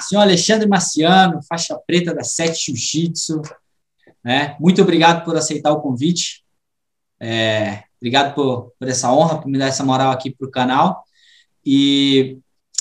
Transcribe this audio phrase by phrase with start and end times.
[0.00, 3.42] senhor Alexandre Marciano, faixa preta da Sete Jiu-Jitsu.
[4.22, 4.56] Né?
[4.58, 6.44] Muito obrigado por aceitar o convite.
[7.20, 11.04] É, obrigado por, por essa honra, por me dar essa moral aqui para o canal.
[11.64, 12.38] E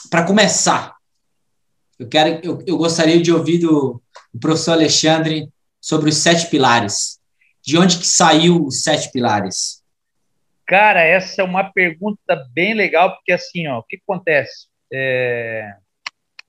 [0.10, 0.96] para começar,
[1.97, 4.02] eu quero, eu, eu gostaria de ouvir do,
[4.34, 5.50] do professor Alexandre
[5.80, 7.20] sobre os sete pilares.
[7.62, 9.82] De onde que saiu os sete pilares?
[10.66, 14.68] Cara, essa é uma pergunta bem legal, porque assim, ó, o que acontece?
[14.92, 15.74] É,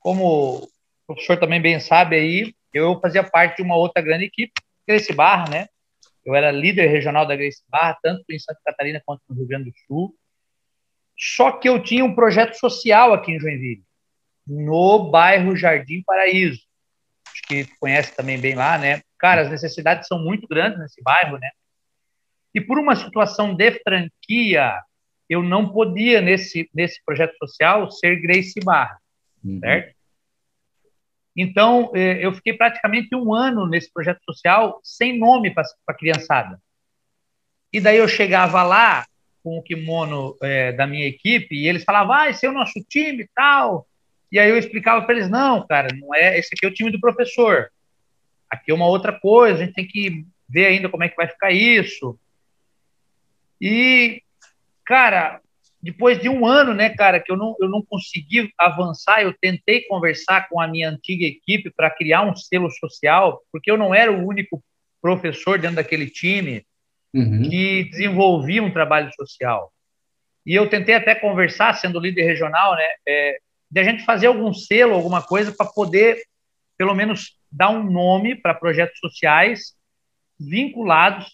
[0.04, 0.68] como o
[1.06, 4.52] professor também bem sabe aí, eu fazia parte de uma outra grande equipe,
[4.86, 5.66] Grace Barra, né?
[6.22, 9.70] Eu era líder regional da Grace Barra, tanto em Santa Catarina quanto no Rio Grande
[9.70, 10.14] do Sul.
[11.18, 13.82] Só que eu tinha um projeto social aqui em Joinville,
[14.46, 16.60] no bairro Jardim Paraíso.
[17.26, 19.00] Acho que conhece também bem lá, né?
[19.18, 21.50] Cara, as necessidades são muito grandes nesse bairro, né?
[22.54, 24.82] E por uma situação de franquia,
[25.30, 28.98] eu não podia, nesse, nesse projeto social, ser Grace Barra,
[29.44, 29.60] uhum.
[29.60, 29.94] certo?
[31.36, 36.60] Então, eh, eu fiquei praticamente um ano nesse projeto social sem nome para a criançada.
[37.72, 39.04] E daí eu chegava lá
[39.42, 42.82] com o kimono é, da minha equipe e eles falavam, ah, esse é o nosso
[42.88, 43.86] time e tal.
[44.32, 46.90] E aí eu explicava para eles, não, cara, não é, esse aqui é o time
[46.90, 47.70] do professor.
[48.48, 51.28] Aqui é uma outra coisa, a gente tem que ver ainda como é que vai
[51.28, 52.18] ficar isso.
[53.60, 54.22] E,
[54.86, 55.40] cara,
[55.84, 59.82] depois de um ano, né, cara, que eu não, eu não consegui avançar, eu tentei
[59.82, 64.10] conversar com a minha antiga equipe para criar um selo social, porque eu não era
[64.10, 64.64] o único
[65.02, 66.64] professor dentro daquele time
[67.12, 67.42] uhum.
[67.42, 69.70] que desenvolvia um trabalho social.
[70.46, 73.36] E eu tentei até conversar, sendo líder regional, né, é,
[73.70, 76.16] de a gente fazer algum selo, alguma coisa para poder,
[76.78, 79.74] pelo menos, dar um nome para projetos sociais
[80.40, 81.26] vinculados,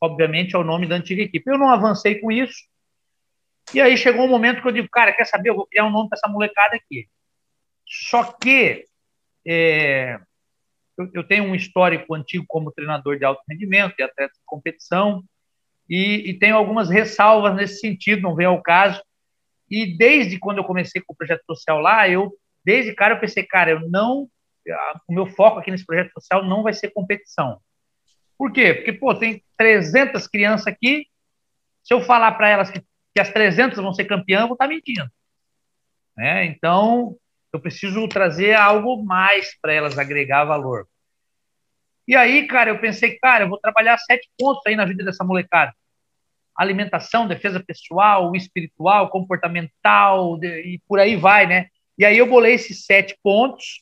[0.00, 1.50] obviamente, ao nome da antiga equipe.
[1.50, 2.56] Eu não avancei com isso.
[3.74, 5.50] E aí chegou um momento que eu digo, cara, quer saber?
[5.50, 7.08] Eu vou criar um nome para essa molecada aqui.
[7.86, 8.84] Só que
[9.46, 10.18] é,
[10.96, 15.24] eu, eu, tenho um histórico antigo como treinador de alto rendimento e atleta de competição,
[15.88, 19.02] e, e tenho algumas ressalvas nesse sentido, não vem ao caso.
[19.70, 22.32] E desde quando eu comecei com o projeto social lá, eu,
[22.64, 24.28] desde cara, eu pensei, cara, eu não.
[25.08, 27.58] O meu foco aqui nesse projeto social não vai ser competição.
[28.36, 28.74] Por quê?
[28.74, 31.06] Porque, pô, tem 300 crianças aqui.
[31.82, 32.82] Se eu falar para elas que,
[33.18, 35.10] que, as 300 vão ser campeãs, eu vou estar tá mentindo.
[36.16, 36.46] Né?
[36.46, 37.16] Então,
[37.52, 40.86] eu preciso trazer algo mais para elas agregar valor.
[42.06, 45.24] E aí, cara, eu pensei, cara, eu vou trabalhar sete pontos aí na vida dessa
[45.24, 45.72] molecada
[46.58, 51.68] alimentação, defesa pessoal, espiritual, comportamental, e por aí vai, né?
[51.96, 53.80] E aí eu bolei esses sete pontos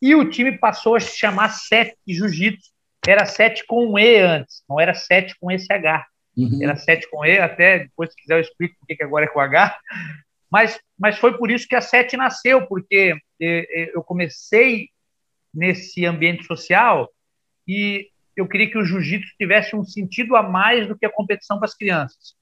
[0.00, 2.70] e o time passou a se chamar Sete Jiu-Jitsu.
[3.06, 6.06] Era sete com E antes, não era sete com esse H.
[6.38, 6.62] Uhum.
[6.62, 9.40] Era sete com E, até depois, se quiser, eu explico por que agora é com
[9.40, 9.76] H.
[10.50, 14.88] Mas, mas foi por isso que a Sete nasceu, porque eu comecei
[15.52, 17.10] nesse ambiente social
[17.66, 21.58] e eu queria que o jiu-jitsu tivesse um sentido a mais do que a competição
[21.58, 22.34] para as crianças.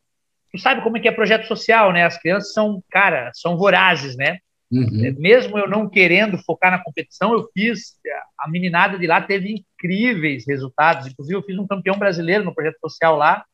[0.53, 2.05] Tu sabe como é que é projeto social, né?
[2.05, 4.39] As crianças são, cara, são vorazes, né?
[4.71, 5.05] Uhum.
[5.05, 7.99] É, mesmo eu não querendo focar na competição, eu fiz.
[8.39, 11.09] A meninada de lá teve incríveis resultados.
[11.09, 13.45] Inclusive, eu fiz um campeão brasileiro no projeto social lá.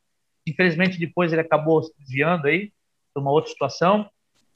[0.46, 2.72] Infelizmente, depois ele acabou se desviando aí,
[3.14, 4.08] de uma outra situação.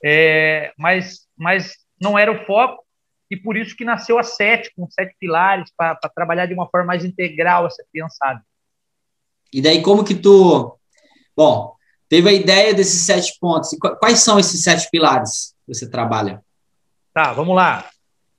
[0.04, 2.84] É, mas, mas não era o foco
[3.30, 6.86] e por isso que nasceu a sete, com sete pilares, para trabalhar de uma forma
[6.86, 8.40] mais integral essa criançada.
[9.52, 10.78] E daí, como que tu.
[11.36, 11.74] Bom,
[12.08, 13.70] teve a ideia desses sete pontos.
[13.98, 16.42] Quais são esses sete pilares que você trabalha?
[17.12, 17.88] Tá, vamos lá.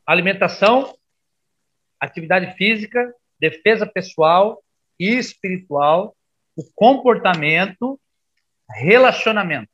[0.06, 0.96] Alimentação,
[2.00, 4.64] atividade física, defesa pessoal
[5.00, 6.16] e espiritual,
[6.58, 8.00] o comportamento,
[8.70, 9.70] relacionamento.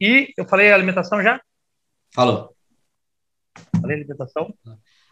[0.00, 1.40] E eu falei alimentação já?
[2.14, 2.54] Falou.
[3.80, 4.54] Falei alimentação?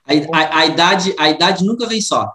[0.05, 2.33] A, a, a, idade, a idade nunca vem só.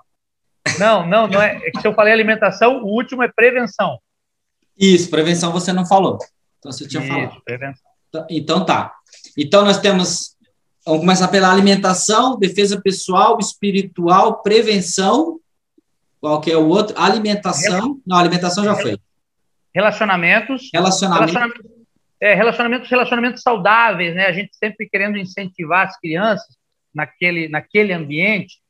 [0.77, 1.55] Não, não, não é.
[1.55, 3.99] é que se eu falei alimentação, o último é prevenção.
[4.77, 6.17] Isso, prevenção você não falou.
[6.59, 7.41] Então você tinha Isso, falado.
[7.43, 7.91] Prevenção.
[8.09, 8.93] Então, então tá.
[9.37, 10.35] Então nós temos.
[10.83, 15.39] Vamos começar pela alimentação, defesa pessoal, espiritual, prevenção.
[16.21, 16.97] Qual que é o outro?
[16.97, 17.99] Alimentação.
[18.05, 18.97] Não, alimentação já foi.
[19.73, 20.69] Relacionamentos.
[20.71, 21.33] Relacionamento.
[21.33, 21.81] Relacionamento
[22.21, 24.27] é, relacionamentos, relacionamentos saudáveis, né?
[24.27, 26.55] A gente sempre querendo incentivar as crianças
[26.93, 28.61] naquele, naquele ambiente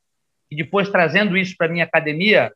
[0.49, 2.53] e depois trazendo isso para a minha academia,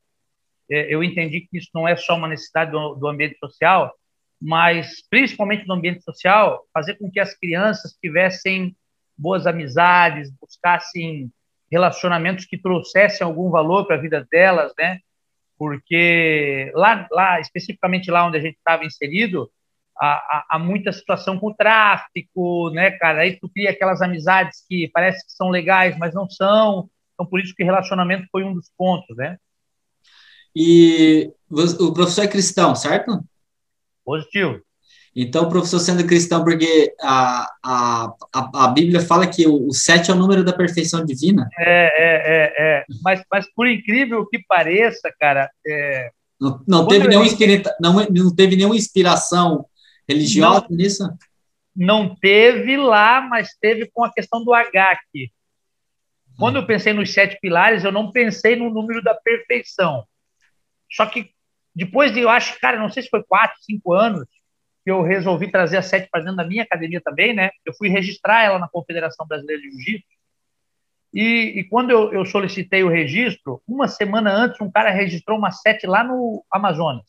[0.71, 3.93] é, eu entendi que isso não é só uma necessidade do, do ambiente social,
[4.41, 8.73] mas principalmente no ambiente social, fazer com que as crianças tivessem
[9.17, 11.29] boas amizades, buscassem
[11.71, 14.99] relacionamentos que trouxessem algum valor para a vida delas, né?
[15.57, 19.49] Porque lá, lá especificamente lá onde a gente estava inserido,
[19.97, 23.21] há, há, muita situação com o tráfico, né, cara?
[23.21, 26.89] Aí tu cria aquelas amizades que parece que são legais, mas não são.
[27.13, 29.37] Então, por isso que relacionamento foi um dos pontos, né?
[30.55, 33.19] E o professor é cristão, certo?
[34.03, 34.61] Positivo.
[35.15, 40.11] Então, professor sendo cristão, porque a, a, a, a Bíblia fala que o, o sete
[40.11, 41.47] é o número da perfeição divina.
[41.57, 42.85] É, é, é, é.
[43.01, 45.49] Mas, mas por incrível que pareça, cara.
[45.65, 46.11] É...
[46.39, 49.65] Não, não, teve nenhuma espírita, não, não teve nenhuma inspiração
[50.05, 51.09] religiosa não, nisso?
[51.73, 55.31] Não teve lá, mas teve com a questão do H aqui.
[56.37, 60.03] Quando eu pensei nos sete pilares, eu não pensei no número da perfeição.
[60.91, 61.29] Só que
[61.73, 64.25] depois de, eu acho, cara, não sei se foi quatro, cinco anos,
[64.85, 67.49] eu resolvi trazer a sete para dentro da minha academia também, né?
[67.65, 70.15] Eu fui registrar ela na Confederação Brasileira de Jiu-Jitsu.
[71.13, 75.49] E, e, quando eu, eu, solicitei o registro, uma semana antes, um cara registrou uma
[75.49, 77.05] sete lá no Amazonas.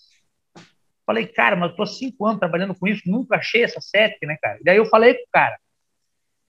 [1.05, 4.37] Falei, cara, mas eu tô cinco anos trabalhando com isso, nunca achei essa sete, né,
[4.40, 4.58] cara?
[4.61, 5.58] E daí eu falei com o cara.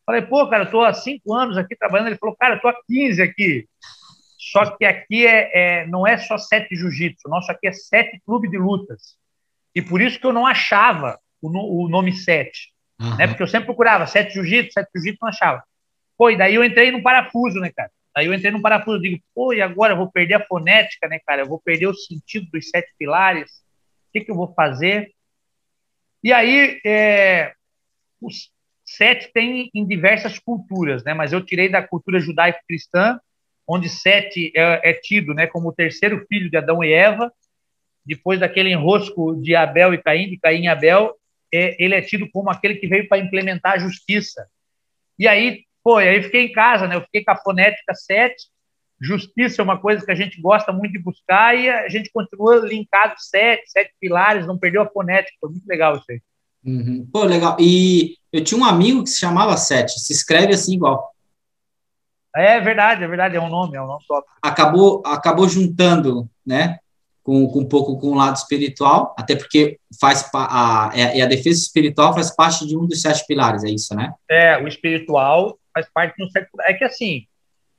[0.06, 2.08] Falei, pô, cara, eu tô há cinco anos aqui trabalhando.
[2.08, 3.68] Ele falou, cara, eu tô há 15 aqui.
[4.52, 8.50] Só que aqui é, é não é só sete jiu-jitsu, nosso aqui é sete clube
[8.50, 9.18] de lutas.
[9.78, 12.74] E por isso que eu não achava o, o nome sete.
[13.00, 13.16] Uhum.
[13.16, 13.28] Né?
[13.28, 15.64] Porque eu sempre procurava sete jiu-jitsu, sete jiu-jitsu, não achava.
[16.18, 17.92] Pô, e daí eu entrei no parafuso, né, cara?
[18.16, 21.20] Aí eu entrei no parafuso, digo, pô, e agora eu vou perder a fonética, né,
[21.24, 21.44] cara?
[21.44, 23.52] Eu vou perder o sentido dos sete pilares.
[24.10, 25.12] O que, que eu vou fazer?
[26.24, 27.54] E aí, é,
[28.20, 28.50] os
[28.84, 31.14] sete tem em diversas culturas, né?
[31.14, 33.20] Mas eu tirei da cultura judaico-cristã,
[33.68, 37.32] onde Sete é, é, tido, né, como o terceiro filho de Adão e Eva,
[38.08, 41.14] depois daquele enrosco de Abel e Caim, de Caim e Abel,
[41.54, 44.48] é, ele é tido como aquele que veio para implementar a justiça.
[45.20, 46.96] E aí, pô, aí fiquei em casa, né?
[46.96, 48.36] Eu fiquei com a fonética 7.
[49.00, 52.66] Justiça é uma coisa que a gente gosta muito de buscar e a gente continua
[52.66, 55.38] linkado sete, sete pilares, não perdeu a fonética.
[55.40, 56.22] Foi muito legal isso aí.
[56.66, 57.08] Uhum.
[57.12, 57.56] Pô, legal.
[57.60, 61.14] E eu tinha um amigo que se chamava Sete, se escreve assim igual.
[62.36, 64.28] É verdade, é verdade, é um nome, é um nome top.
[64.42, 66.80] Acabou, acabou juntando, né?
[67.28, 71.26] Com, com um pouco com o lado espiritual, até porque faz a, a, é, a
[71.26, 74.14] defesa espiritual faz parte de um dos sete pilares, é isso, né?
[74.30, 77.28] É, o espiritual faz parte do sete É que assim,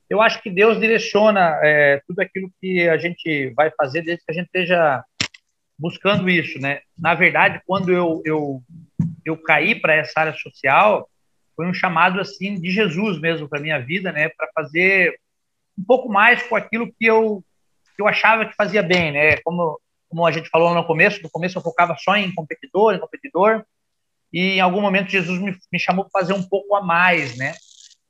[0.07, 4.31] eu acho que Deus direciona é, tudo aquilo que a gente vai fazer desde que
[4.31, 5.03] a gente esteja
[5.79, 6.81] buscando isso, né?
[6.95, 8.61] Na verdade, quando eu, eu,
[9.25, 11.09] eu caí para essa área social,
[11.55, 14.29] foi um chamado assim de Jesus mesmo para minha vida, né?
[14.29, 15.19] Para fazer
[15.75, 17.43] um pouco mais com aquilo que eu
[17.99, 19.35] que eu achava que fazia bem, né?
[19.43, 22.99] Como, como a gente falou no começo, no começo eu focava só em competidor, em
[22.99, 23.65] competidor,
[24.31, 27.53] e em algum momento Jesus me, me chamou para fazer um pouco a mais, né?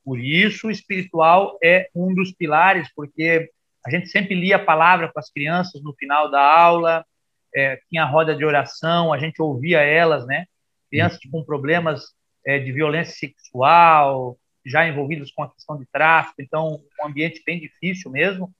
[0.04, 3.50] Por isso, o espiritual é um dos pilares, porque
[3.84, 7.04] a gente sempre lia a palavra com as crianças no final da aula,
[7.52, 10.46] é, tinha roda de oração, a gente ouvia elas, né?
[10.88, 12.12] Crianças com problemas
[12.46, 17.58] é, de violência sexual, já envolvidas com a questão de tráfico, então um ambiente bem
[17.58, 18.54] difícil mesmo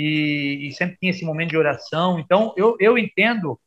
[0.00, 2.20] e, e sempre tinha esse momento de oração.
[2.20, 3.58] Então, eu, eu entendo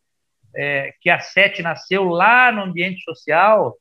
[0.56, 3.76] é, que a Sete nasceu lá no ambiente social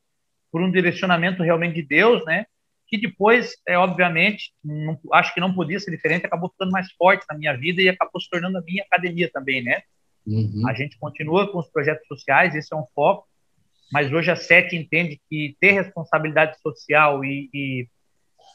[0.50, 2.46] por um direcionamento realmente de Deus, né?
[2.88, 7.24] Que depois, é, obviamente, não, acho que não podia ser diferente, acabou ficando mais forte
[7.30, 9.82] na minha vida e acabou se tornando a minha academia também, né?
[10.26, 10.68] Uhum.
[10.68, 13.28] A gente continua com os projetos sociais, esse é um foco,
[13.92, 17.88] mas hoje a Sete entende que ter responsabilidade social e, e,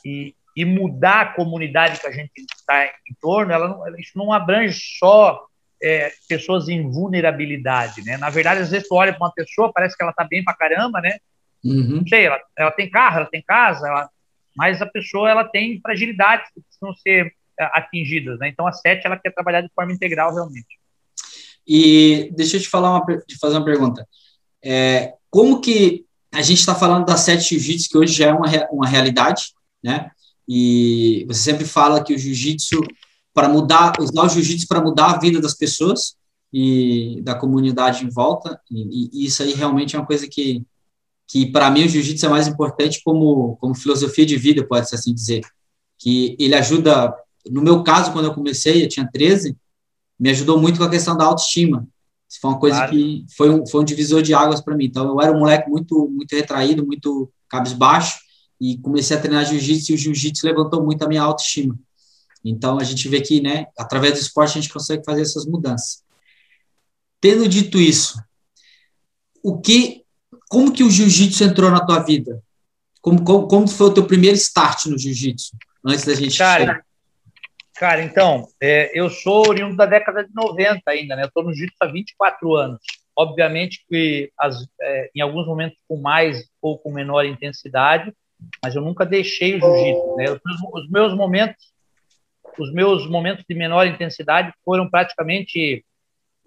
[0.06, 4.32] e, e mudar a comunidade que a gente está em torno, ela não, isso não
[4.32, 5.46] abrange só
[5.84, 8.18] é, pessoas em vulnerabilidade, né?
[8.18, 10.56] Na verdade, às vezes tu olha para uma pessoa, parece que ela está bem para
[10.56, 11.18] caramba, né?
[11.64, 11.98] Uhum.
[11.98, 14.10] Não sei, ela, ela tem carro, ela tem casa, ela,
[14.56, 18.48] mas a pessoa ela tem fragilidades que precisam ser é, atingidas, né?
[18.48, 20.80] Então a SET ela quer trabalhar de forma integral realmente.
[21.68, 24.08] E deixa eu te falar uma, te fazer uma pergunta.
[24.64, 28.48] É, como que a gente está falando da SET Jiu-Jitsu, que hoje já é uma,
[28.72, 30.12] uma realidade, né?
[30.48, 32.82] E você sempre fala que o jiu-jitsu,
[33.34, 36.16] para mudar, usar o jiu-jitsu para mudar a vida das pessoas
[36.54, 40.64] e da comunidade em volta, e, e isso aí realmente é uma coisa que,
[41.28, 45.14] que para mim, o jiu-jitsu é mais importante como, como filosofia de vida, pode-se assim
[45.14, 45.42] dizer.
[45.98, 47.14] Que ele ajuda,
[47.50, 49.58] no meu caso, quando eu comecei, eu tinha 13,
[50.20, 51.88] me ajudou muito com a questão da autoestima.
[52.30, 52.92] Isso foi uma coisa claro.
[52.92, 54.86] que foi um, foi um divisor de águas para mim.
[54.86, 58.20] Então, eu era um moleque muito, muito retraído, muito cabisbaixo,
[58.60, 61.78] e comecei a treinar jiu-jitsu e o jiu-jitsu levantou muito a minha autoestima.
[62.44, 66.04] Então a gente vê que, né, através do esporte a gente consegue fazer essas mudanças.
[67.20, 68.22] Tendo dito isso,
[69.44, 70.04] o que,
[70.48, 72.42] como que o jiu-jitsu entrou na tua vida?
[73.02, 76.38] Como, como, como foi o teu primeiro start no jiu-jitsu antes da gente?
[76.38, 76.84] Cara,
[77.76, 81.24] cara então, é, eu sou oriundo da década de 90 ainda, né?
[81.24, 82.80] Eu estou no jiu-jitsu há 24 anos.
[83.18, 88.14] obviamente que as, é, em alguns momentos com mais ou com menor intensidade,
[88.64, 90.16] mas eu nunca deixei o jiu-jitsu.
[90.16, 90.26] Né?
[90.74, 91.74] Os, meus momentos,
[92.58, 95.84] os meus momentos de menor intensidade foram praticamente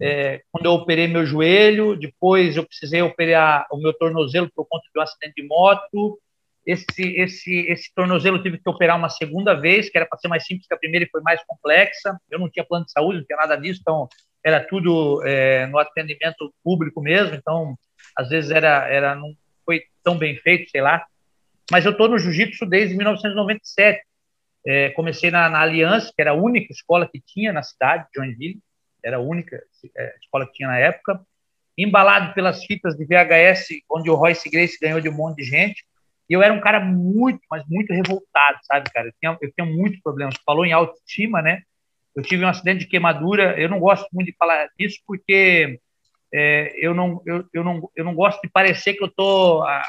[0.01, 4.85] é, quando eu operei meu joelho, depois eu precisei operar o meu tornozelo por conta
[4.93, 6.19] de um acidente de moto.
[6.65, 10.27] Esse, esse, esse tornozelo eu tive que operar uma segunda vez, que era para ser
[10.27, 12.17] mais simples que a primeira e foi mais complexa.
[12.29, 14.07] Eu não tinha plano de saúde, não tinha nada disso, então
[14.43, 17.35] era tudo é, no atendimento público mesmo.
[17.35, 17.75] Então,
[18.15, 21.05] às vezes era, era não foi tão bem feito, sei lá.
[21.71, 24.01] Mas eu estou no jiu-jitsu desde 1997.
[24.65, 28.09] É, comecei na, na Aliança, que era a única escola que tinha na cidade de
[28.15, 28.59] Joinville
[29.03, 29.61] era a única
[29.95, 31.21] é, escola que tinha na época,
[31.77, 35.83] embalado pelas fitas de VHS, onde o Royce Grace ganhou de um monte de gente,
[36.29, 39.07] e eu era um cara muito, mas muito revoltado, sabe, cara?
[39.07, 40.35] Eu tinha, eu muitos problemas.
[40.45, 41.63] Falou em autoestima, né?
[42.15, 45.79] Eu tive um acidente de queimadura, eu não gosto muito de falar disso, porque
[46.31, 49.83] é, eu, não, eu, eu, não, eu não gosto de parecer que eu ah,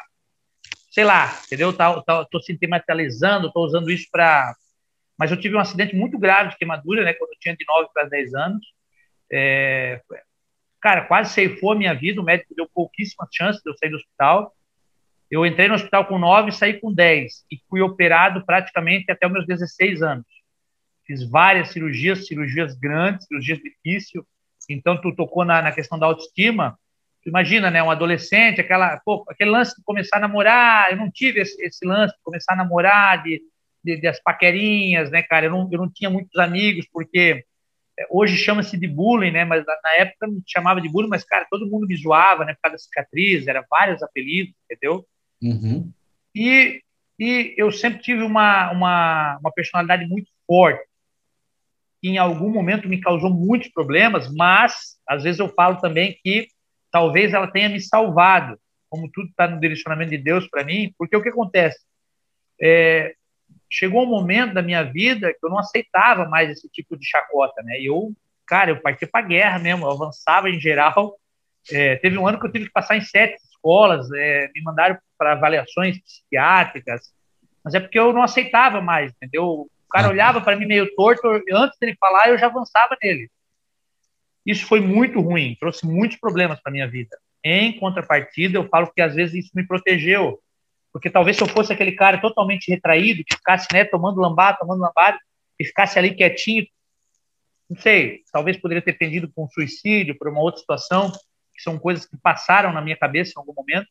[0.90, 1.72] sei lá, entendeu?
[1.72, 4.54] Tá, tá, tô sentimentalizando, tô usando isso para...
[5.16, 7.12] Mas eu tive um acidente muito grave de queimadura, né?
[7.12, 8.66] Quando eu tinha de 9 para 10 anos,
[9.30, 10.00] é,
[10.80, 12.20] cara, quase ceifou a minha vida.
[12.20, 14.54] O médico deu pouquíssimas chances de eu sair do hospital.
[15.30, 17.44] Eu entrei no hospital com 9 e saí com 10.
[17.50, 20.26] E fui operado praticamente até os meus 16 anos.
[21.06, 24.24] Fiz várias cirurgias, cirurgias grandes, cirurgias difíceis.
[24.68, 26.78] Então, tu tocou na, na questão da autoestima.
[27.26, 27.82] Imagina, né?
[27.82, 30.90] Um adolescente, aquela, pô, aquele lance de começar a namorar.
[30.90, 33.42] Eu não tive esse, esse lance de começar a namorar, de,
[33.84, 35.46] de, de, as paquerinhas, né, cara?
[35.46, 37.44] Eu não, eu não tinha muitos amigos, porque
[38.10, 39.44] hoje chama-se de bullying, né?
[39.44, 42.54] Mas na época não chamava de bullying, mas, cara, todo mundo me zoava, né?
[42.54, 45.04] Por causa da cicatriz, era vários apelidos, entendeu?
[45.42, 45.92] Uhum.
[46.34, 46.82] E,
[47.18, 50.82] e eu sempre tive uma, uma, uma personalidade muito forte,
[52.00, 56.48] que em algum momento me causou muitos problemas, mas às vezes eu falo também que
[56.90, 61.16] talvez ela tenha me salvado, como tudo está no direcionamento de Deus para mim, porque
[61.16, 61.78] o que acontece?
[62.60, 63.14] É,
[63.70, 67.62] chegou um momento da minha vida que eu não aceitava mais esse tipo de chacota,
[67.62, 67.80] né?
[67.80, 68.12] E eu,
[68.46, 71.16] cara, eu parti para guerra mesmo, eu avançava em geral.
[71.70, 74.98] É, teve um ano que eu tive que passar em sete escolas, é, me mandaram
[75.16, 77.12] para avaliações psiquiátricas,
[77.62, 79.44] mas é porque eu não aceitava mais, entendeu?
[79.44, 80.12] O cara uhum.
[80.12, 83.30] olhava para mim meio torto, antes dele falar, eu já avançava nele.
[84.44, 87.16] Isso foi muito ruim, trouxe muitos problemas para minha vida.
[87.44, 90.40] Em contrapartida, eu falo que às vezes isso me protegeu,
[90.92, 94.80] porque talvez se eu fosse aquele cara totalmente retraído, que ficasse né, tomando lambada, tomando
[94.80, 95.18] lambada,
[95.58, 96.66] e ficasse ali quietinho,
[97.68, 101.12] não sei, talvez poderia ter tendido com um suicídio, por uma outra situação,
[101.54, 103.86] que são coisas que passaram na minha cabeça em algum momento.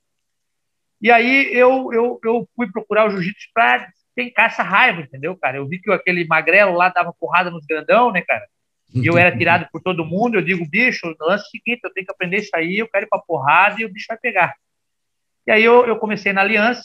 [1.01, 5.57] E aí eu, eu, eu fui procurar o jiu-jitsu para tentar essa raiva, entendeu, cara?
[5.57, 8.45] Eu vi que aquele magrelo lá dava porrada nos grandão, né, cara?
[8.93, 10.35] E eu era tirado por todo mundo.
[10.35, 13.05] Eu digo, bicho, o lance é seguinte: eu tenho que aprender isso aí, eu quero
[13.05, 14.55] ir pra porrada e o bicho vai pegar.
[15.45, 16.83] E aí eu, eu comecei na Aliança,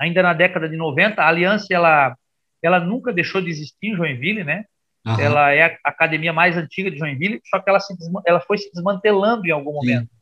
[0.00, 1.22] ainda na década de 90.
[1.22, 2.16] A Aliança, ela,
[2.62, 4.64] ela nunca deixou de existir em Joinville, né?
[5.06, 5.20] Uhum.
[5.20, 7.94] Ela é a academia mais antiga de Joinville, só que ela, se
[8.26, 10.08] ela foi se desmantelando em algum momento.
[10.08, 10.16] Sim.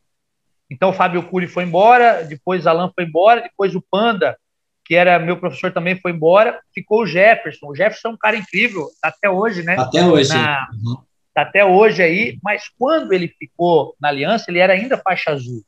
[0.71, 4.37] Então o Fábio Cury foi embora, depois Alan foi embora, depois o Panda,
[4.85, 7.69] que era meu professor também foi embora, ficou o Jefferson.
[7.69, 9.77] O Jefferson é um cara incrível, tá até hoje, né?
[9.79, 10.29] Até hoje.
[10.29, 10.97] Na, uhum.
[11.33, 15.65] Tá até hoje aí, mas quando ele ficou na Aliança, ele era ainda faixa azul.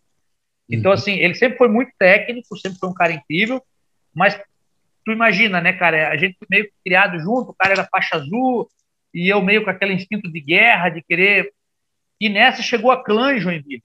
[0.68, 0.98] Então, uhum.
[0.98, 3.62] assim, ele sempre foi muito técnico, sempre foi um cara incrível,
[4.14, 4.38] mas
[5.04, 8.68] tu imagina, né, cara, a gente meio criado junto, o cara era faixa azul,
[9.14, 11.50] e eu meio com aquele instinto de guerra, de querer.
[12.20, 13.82] E nessa chegou a clã em Joinville.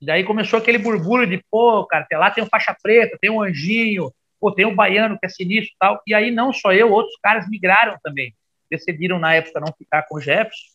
[0.00, 3.42] E daí começou aquele burburinho de, pô, cara, lá tem um faixa preta, tem um
[3.42, 6.02] anjinho, pô, tem um baiano que é sinistro e tal.
[6.06, 8.34] E aí não só eu, outros caras migraram também.
[8.70, 10.66] Decidiram na época não ficar com o Jefferson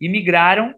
[0.00, 0.74] e migraram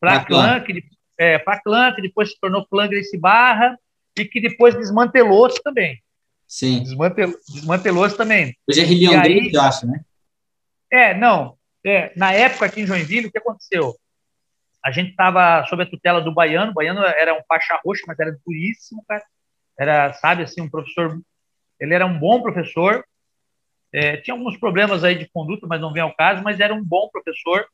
[0.00, 0.82] para a clã, que
[1.18, 3.78] é, clã, que depois se tornou clã Grace Barra
[4.18, 6.02] e que depois desmantelou-se também.
[6.48, 6.82] Sim.
[6.82, 8.56] Desmantelou, desmantelou-se também.
[8.68, 10.00] Hoje é Rilhão eu acho, né?
[10.90, 11.56] É, não.
[11.84, 13.96] É, na época aqui em Joinville, o que aconteceu?
[14.84, 16.72] A gente estava sob a tutela do Baiano.
[16.72, 19.24] O Baiano era um faixa roxa, mas era duríssimo, cara.
[19.78, 21.20] Era, sabe, assim, um professor.
[21.80, 23.04] Ele era um bom professor.
[23.92, 26.84] É, tinha alguns problemas aí de conduta, mas não vem ao caso, mas era um
[26.84, 27.66] bom professor.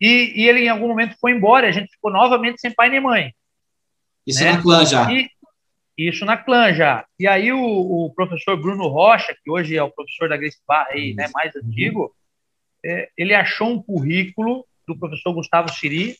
[0.00, 1.68] E, e, ele, em algum momento, foi embora.
[1.68, 3.32] A gente ficou novamente sem pai nem mãe.
[4.26, 4.52] Isso né?
[4.52, 5.12] na clã já.
[5.12, 5.28] E,
[5.98, 7.04] isso na clã já.
[7.18, 10.90] E aí o, o, professor Bruno Rocha, que hoje é o professor da Grace Barra
[10.90, 11.62] aí, né, mais uhum.
[11.64, 12.14] antigo,
[12.84, 16.16] é, ele achou um currículo do professor Gustavo Siri,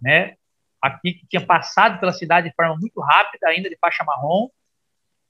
[0.00, 0.36] né,
[0.80, 4.48] aqui que tinha passado pela cidade de forma muito rápida, ainda de faixa marrom,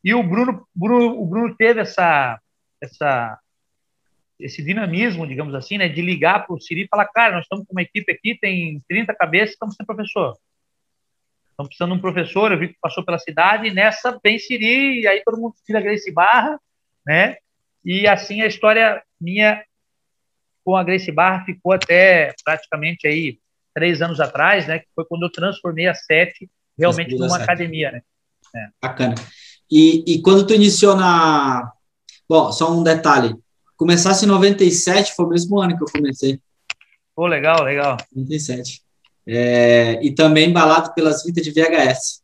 [0.02, 2.40] e o Bruno, Bruno, o Bruno teve essa,
[2.80, 3.38] essa
[4.38, 7.66] esse dinamismo, digamos assim, né, de ligar para o Siri e falar, cara, nós estamos
[7.66, 10.36] com uma equipe aqui, tem 30 cabeças, estamos sem professor.
[11.50, 15.02] estão precisando de um professor, eu vi que passou pela cidade, e nessa vem Siri,
[15.02, 16.58] e aí todo mundo tira Grace Barra,
[17.06, 17.36] né?
[17.84, 19.62] E assim a história minha
[20.64, 23.38] com a Grace Barra ficou até praticamente aí
[23.74, 24.78] três anos atrás, né?
[24.78, 28.02] Que foi quando eu transformei a sete realmente numa academia, né?
[28.54, 28.68] É.
[28.82, 29.14] Bacana.
[29.70, 31.72] E, e quando tu iniciou na...
[32.28, 33.34] Bom, só um detalhe.
[33.76, 36.40] Começasse em 97, foi o mesmo ano que eu comecei.
[37.14, 37.96] Pô, legal, legal.
[38.14, 38.82] 97.
[39.26, 42.22] É, e também embalado pelas fitas de VHS.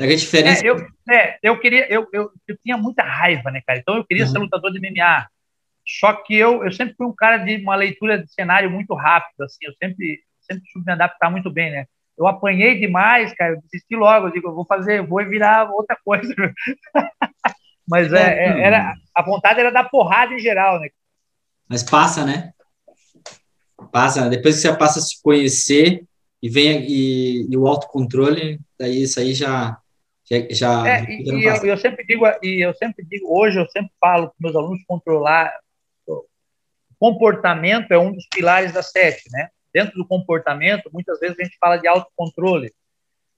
[0.00, 0.64] a diferença?
[0.64, 3.78] É, eu, é, eu queria, eu, eu, eu, tinha muita raiva, né, cara?
[3.78, 4.30] Então eu queria uhum.
[4.30, 5.28] ser lutador de MMA.
[5.86, 9.42] Só que eu, eu sempre fui um cara de uma leitura de cenário muito rápido,
[9.42, 11.86] assim, eu sempre, sempre soube me adaptar muito bem, né?
[12.18, 15.96] Eu apanhei demais, cara, eu desisti logo, eu digo, eu vou fazer, vou virar outra
[16.04, 16.34] coisa.
[17.88, 20.88] Mas é, é, era, a vontade era dar porrada em geral, né?
[21.68, 22.52] Mas passa, né?
[23.92, 26.04] Passa, depois que você passa a se conhecer
[26.42, 29.78] e vem e, e o autocontrole, daí isso aí já
[30.30, 33.66] já, já é, e, e eu, eu, sempre digo e eu sempre digo hoje eu
[33.70, 35.50] sempre falo para meus alunos controlar
[36.98, 39.48] comportamento é um dos pilares da sete, né?
[39.78, 42.72] Dentro do comportamento, muitas vezes a gente fala de autocontrole.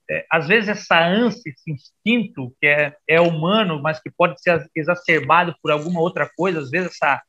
[0.09, 4.67] É, às vezes essa ânsia, esse instinto que é, é humano, mas que pode ser
[4.75, 7.21] exacerbado por alguma outra coisa, às vezes essa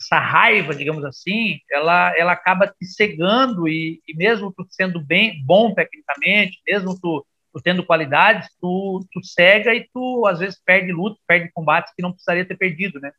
[0.00, 5.44] essa raiva, digamos assim, ela, ela acaba te cegando e, e mesmo tu sendo bem
[5.44, 10.90] bom tecnicamente, mesmo tu, tu tendo qualidades, tu, tu cega e tu às vezes perde
[10.90, 13.12] luta, perde combates que não precisaria ter perdido, né?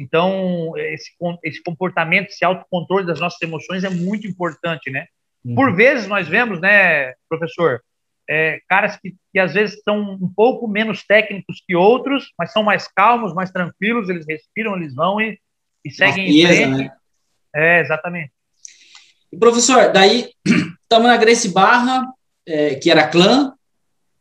[0.00, 1.10] Então, esse,
[1.44, 5.04] esse comportamento, esse autocontrole das nossas emoções é muito importante, né?
[5.44, 5.54] Uhum.
[5.54, 7.82] Por vezes nós vemos, né, professor,
[8.26, 12.62] é, caras que, que às vezes são um pouco menos técnicos que outros, mas são
[12.62, 15.38] mais calmos, mais tranquilos, eles respiram, eles vão e,
[15.84, 16.78] e seguem em frente.
[16.78, 16.92] Né?
[17.54, 18.32] É, exatamente.
[19.30, 20.30] E, professor, daí
[20.82, 22.06] estamos na Grace Barra,
[22.48, 23.48] é, que era clã.
[23.50, 23.52] O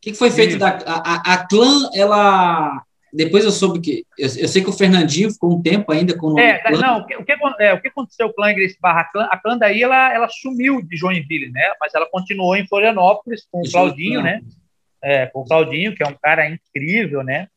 [0.01, 1.89] que, que foi feito da a, a, a, clã?
[1.93, 2.83] Ela
[3.13, 6.34] depois eu soube que eu, eu, sei que o Fernandinho ficou um tempo ainda com
[6.34, 9.01] o é, não o que, o que, é, o que aconteceu com o Grace Barra
[9.01, 11.62] a clã, a clã daí ela, ela sumiu de Joinville né?
[11.80, 14.41] Mas ela continuou em Florianópolis com o Claudinho né?
[15.02, 17.48] É, com o Claudinho que é um cara incrível né?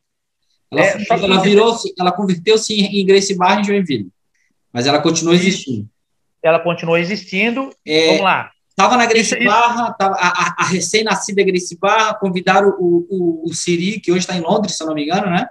[0.71, 4.09] Ela, é, ela virou ela converteu-se em Grace Barra em Joinville.
[4.71, 5.87] Mas ela continuou existindo.
[6.41, 7.69] Ela continuou existindo.
[7.85, 12.69] É, vamos lá Estava na Grace isso, Barra, tava, a, a recém-nascida Grace Barra, convidaram
[12.79, 15.47] o, o, o Siri, que hoje está em Londres, se eu não me engano, né?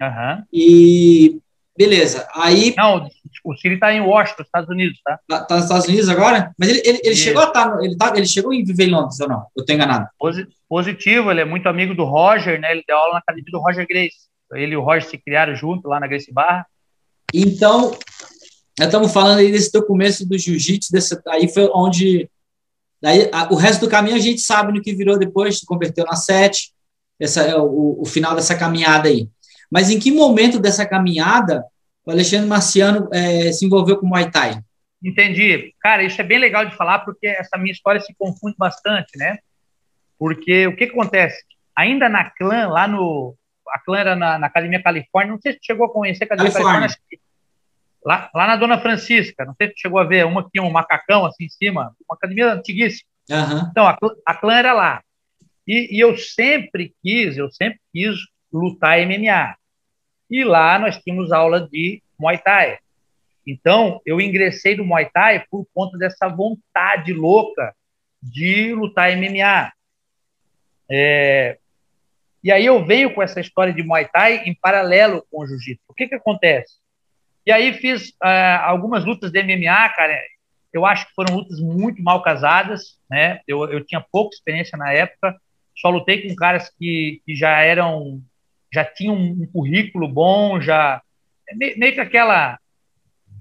[0.00, 0.44] Uhum.
[0.50, 1.38] E
[1.76, 2.26] beleza.
[2.34, 2.74] Aí.
[2.76, 3.06] Não,
[3.44, 5.20] o Siri está em Washington, Estados Unidos, tá?
[5.22, 6.54] Está tá nos Estados Unidos agora?
[6.58, 7.70] Mas ele, ele, ele chegou a estar.
[7.70, 9.46] Tá, ele, tá, ele chegou em viver em Londres ou não?
[9.54, 10.08] Eu estou enganado.
[10.66, 12.72] Positivo, ele é muito amigo do Roger, né?
[12.72, 14.16] Ele deu aula na academia do Roger Grace.
[14.54, 16.66] Ele e o Roger se criaram junto lá na Grace Barra.
[17.32, 17.94] Então,
[18.80, 20.92] estamos falando aí desse teu começo do jiu-jitsu,
[21.28, 22.30] aí foi onde
[23.04, 26.06] Daí, a, o resto do caminho a gente sabe no que virou depois, se converteu
[26.06, 26.72] na sete,
[27.20, 29.28] essa é o, o, final dessa caminhada aí.
[29.70, 31.62] Mas em que momento dessa caminhada
[32.06, 34.58] o Alexandre Marciano é, se envolveu com o Muay Thai?
[35.02, 35.74] Entendi.
[35.82, 39.36] Cara, isso é bem legal de falar, porque essa minha história se confunde bastante, né?
[40.18, 41.44] Porque o que acontece?
[41.76, 43.36] Ainda na clã, lá no.
[43.68, 46.52] A clã era na, na Academia Califórnia, não sei se chegou a conhecer a Academia
[46.52, 47.18] Califórnia, Califórnia
[48.04, 50.70] Lá, lá na Dona Francisca, não sei se chegou a ver, uma que tinha um
[50.70, 53.08] macacão assim em cima, uma academia antiguíssima.
[53.30, 53.68] Uhum.
[53.70, 55.02] Então, a, a clã era lá.
[55.66, 58.16] E, e, eu sempre quis, eu sempre quis
[58.52, 59.56] lutar MMA.
[60.30, 62.78] E lá nós tínhamos aula de Muay Thai.
[63.46, 67.74] Então, eu ingressei no Muay Thai por conta dessa vontade louca
[68.22, 69.72] de lutar MMA.
[70.90, 71.58] É,
[72.42, 75.82] e aí eu venho com essa história de Muay Thai em paralelo com o Jiu-Jitsu.
[75.88, 76.74] O que que acontece?
[77.46, 80.18] E aí fiz uh, algumas lutas de MMA, cara.
[80.72, 83.40] Eu acho que foram lutas muito mal casadas, né?
[83.46, 85.36] Eu, eu tinha pouca experiência na época.
[85.76, 88.20] Só lutei com caras que, que já eram,
[88.72, 91.02] já tinham um currículo bom, já
[91.52, 92.58] meio que aquela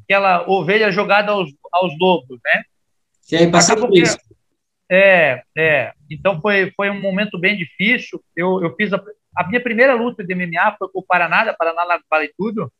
[0.03, 2.63] aquela ovelha jogada aos, aos lobos, né?
[3.31, 4.17] E aí passou por isso.
[4.91, 5.93] É, é.
[6.11, 8.21] Então foi, foi um momento bem difícil.
[8.35, 9.01] Eu, eu fiz a,
[9.35, 12.71] a minha primeira luta de MMA foi com o Paraná, da Paraná Vale Tudo.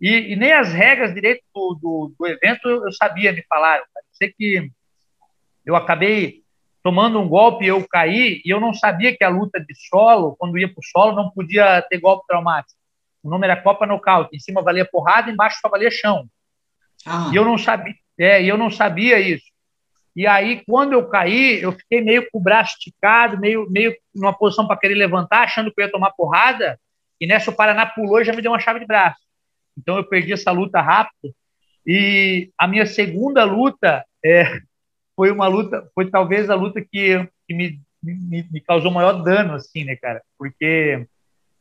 [0.00, 3.82] E, e, nem as regras direito do, do, do, evento eu sabia, me falaram.
[3.82, 4.70] Eu sei que
[5.66, 6.42] eu acabei
[6.82, 10.56] tomando um golpe, eu caí, e eu não sabia que a luta de solo, quando
[10.56, 12.78] ia para o solo, não podia ter golpe traumático.
[13.22, 14.36] O nome era Copa Nocaute.
[14.36, 16.26] Em cima valia porrada, embaixo só valia chão.
[17.04, 17.30] Ah.
[17.32, 19.46] E eu não sabia, é, eu não sabia isso.
[20.14, 24.32] E aí, quando eu caí, eu fiquei meio com o braço esticado, meio, meio numa
[24.32, 26.78] posição para querer levantar, achando que eu ia tomar porrada.
[27.20, 29.20] E nessa o Paraná pulou e já me deu uma chave de braço.
[29.78, 31.34] Então eu perdi essa luta rápido.
[31.86, 34.60] E a minha segunda luta, é,
[35.16, 39.54] foi uma luta, foi talvez a luta que, que me, me, me causou maior dano,
[39.54, 40.22] assim, né, cara?
[40.36, 41.06] Porque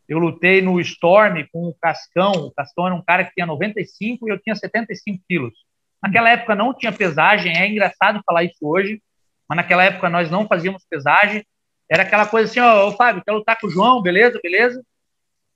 [0.07, 2.31] eu lutei no Storm com o Cascão.
[2.31, 5.53] O Cascão era um cara que tinha 95 e eu tinha 75 quilos.
[6.01, 9.01] Naquela época não tinha pesagem, é engraçado falar isso hoje,
[9.49, 11.45] mas naquela época nós não fazíamos pesagem.
[11.89, 14.83] Era aquela coisa assim, ó, oh, Fábio, quer lutar com o João, beleza, beleza?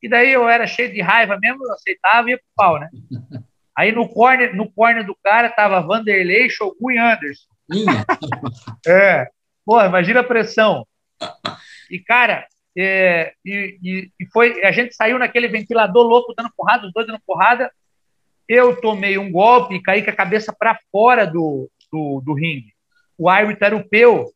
[0.02, 2.90] E daí eu era cheio de raiva mesmo, eu aceitava e ia pro pau, né?
[3.78, 7.48] Aí no corner, no corner do cara tava Vanderlei, Shogun e Anderson.
[8.86, 9.28] é.
[9.66, 10.86] Pô, imagina a pressão.
[11.90, 12.46] E, cara,
[12.78, 17.22] é, e, e, foi, a gente saiu naquele ventilador louco, dando porrada, os dois dando
[17.26, 17.72] porrada.
[18.48, 22.74] Eu tomei um golpe e caí com a cabeça para fora do, do, do ringue.
[23.18, 24.32] O árbitro era o Peu.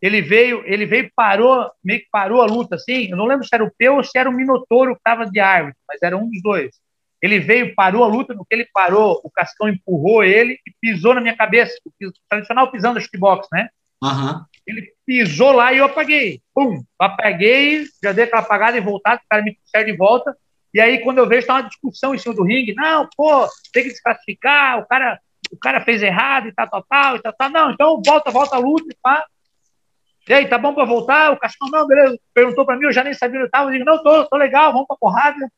[0.00, 3.10] Ele veio, ele veio parou, meio que parou a luta, assim.
[3.10, 5.40] Eu não lembro se era o Peu ou se era o Minotouro que estava de
[5.40, 6.70] árbitro, mas era um dos dois.
[7.22, 11.14] Ele veio, parou a luta, no que ele parou, o Cascão empurrou ele e pisou
[11.14, 11.74] na minha cabeça.
[11.86, 13.68] O tradicional pisão da shootbox, né?
[14.02, 14.44] Uhum.
[14.66, 16.40] Ele pisou lá e eu apaguei.
[16.54, 16.82] Pum!
[16.98, 20.36] Apaguei, já dei aquela apagada e voltado, o cara me puxou de volta.
[20.74, 22.74] E aí, quando eu vejo, está uma discussão em cima do ringue.
[22.74, 25.18] Não, pô, tem que desclassificar, o cara,
[25.50, 27.50] o cara fez errado e tal, tal, tal, e tal, tal.
[27.50, 29.24] Não, então volta, volta a luta e pá.
[30.28, 31.32] E aí, tá bom para voltar?
[31.32, 32.18] O Cascão, não, beleza.
[32.34, 33.68] Perguntou para mim, eu já nem sabia onde eu tava.
[33.68, 35.50] Eu digo, não, tô, tô legal, vamos pra porrada.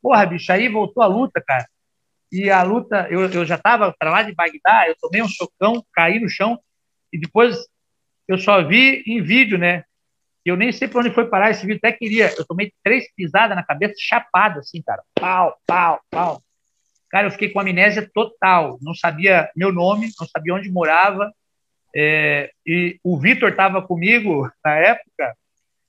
[0.00, 1.66] Porra, bicho, aí voltou a luta, cara.
[2.32, 5.84] E a luta, eu, eu já tava para lá de Bagdá, eu tomei um socão,
[5.92, 6.58] caí no chão,
[7.12, 7.64] e depois
[8.26, 9.84] eu só vi em vídeo, né?
[10.44, 12.34] Eu nem sei para onde foi parar esse vídeo, até queria.
[12.36, 15.02] Eu tomei três pisadas na cabeça, chapada, assim, cara.
[15.14, 16.42] Pau, pau, pau.
[17.08, 18.78] Cara, eu fiquei com amnésia total.
[18.82, 21.32] Não sabia meu nome, não sabia onde morava.
[21.94, 25.34] É, e o Vitor estava comigo na época.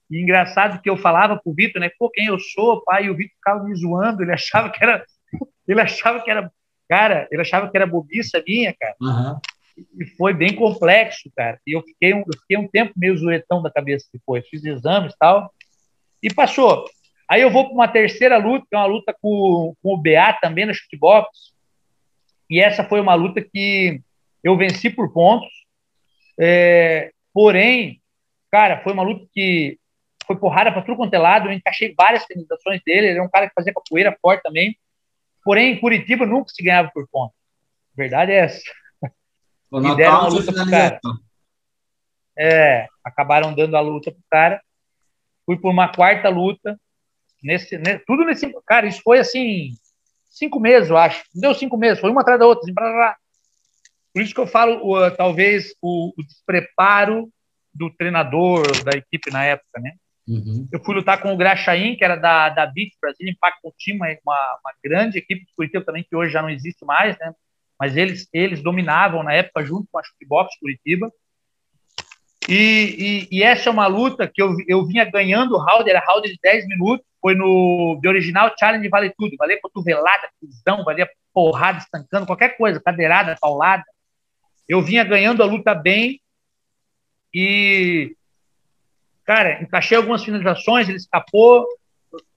[0.10, 1.90] E engraçado que eu falava pro Vitor, né?
[1.98, 3.06] Pô, quem eu sou, pai?
[3.06, 4.22] E o Vitor ficava me zoando.
[4.22, 5.04] Ele achava que era.
[5.68, 6.52] Ele achava que era.
[6.88, 8.96] Cara, ele achava que era bobiça minha, cara.
[9.02, 9.40] Uhum
[9.98, 11.60] e foi bem complexo, cara.
[11.68, 15.14] E eu fiquei, um, eu fiquei um tempo meio zuretão da cabeça depois, fiz exames
[15.14, 15.54] e tal,
[16.22, 16.86] e passou.
[17.30, 20.38] Aí eu vou para uma terceira luta, que é uma luta com, com o BA
[20.42, 21.28] também no shootbox,
[22.50, 24.00] e essa foi uma luta que
[24.44, 25.50] eu venci por pontos,
[26.40, 28.02] é, porém,
[28.52, 29.78] cara, foi uma luta que
[30.26, 33.30] foi porrada para tudo quanto é lado, eu encaixei várias finalizações dele, ele é um
[33.30, 34.78] cara que fazia capoeira forte também,
[35.44, 37.36] porém, em Curitiba nunca se ganhava por pontos.
[37.96, 38.62] verdade é essa.
[39.72, 41.00] O e deram a luta pro cara.
[42.38, 44.62] É, acabaram dando a luta pro cara.
[45.46, 46.80] Fui por uma quarta luta.
[47.44, 48.52] Nesse, nesse, tudo nesse.
[48.66, 49.72] Cara, isso foi assim.
[50.30, 51.24] Cinco meses, eu acho.
[51.34, 52.64] Não deu cinco meses, foi uma atrás da outra.
[52.64, 53.18] Assim, blá, blá.
[54.16, 57.30] Por isso que eu falo, uh, talvez, o, o, despreparo
[57.74, 59.92] do treinador, da equipe na época, né?
[60.26, 60.66] Uhum.
[60.72, 64.14] Eu fui lutar com o Graxaim, que era da, da Beat Brasil Impact Team, uma,
[64.64, 67.34] uma grande equipe de Curitiba também, que hoje já não existe mais, né?
[67.78, 71.12] mas eles, eles dominavam na época junto com a Shootbox Curitiba.
[72.48, 76.00] E, e, e, essa é uma luta que eu, eu vinha ganhando o round, era
[76.00, 81.10] round de 10 minutos, foi no de original Challenge Vale Tudo, valia cotovelada, pisão, valia
[81.34, 83.84] porrada, estancando, qualquer coisa, cadeirada, paulada.
[84.68, 86.20] Eu vinha ganhando a luta bem
[87.34, 88.16] e,
[89.24, 91.66] cara, encaixei algumas finalizações, ele escapou.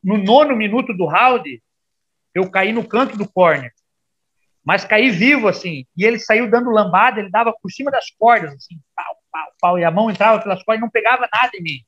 [0.03, 1.63] No nono minuto do round,
[2.35, 3.73] eu caí no canto do corner
[4.69, 5.87] mas caí vivo, assim.
[5.97, 9.79] E ele saiu dando lambada, ele dava por cima das cordas, assim, pau, pau, pau,
[9.79, 11.81] e a mão entrava pelas cordas não pegava nada em mim.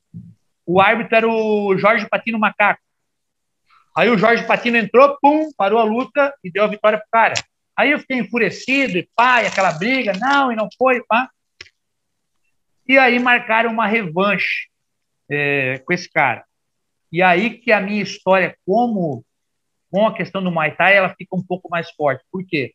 [0.64, 2.81] O árbitro era o Jorge Patino Macaco.
[3.94, 7.35] Aí o Jorge Patino entrou, pum, parou a luta e deu a vitória pro cara.
[7.81, 11.31] Aí eu fiquei enfurecido, e pá, e aquela briga, não, e não foi, pá.
[12.87, 14.69] E aí marcaram uma revanche
[15.31, 16.45] é, com esse cara.
[17.11, 19.25] E aí que a minha história como
[19.90, 22.23] com a questão do Muay Thai, ela fica um pouco mais forte.
[22.31, 22.75] Por quê?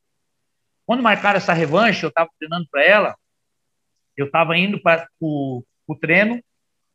[0.88, 3.16] Quando marcaram essa revanche, eu estava treinando para ela,
[4.18, 5.64] eu estava indo para o
[6.02, 6.44] treino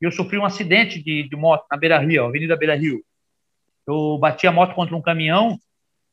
[0.01, 3.05] e eu sofri um acidente de, de moto na Beira Rio, Avenida Beira Rio.
[3.87, 5.61] Eu bati a moto contra um caminhão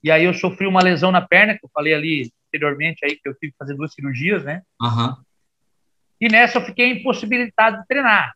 [0.04, 3.28] e aí eu sofri uma lesão na perna, que eu falei ali anteriormente, aí, que
[3.28, 4.62] eu tive que fazer duas cirurgias, né?
[4.82, 5.16] Uhum.
[6.20, 8.34] E nessa eu fiquei impossibilitado de treinar.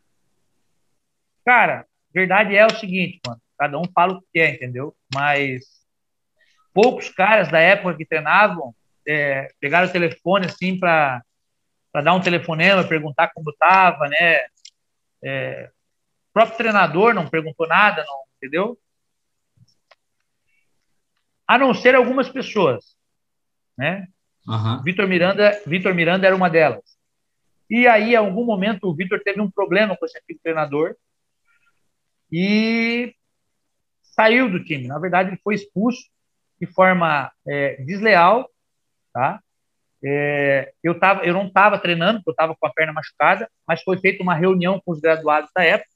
[1.44, 3.40] Cara, verdade é o seguinte, mano.
[3.58, 4.94] Cada um fala o que quer, entendeu?
[5.12, 5.64] Mas
[6.72, 8.74] poucos caras da época que treinavam
[9.06, 11.22] é, pegaram o telefone assim para
[11.94, 14.40] dar um telefonema, perguntar como estava, né?
[15.22, 15.70] É,
[16.30, 18.78] o próprio treinador não perguntou nada, não, entendeu?
[21.52, 22.96] A não ser algumas pessoas,
[23.76, 24.06] né?
[24.48, 24.82] Uhum.
[24.82, 26.82] Vitor Miranda, Vitor Miranda era uma delas.
[27.68, 30.96] E aí, em algum momento, o Vitor teve um problema com esse antigo treinador
[32.32, 33.14] e
[34.00, 34.86] saiu do time.
[34.86, 36.00] Na verdade, ele foi expulso
[36.58, 38.48] de forma é, desleal,
[39.12, 39.38] tá?
[40.02, 43.82] é, eu, tava, eu não estava treinando, porque eu estava com a perna machucada, mas
[43.82, 45.91] foi feita uma reunião com os graduados da época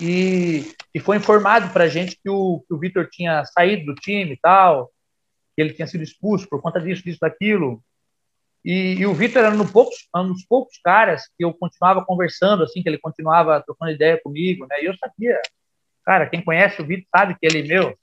[0.00, 3.94] e, e foi informado para a gente que o, que o Vitor tinha saído do
[3.94, 4.90] time e tal,
[5.54, 7.82] que ele tinha sido expulso por conta disso, disso, daquilo.
[8.64, 12.62] E, e o Vitor era um, poucos, um dos poucos caras que eu continuava conversando,
[12.62, 14.82] assim, que ele continuava trocando ideia comigo, né?
[14.82, 15.40] E eu sabia,
[16.04, 17.96] cara, quem conhece o Vitor sabe que ele, meu,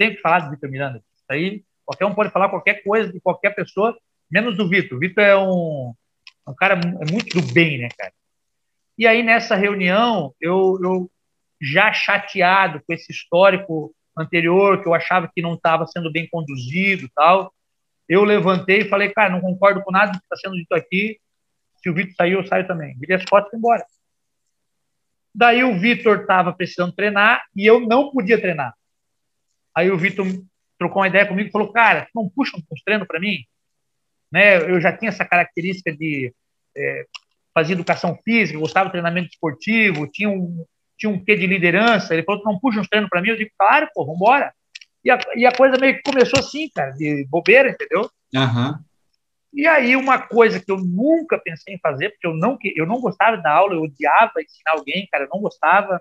[0.00, 0.98] sempre falar do Vitor Miranda.
[0.98, 3.96] Isso aí, qualquer um pode falar qualquer coisa de qualquer pessoa,
[4.30, 4.96] menos do Vitor.
[4.96, 5.92] O Vitor é um,
[6.46, 8.12] um cara é muito do bem, né, cara?
[8.96, 11.10] E aí, nessa reunião, eu, eu
[11.64, 17.08] já chateado com esse histórico anterior, que eu achava que não estava sendo bem conduzido
[17.14, 17.52] tal,
[18.08, 21.18] eu levantei e falei, cara, não concordo com nada que está sendo dito aqui.
[21.82, 22.96] Se o Vitor saiu, eu saio também.
[22.98, 23.84] Virei as fotos e fui embora.
[25.34, 28.74] Daí o Vitor estava precisando treinar e eu não podia treinar.
[29.74, 30.26] Aí o Vitor
[30.78, 33.44] trocou uma ideia comigo e falou, cara, não puxa uns treinos para mim?
[34.30, 34.58] Né?
[34.70, 36.32] Eu já tinha essa característica de
[36.76, 37.06] é,
[37.54, 40.64] fazer educação física, gostava de treinamento esportivo, tinha um,
[40.96, 42.14] tinha um quê de liderança.
[42.14, 43.30] Ele falou, não puxa uns treinos para mim?
[43.30, 44.52] Eu digo, claro, pô, vambora.
[45.04, 48.10] E a, e a coisa meio que começou assim, cara, de bobeira, entendeu?
[48.34, 48.78] Uhum.
[49.52, 53.00] E aí uma coisa que eu nunca pensei em fazer, porque eu não, eu não
[53.00, 56.00] gostava da aula, eu odiava ensinar alguém, cara, eu não gostava.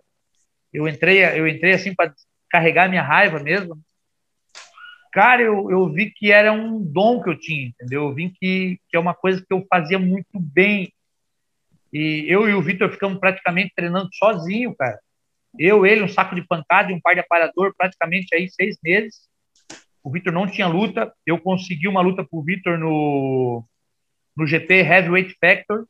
[0.71, 2.13] Eu entrei, eu entrei assim para
[2.49, 3.79] carregar minha raiva mesmo.
[5.12, 8.06] Cara, eu, eu vi que era um dom que eu tinha, entendeu?
[8.06, 10.91] Eu vi que, que é uma coisa que eu fazia muito bem.
[11.93, 14.99] E eu e o Vitor ficamos praticamente treinando sozinho, cara.
[15.60, 19.29] Eu, ele, um saco de pancada e um par de aparador, praticamente aí seis meses.
[20.03, 21.13] O Vitor não tinha luta.
[21.23, 23.63] Eu consegui uma luta pro Vitor no,
[24.36, 25.86] no GP Heavyweight Factor,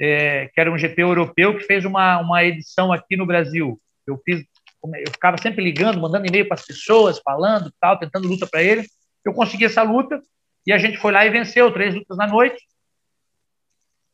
[0.00, 3.80] é, que era um GP europeu que fez uma, uma edição aqui no Brasil.
[4.06, 4.44] Eu fiz,
[4.84, 8.86] eu ficava sempre ligando, mandando e-mail para as pessoas, falando, tal, tentando luta para ele.
[9.24, 10.22] Eu consegui essa luta
[10.64, 12.64] e a gente foi lá e venceu três lutas na noite.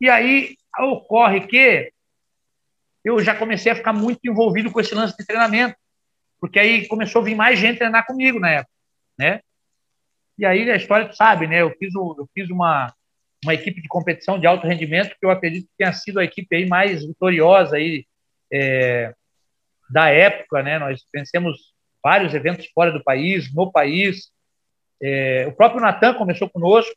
[0.00, 1.92] E aí ocorre que
[3.04, 5.76] eu já comecei a ficar muito envolvido com esse lance de treinamento,
[6.40, 8.72] porque aí começou a vir mais gente treinar comigo na época,
[9.18, 9.40] né?
[10.38, 11.62] E aí a história tu sabe, né?
[11.62, 12.92] Eu fiz, eu fiz uma,
[13.44, 16.54] uma equipe de competição de alto rendimento que eu acredito que tenha sido a equipe
[16.54, 18.04] aí mais vitoriosa aí
[18.52, 19.14] é,
[19.88, 20.78] da época, né?
[20.78, 24.30] Nós vencemos vários eventos fora do país, no país.
[25.00, 26.94] É, o próprio Natan começou conosco,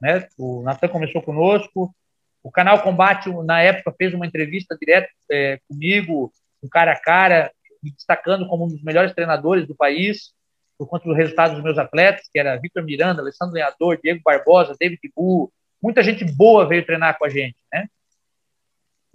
[0.00, 0.28] né?
[0.38, 1.94] O Natan começou conosco.
[2.42, 7.52] O canal Combate, na época, fez uma entrevista direta é, comigo, um cara a cara,
[7.82, 10.32] me destacando como um dos melhores treinadores do país,
[10.76, 14.76] por conta dos resultados dos meus atletas, que era Vitor Miranda, Alessandro Lenhador, Diego Barbosa,
[14.78, 17.86] David Bu, muita gente boa veio treinar com a gente, né?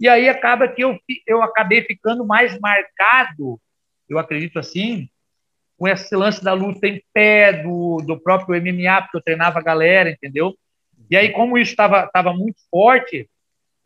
[0.00, 3.60] E aí acaba que eu, eu acabei ficando mais marcado,
[4.08, 5.08] eu acredito assim,
[5.76, 9.62] com esse lance da luta em pé, do, do próprio MMA, porque eu treinava a
[9.62, 10.54] galera, entendeu?
[11.10, 13.28] E aí, como isso estava muito forte,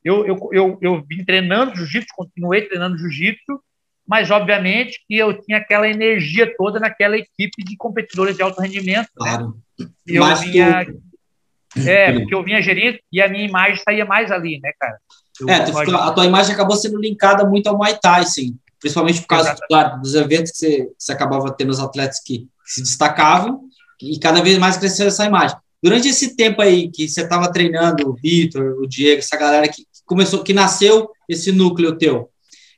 [0.05, 3.61] eu, eu, eu, eu vim treinando jiu-jitsu, continuei treinando jiu-jitsu,
[4.07, 9.09] mas obviamente que eu tinha aquela energia toda naquela equipe de competidores de alto rendimento.
[9.21, 9.25] Né?
[9.25, 9.57] Claro.
[9.79, 9.87] Né?
[10.07, 10.87] E eu vinha.
[10.87, 11.89] Tu...
[11.89, 14.99] É, porque eu vinha gerindo e a minha imagem saía mais ali, né, cara?
[15.41, 18.59] Eu, é, ficou, a tua imagem acabou sendo linkada muito ao Muay Thai, sim.
[18.79, 22.47] Principalmente por causa claro, dos eventos que você, que você acabava tendo os atletas que
[22.67, 23.63] se destacavam
[24.03, 25.57] e cada vez mais cresceu essa imagem.
[25.83, 29.85] Durante esse tempo aí que você estava treinando, o Vitor, o Diego, essa galera que
[30.05, 32.31] começou, que nasceu esse núcleo teu,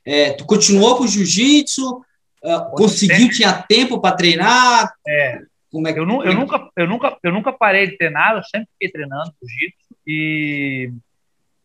[0.03, 2.01] é, tu continuou com o jiu-jitsu?
[2.43, 4.93] Uh, conseguiu, tinha tempo para treinar?
[5.07, 5.41] É.
[5.71, 8.69] Como é que, eu, eu, nunca, eu, nunca, eu nunca parei de treinar, eu sempre
[8.73, 10.91] fiquei treinando jiu-jitsu e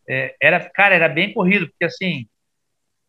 [0.08, 2.26] é, era, cara, era bem corrido, porque assim.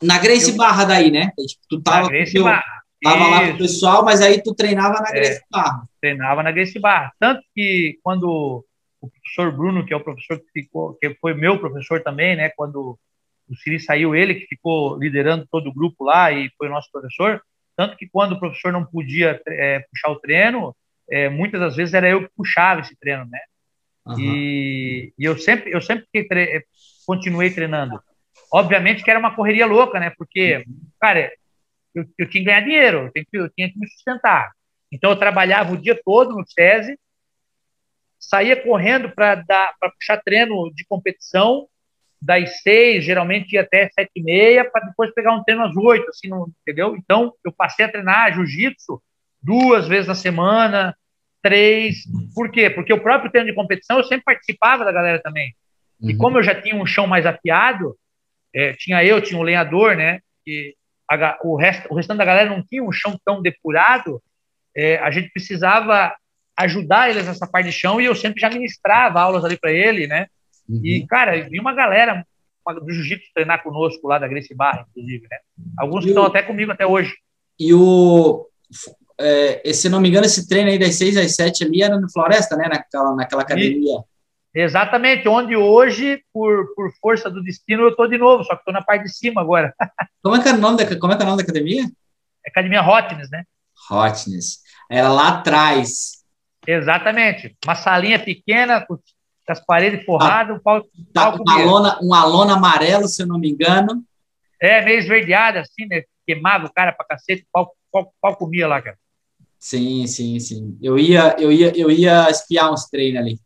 [0.03, 1.31] Na Grace eu, Barra daí, né?
[1.67, 2.80] Tu tava, na Grace Barra.
[3.03, 5.83] Tava lá com o pessoal, mas aí tu treinava na Grace é, Barra.
[5.99, 7.11] Treinava na Grace Barra.
[7.19, 8.63] Tanto que quando
[9.01, 12.49] o professor Bruno, que é o professor que ficou, que foi meu professor também, né?
[12.55, 12.99] Quando
[13.49, 17.41] o Siri saiu, ele que ficou liderando todo o grupo lá e foi nosso professor.
[17.75, 20.75] Tanto que quando o professor não podia é, puxar o treino,
[21.09, 23.39] é, muitas das vezes era eu que puxava esse treino, né?
[24.05, 24.19] Uhum.
[24.19, 26.65] E, e, eu sempre, eu sempre tre
[27.05, 27.99] continuei treinando.
[28.53, 30.11] Obviamente que era uma correria louca, né?
[30.15, 30.87] Porque, uhum.
[30.99, 31.31] cara,
[31.93, 34.51] eu, eu tinha que ganhar dinheiro, eu, tinha que, eu tinha que me sustentar.
[34.91, 36.97] Então eu trabalhava o dia todo no SESI,
[38.19, 41.67] saía correndo para puxar treino de competição
[42.21, 46.07] das seis, geralmente ia até sete e meia, para depois pegar um treino às oito,
[46.09, 46.95] assim, não, entendeu?
[46.95, 49.01] Então eu passei a treinar jiu-jitsu
[49.41, 50.95] duas vezes na semana,
[51.41, 52.03] três.
[52.35, 52.69] Por quê?
[52.69, 55.55] Porque o próprio treino de competição eu sempre participava da galera também.
[55.99, 56.17] E uhum.
[56.19, 57.95] como eu já tinha um chão mais afiado,
[58.53, 60.19] é, tinha eu, tinha o lenhador, né?
[60.45, 60.75] Que
[61.11, 64.21] a, o, resto, o restante da galera não tinha um chão tão depurado,
[64.75, 66.15] é, a gente precisava
[66.57, 70.07] ajudar eles nessa parte de chão e eu sempre já ministrava aulas ali para ele,
[70.07, 70.27] né?
[70.69, 70.81] Uhum.
[70.83, 72.25] E, cara, vi uma galera
[72.83, 75.37] do jiu-jitsu treinar conosco lá da Grace Barra, inclusive, né?
[75.77, 77.13] Alguns estão até comigo até hoje.
[77.59, 78.47] E o.
[79.19, 82.11] É, se não me engano, esse treino aí das 6 às 7 ali era no
[82.11, 82.67] Floresta, né?
[82.67, 83.97] Naquela, naquela academia.
[83.97, 84.10] E,
[84.53, 88.73] exatamente, onde hoje, por, por força do destino, eu estou de novo, só que estou
[88.73, 89.73] na parte de cima agora.
[90.23, 91.89] como, é que é o nome da, como é que é o nome da academia?
[92.45, 93.43] Academia Hotness, né?
[93.89, 94.59] Hotness.
[94.89, 96.23] Era lá atrás.
[96.65, 97.55] Exatamente.
[97.65, 98.99] Uma salinha pequena, com
[99.47, 100.81] as paredes forradas, um pau,
[101.13, 104.03] tá, pau uma, lona, uma lona amarelo, se eu não me engano.
[104.61, 106.03] É, meio esverdeada, assim, né?
[106.25, 108.97] Queimava o cara pra cacete, o pau, pau, pau comia lá, cara.
[109.57, 110.77] Sim, sim, sim.
[110.81, 113.39] Eu ia, eu ia, eu ia espiar uns treinos ali.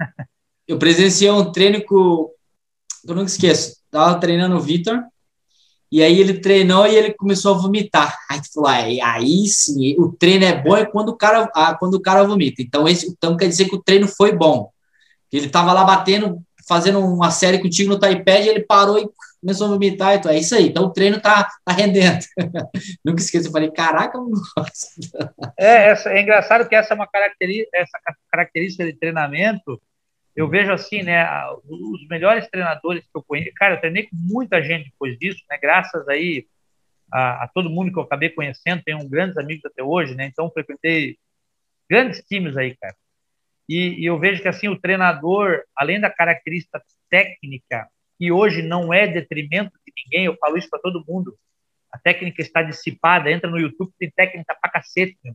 [0.66, 2.30] eu presenciei um treino com.
[3.06, 3.76] Eu nunca esqueço.
[3.90, 5.02] Tava treinando o Vitor.
[5.90, 8.18] E aí ele treinou e ele começou a vomitar.
[8.28, 11.74] Aí tu falou, aí, aí sim, o treino é bom é quando o cara, ah,
[11.74, 12.60] quando o cara vomita.
[12.60, 14.70] Então, esse, então quer dizer que o treino foi bom.
[15.32, 19.08] Ele estava lá batendo, fazendo uma série contigo no iPad, ele parou e
[19.40, 20.16] começou a vomitar.
[20.16, 20.68] Então, é isso aí.
[20.68, 22.18] Então o treino tá, tá rendendo.
[23.04, 24.18] Nunca esqueço, eu falei, caraca,
[25.56, 27.98] É, essa, é engraçado que essa é uma característica, essa
[28.30, 29.80] característica de treinamento.
[30.36, 31.26] Eu vejo assim, né?
[31.64, 33.54] Os melhores treinadores que eu conheço.
[33.54, 35.56] Cara, eu treinei com muita gente depois disso, né?
[35.56, 36.46] Graças aí
[37.10, 40.26] a, a todo mundo que eu acabei conhecendo, tenho grandes amigos até hoje, né?
[40.26, 41.16] Então, frequentei
[41.88, 42.94] grandes times aí, cara.
[43.68, 48.92] E, e, eu vejo que assim o treinador, além da característica técnica, que hoje não
[48.92, 51.36] é detrimento de ninguém, eu falo isso para todo mundo.
[51.90, 55.16] A técnica está dissipada, entra no YouTube, tem técnica pra cacete.
[55.24, 55.34] Meu.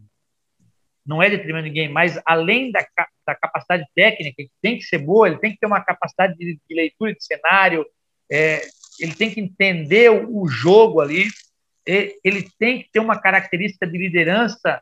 [1.12, 2.86] Não é detrimento de ninguém, mas além da,
[3.26, 6.60] da capacidade técnica, que tem que ser boa, ele tem que ter uma capacidade de,
[6.68, 7.86] de leitura de cenário,
[8.32, 8.62] é,
[9.00, 11.28] ele tem que entender o, o jogo ali,
[11.86, 14.82] ele tem que ter uma característica de liderança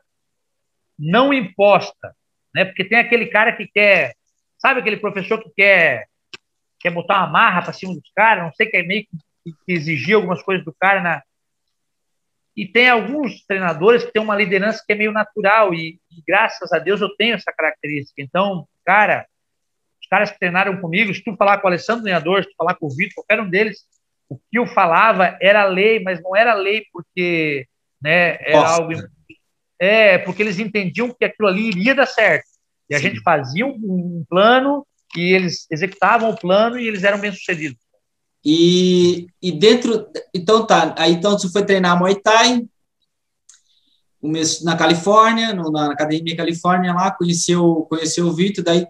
[0.98, 2.14] não imposta
[2.54, 2.64] né?
[2.64, 4.14] Porque tem aquele cara que quer,
[4.58, 6.08] sabe aquele professor que quer
[6.78, 9.72] quer botar uma marra para cima dos caras, não sei que é meio que, que
[9.72, 11.22] exigir algumas coisas do cara na
[12.60, 16.70] e tem alguns treinadores que têm uma liderança que é meio natural e, e, graças
[16.74, 18.20] a Deus eu tenho essa característica.
[18.20, 19.26] Então, cara,
[19.98, 22.74] os caras que treinaram comigo, se tu falar com o Alessandro Treinador, se tu falar
[22.74, 23.78] com o Vitor, qualquer um deles,
[24.28, 27.66] o que eu falava era lei, mas não era lei porque
[28.02, 28.74] né, era Nossa.
[28.74, 28.92] algo
[29.80, 32.44] é, porque eles entendiam que aquilo ali iria dar certo.
[32.90, 33.04] E a Sim.
[33.04, 37.80] gente fazia um, um, plano e eles executavam o plano e eles eram bem-sucedidos.
[38.44, 40.08] E, e dentro.
[40.34, 40.94] Então tá.
[40.98, 42.66] Aí então você foi treinar Muay Thai
[44.62, 48.86] na Califórnia, no, na Academia Califórnia lá, conheceu, conheceu o Vitor, daí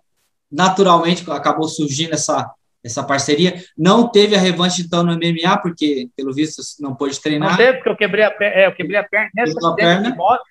[0.51, 3.63] naturalmente acabou surgindo essa, essa parceria.
[3.79, 7.51] Não teve a revanche então no MMA, porque pelo visto não pôde treinar.
[7.51, 10.11] Não teve, porque eu quebrei a, é, eu quebrei a perna nessa perna.
[10.11, 10.43] de moto.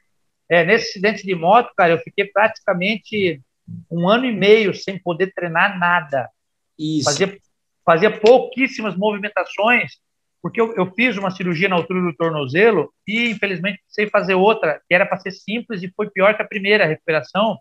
[0.50, 3.40] É, nesse acidente de moto, cara, eu fiquei praticamente
[3.92, 6.28] um ano e meio sem poder treinar nada.
[6.78, 7.04] Isso.
[7.04, 7.38] Fazia,
[7.86, 9.94] fazia pouquíssimas movimentações,
[10.42, 14.82] porque eu, eu fiz uma cirurgia na altura do tornozelo e, infelizmente, precisei fazer outra,
[14.88, 17.58] que era para ser simples e foi pior que a primeira a recuperação.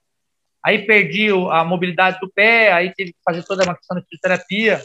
[0.64, 4.82] Aí perdi a mobilidade do pé, aí tive que fazer toda uma questão de fisioterapia.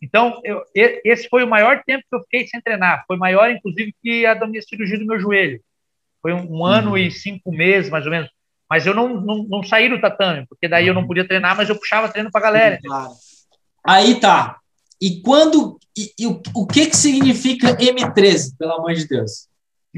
[0.00, 3.04] Então, eu, esse foi o maior tempo que eu fiquei sem treinar.
[3.06, 5.60] Foi maior, inclusive, que a da minha cirurgia do meu joelho.
[6.20, 6.98] Foi um, um ano uhum.
[6.98, 8.30] e cinco meses, mais ou menos.
[8.68, 11.06] Mas eu não, não, não saí do tatame, porque daí eu não uhum.
[11.06, 12.78] podia treinar, mas eu puxava treino para a galera.
[12.82, 13.12] Claro.
[13.86, 14.58] Aí tá.
[15.04, 15.78] E quando.
[15.94, 19.48] E, e o, o que, que significa M13, pelo amor de Deus?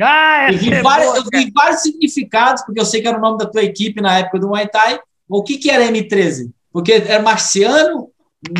[0.03, 3.17] Ah, eu, vi é vários, boa, eu vi vários significados, porque eu sei que era
[3.17, 4.99] o nome da tua equipe na época do Muay Thai.
[5.29, 6.51] O que, que era M13?
[6.73, 8.11] Porque era Marciano,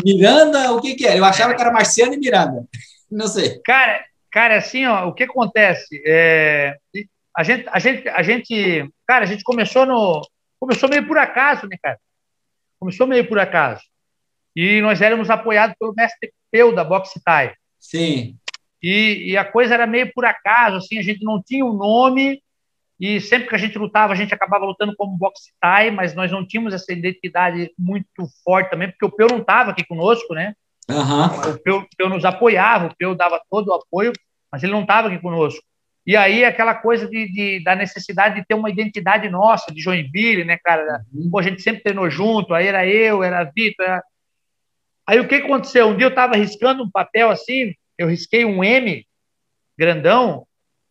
[0.05, 1.17] Miranda, o que, que era?
[1.17, 2.65] Eu achava que era Marciano e Miranda.
[3.11, 3.59] Não sei.
[3.65, 6.01] Cara, cara, assim, ó, o que acontece?
[6.05, 6.77] É,
[7.35, 10.21] a gente, a gente, a gente, cara, a gente começou no,
[10.57, 11.99] começou meio por acaso, né, cara?
[12.79, 13.81] Começou meio por acaso.
[14.55, 17.53] E nós éramos apoiados pelo mestre Peu da Boxe Thai.
[17.79, 18.37] Sim.
[18.81, 22.41] E, e, a coisa era meio por acaso, assim, a gente não tinha um nome
[22.99, 26.31] e sempre que a gente lutava, a gente acabava lutando como Boxe Thai, mas nós
[26.31, 30.53] não tínhamos essa identidade muito forte também, porque o Peu não estava aqui conosco, né?
[30.89, 31.53] Uhum.
[31.53, 34.13] O Peu, Peu nos apoiava, o Peu dava todo o apoio,
[34.51, 35.61] mas ele não estava aqui conosco.
[36.05, 40.45] E aí aquela coisa de, de, da necessidade de ter uma identidade nossa, de Joinville,
[40.45, 41.01] né, cara?
[41.13, 41.29] Uhum.
[41.29, 43.85] Pô, a gente sempre treinou junto, aí era eu, era Vitor.
[43.85, 44.03] Era...
[45.07, 45.87] Aí o que aconteceu?
[45.87, 49.07] Um dia eu estava riscando um papel assim, eu risquei um M
[49.77, 50.45] grandão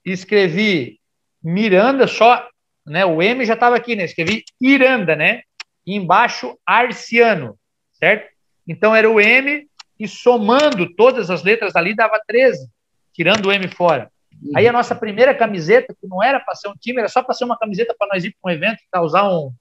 [0.04, 0.98] e escrevi
[1.42, 2.48] Miranda só,
[2.86, 3.04] né?
[3.04, 4.04] O M já estava aqui, né?
[4.04, 5.42] Escrevi Iranda, né?
[5.86, 7.58] E embaixo Arciano,
[7.92, 8.32] certo?
[8.66, 12.68] Então era o M e somando todas as letras ali dava 13,
[13.12, 14.10] tirando o M fora.
[14.54, 17.34] Aí a nossa primeira camiseta, que não era para ser um time, era só para
[17.34, 19.52] ser uma camiseta para nós ir para um evento, causar um,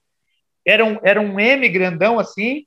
[0.65, 2.65] era um, era um M grandão assim,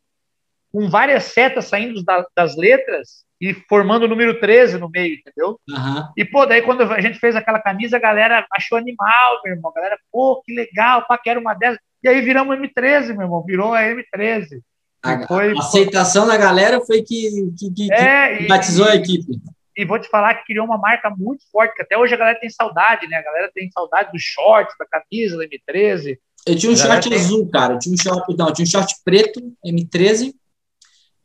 [0.72, 5.58] com várias setas saindo da, das letras e formando o número 13 no meio, entendeu?
[5.68, 6.04] Uhum.
[6.16, 9.70] E, pô, daí quando a gente fez aquela camisa, a galera achou animal, meu irmão.
[9.70, 11.78] A galera, pô, que legal, pá, quero uma dessas.
[12.02, 14.60] E aí viramos M13, meu irmão, virou a M13.
[15.02, 18.90] A, foi, a aceitação pô, da galera foi que, que, que, é, que batizou e,
[18.90, 19.32] a equipe.
[19.76, 22.40] E vou te falar que criou uma marca muito forte, que até hoje a galera
[22.40, 23.16] tem saudade, né?
[23.16, 26.18] A galera tem saudade do short, da camisa da M13.
[26.44, 27.16] Eu tinha um short tem...
[27.16, 27.74] azul, cara.
[27.74, 30.34] Eu tinha um short, não, tinha um short preto, M13,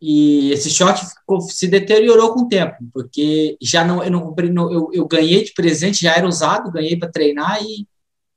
[0.06, 4.50] e esse short ficou, se deteriorou com o tempo, porque já não eu não comprei,
[4.50, 7.88] eu, eu ganhei de presente, já era usado, ganhei para treinar e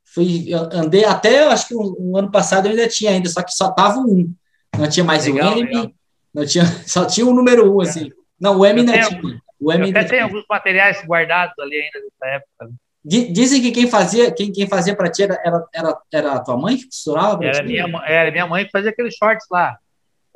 [0.05, 3.51] fui andei até acho que um, um, ano passado eu ainda tinha ainda, só que
[3.51, 4.33] só tava um,
[4.79, 5.91] não tinha mais legal, o M, legal.
[6.33, 8.13] não tinha, só tinha o número um assim.
[8.41, 9.21] Não, o M ainda tinha.
[9.59, 12.75] O M até tem alguns materiais guardados ali ainda dessa época.
[13.05, 15.37] Dizem que quem fazia, quem, quem fazia para ti era,
[15.75, 17.45] era, era a tua mãe que costurava?
[17.45, 19.77] Era minha, era minha mãe que fazia aqueles shorts lá.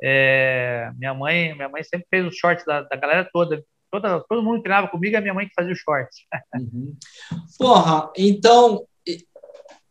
[0.03, 3.63] É, minha mãe minha mãe sempre fez os shorts da, da galera toda.
[3.91, 4.23] toda.
[4.27, 6.17] Todo mundo treinava comigo, é minha mãe que fazia os shorts.
[6.53, 6.95] Uhum.
[7.57, 8.85] Porra, então,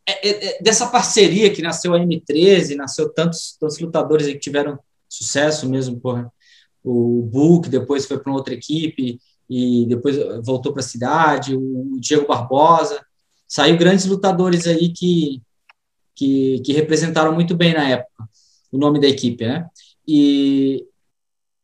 [0.07, 4.79] é, é, é, dessa parceria que nasceu a M13, nasceu tantos, tantos lutadores que tiveram
[5.09, 6.31] sucesso mesmo, porra.
[6.83, 12.27] O Book depois foi para outra equipe e depois voltou para a cidade, o Diego
[12.27, 13.05] Barbosa.
[13.47, 15.43] Saiu grandes lutadores aí que,
[16.15, 18.29] que, que representaram muito bem na época
[18.73, 19.67] o nome da equipe, né?
[20.13, 20.89] E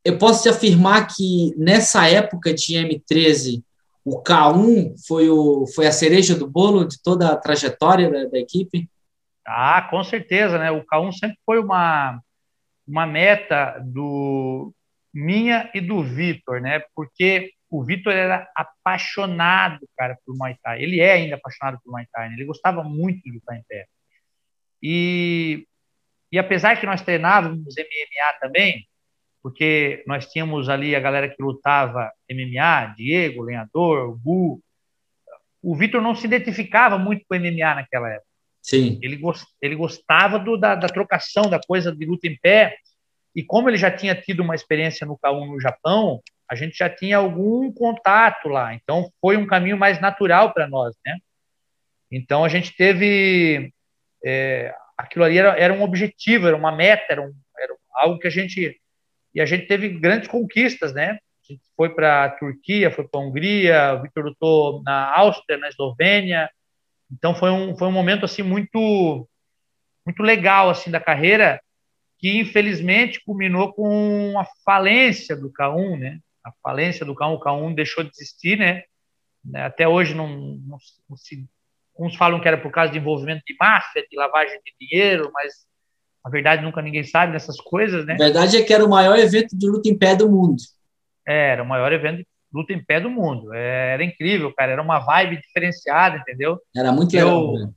[0.04, 3.60] eu posso te afirmar que nessa época de M13,
[4.04, 8.38] o K1 foi, o, foi a cereja do bolo de toda a trajetória da, da
[8.38, 8.88] equipe?
[9.44, 10.70] Ah, com certeza, né?
[10.70, 12.20] O K1 sempre foi uma,
[12.86, 14.72] uma meta do
[15.12, 16.84] minha e do Vitor, né?
[16.94, 20.84] Porque o Vitor era apaixonado, cara, por Muay Thai.
[20.84, 22.36] Ele é ainda apaixonado por Muay Thai, né?
[22.36, 23.86] Ele gostava muito de lutar em pé.
[24.80, 25.66] E
[26.30, 28.86] e apesar que nós treinávamos MMA também,
[29.42, 34.60] porque nós tínhamos ali a galera que lutava MMA, Diego, Lenhador, Bu,
[35.62, 38.26] o Vitor não se identificava muito com MMA naquela época.
[38.60, 38.98] Sim.
[39.00, 42.76] Ele, gost, ele gostava do, da, da trocação, da coisa de luta em pé,
[43.34, 46.20] e como ele já tinha tido uma experiência no K1 no Japão,
[46.50, 48.74] a gente já tinha algum contato lá.
[48.74, 51.18] Então foi um caminho mais natural para nós, né?
[52.10, 53.72] Então a gente teve
[54.24, 58.26] é, aquilo ali era, era um objetivo, era uma meta, era, um, era algo que
[58.26, 58.80] a gente.
[59.34, 61.18] E a gente teve grandes conquistas, né?
[61.48, 65.58] A gente foi para a Turquia, foi para a Hungria, o Victor lutou na Áustria,
[65.58, 66.50] na Eslovênia.
[67.12, 69.28] Então foi um, foi um momento assim muito
[70.04, 71.60] muito legal assim da carreira
[72.18, 76.20] que infelizmente culminou com a falência do K1, né?
[76.44, 78.84] A falência do K1, o K1 deixou de existir, né?
[79.54, 80.78] Até hoje não, não,
[81.08, 81.46] não se
[81.98, 85.52] Uns falam que era por causa de envolvimento de máfia, de lavagem de dinheiro, mas
[86.24, 88.14] na verdade nunca ninguém sabe dessas coisas, né?
[88.14, 90.56] A verdade é que era o maior evento de luta em pé do mundo.
[91.26, 93.52] É, era o maior evento de luta em pé do mundo.
[93.54, 94.72] É, era incrível, cara.
[94.72, 96.58] Era uma vibe diferenciada, entendeu?
[96.76, 97.54] Era muito legal.
[97.54, 97.74] Eu,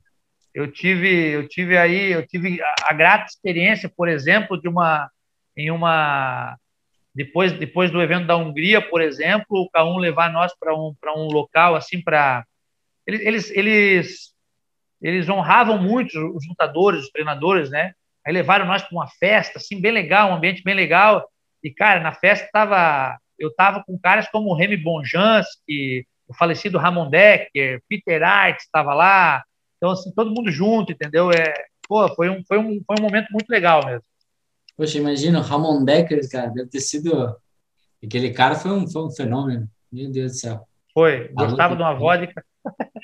[0.52, 5.08] eu tive, eu tive aí, eu tive a, a grata experiência, por exemplo, de uma
[5.56, 6.56] em uma
[7.14, 11.12] depois depois do evento da Hungria, por exemplo, o K1 levar nós para um para
[11.16, 12.44] um local assim para
[13.06, 14.32] eles, eles,
[15.00, 17.92] eles, honravam muito os lutadores, os treinadores, né?
[18.26, 21.28] Aí levaram nós para uma festa, assim, bem legal, um ambiente bem legal.
[21.62, 26.78] E, cara, na festa tava, eu tava com caras como o Remy Bonjansky, o falecido
[26.78, 29.42] Ramon Decker, Peter Art estava lá.
[29.76, 31.30] Então, assim, todo mundo junto, entendeu?
[31.30, 31.52] É,
[31.88, 34.04] pô, foi um, foi um, foi um momento muito legal mesmo.
[34.76, 37.36] Poxa, imagina, o Ramon Decker, cara, deve ter sido...
[38.02, 39.68] Aquele cara foi um, foi um fenômeno.
[39.92, 40.68] Meu Deus do céu.
[40.94, 42.44] Foi, gostava de uma vodka.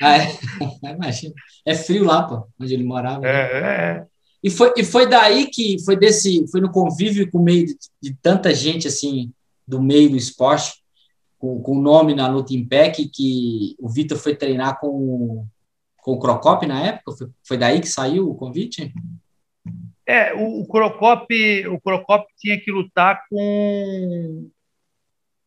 [0.01, 0.29] Ah, é.
[0.95, 1.35] Imagina.
[1.65, 3.21] É frio lá, pô, onde ele morava.
[3.21, 3.29] Né?
[3.29, 4.07] É, é.
[4.43, 7.77] E foi, e foi daí que foi desse, foi no convívio com o meio de,
[8.01, 9.33] de tanta gente assim
[9.67, 10.75] do meio do esporte,
[11.39, 15.47] com, com o nome na luta em pé, que, que o Vitor foi treinar com,
[15.97, 17.13] com o Crocop na época.
[17.13, 18.93] Foi, foi daí que saiu o convite?
[20.07, 21.27] É, o, o Crocop,
[21.67, 24.49] o Crocop tinha que lutar com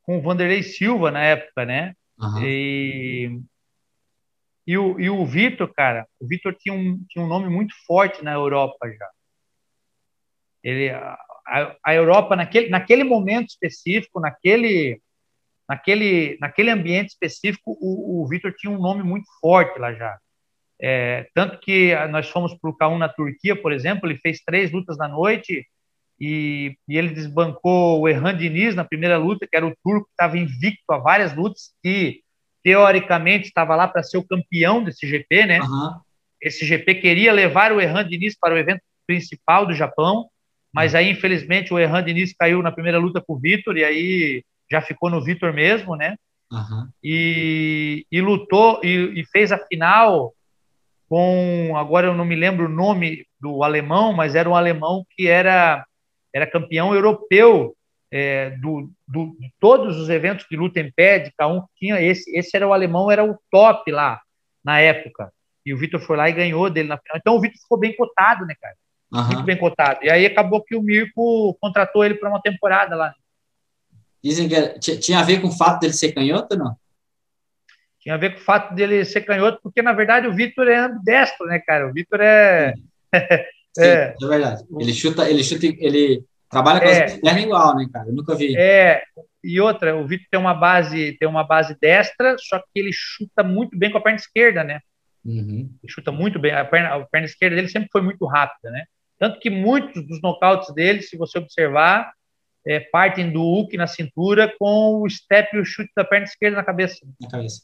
[0.10, 1.94] com o Vanderlei Silva na época, né?
[2.20, 2.44] Uhum.
[2.44, 3.40] E
[4.70, 8.24] e o, e o Vitor, cara, o Vitor tinha um, tinha um nome muito forte
[8.24, 9.10] na Europa já.
[10.64, 11.18] Ele, a,
[11.84, 15.02] a Europa, naquele, naquele momento específico, naquele,
[15.68, 20.20] naquele, naquele ambiente específico, o, o Vitor tinha um nome muito forte lá já.
[20.80, 24.72] É, tanto que nós fomos para o K1 na Turquia, por exemplo, ele fez três
[24.72, 25.66] lutas na noite
[26.22, 30.12] e, e ele desbancou o Erhan Diniz na primeira luta, que era o turco que
[30.12, 32.22] estava invicto a várias lutas, e
[32.64, 35.62] teoricamente estava lá para ser o campeão desse GP, né?
[35.62, 36.00] Uhum.
[36.42, 40.28] Esse GP queria levar o Erran Diniz para o evento principal do Japão,
[40.74, 44.44] mas aí, infelizmente, o Erran Diniz caiu na primeira luta com o Vitor, e aí
[44.72, 46.16] já ficou no Vitor mesmo, né?
[46.52, 46.88] Uhum.
[47.04, 50.34] E, e, lutou e, e, fez a final
[51.08, 55.28] com agora eu não me lembro o nome do alemão, mas era um alemão que
[55.28, 55.86] era
[56.34, 57.76] era campeão europeu
[58.12, 62.02] é, do, do, de todos os eventos de luta em pé, de cada um tinha
[62.02, 64.20] esse esse era o alemão era o top lá
[64.64, 65.32] na época
[65.66, 67.18] e o Vitor foi lá e ganhou dele na final.
[67.18, 68.76] Então o Vitor ficou bem cotado, né, cara?
[69.12, 69.28] Uhum.
[69.28, 70.00] Muito bem cotado.
[70.04, 73.14] E aí acabou que o Mirko contratou ele para uma temporada lá.
[74.24, 76.76] Dizem que tinha a ver com o fato dele ser canhoto ou não?
[78.00, 80.78] Tinha a ver com o fato dele ser canhoto, porque na verdade o Vitor é
[80.78, 81.88] ambidestro, né, cara?
[81.88, 82.74] O Vitor é.
[83.78, 84.64] Sim, é, é verdade.
[84.80, 88.10] Ele chuta, ele chuta, ele trabalha com é, as pernas igual, né, cara?
[88.10, 88.58] Eu nunca vi.
[88.58, 89.04] É,
[89.44, 93.44] e outra, o Vitor tem uma base, tem uma base destra, só que ele chuta
[93.44, 94.80] muito bem com a perna esquerda, né?
[95.24, 95.70] Uhum.
[95.82, 96.52] Ele chuta muito bem.
[96.52, 98.86] A perna, a perna esquerda dele sempre foi muito rápida, né?
[99.18, 102.12] Tanto que muitos dos nocautes dele, se você observar,
[102.66, 106.58] é, partem do hook na cintura com o step e o chute da perna esquerda
[106.58, 106.98] na cabeça.
[107.20, 107.64] Na cabeça.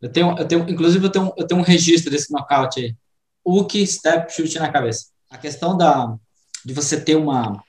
[0.00, 2.96] Eu tenho, eu tenho, inclusive, eu tenho, eu tenho um registro desse nocaute aí.
[3.44, 5.06] Hook, step, chute na cabeça.
[5.30, 6.14] A questão da,
[6.64, 7.62] de você ter uma,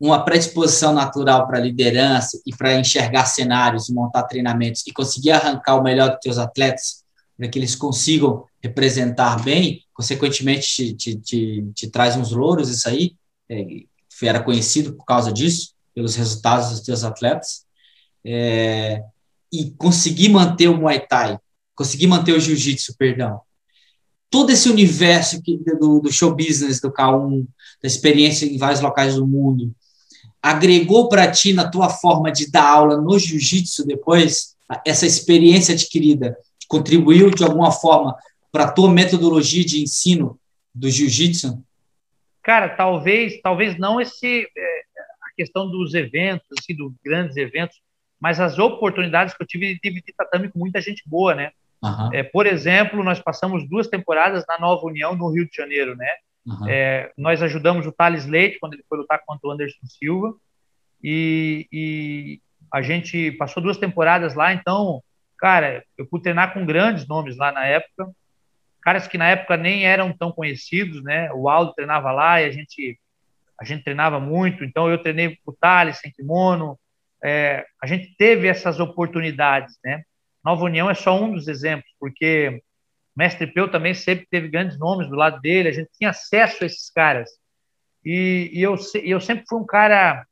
[0.00, 5.82] uma predisposição natural para liderança e para enxergar cenários montar treinamentos e conseguir arrancar o
[5.82, 7.04] melhor dos seus atletas
[7.36, 12.88] para que eles consigam representar bem, consequentemente te, te, te, te traz uns louros, isso
[12.88, 13.14] aí,
[13.48, 13.64] é,
[14.22, 17.64] era conhecido por causa disso, pelos resultados dos teus atletas,
[18.24, 19.02] é,
[19.52, 21.38] e conseguir manter o Muay Thai,
[21.74, 23.40] conseguir manter o Jiu-Jitsu, perdão,
[24.28, 27.46] todo esse universo que, do, do show business do K1,
[27.82, 29.74] da experiência em vários locais do mundo,
[30.42, 36.36] agregou para ti na tua forma de dar aula no jiu-jitsu depois, essa experiência adquirida
[36.68, 38.16] contribuiu de alguma forma
[38.52, 40.38] para a tua metodologia de ensino
[40.74, 41.62] do jiu-jitsu?
[42.42, 44.80] Cara, talvez, talvez não esse é,
[45.22, 47.80] a questão dos eventos, assim, dos grandes eventos,
[48.20, 51.50] mas as oportunidades que eu tive de dividir tatame com muita gente boa, né?
[51.82, 52.12] Uhum.
[52.12, 56.08] É, por exemplo, nós passamos duas temporadas na Nova União, no Rio de Janeiro, né?
[56.46, 56.68] Uhum.
[56.68, 60.34] É, nós ajudamos o Thales Leite quando ele foi lutar contra o Anderson Silva
[61.02, 62.40] e, e
[62.72, 65.02] a gente passou duas temporadas lá, então
[65.40, 68.12] Cara, eu pude treinar com grandes nomes lá na época,
[68.82, 71.32] caras que na época nem eram tão conhecidos, né?
[71.32, 72.98] O Aldo treinava lá e a gente
[73.58, 76.78] a gente treinava muito, então eu treinei com o Thales, sem kimono,
[77.22, 80.02] é, a gente teve essas oportunidades, né?
[80.42, 82.62] Nova União é só um dos exemplos, porque
[83.20, 86.66] Mestre Peu também sempre teve grandes nomes do lado dele, a gente tinha acesso a
[86.66, 87.28] esses caras.
[88.02, 90.24] E, e eu, eu sempre fui um cara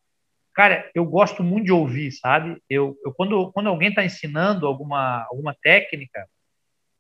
[0.55, 2.61] cara, eu gosto muito de ouvir, sabe?
[2.69, 6.27] Eu, eu quando, quando alguém está ensinando alguma, alguma técnica,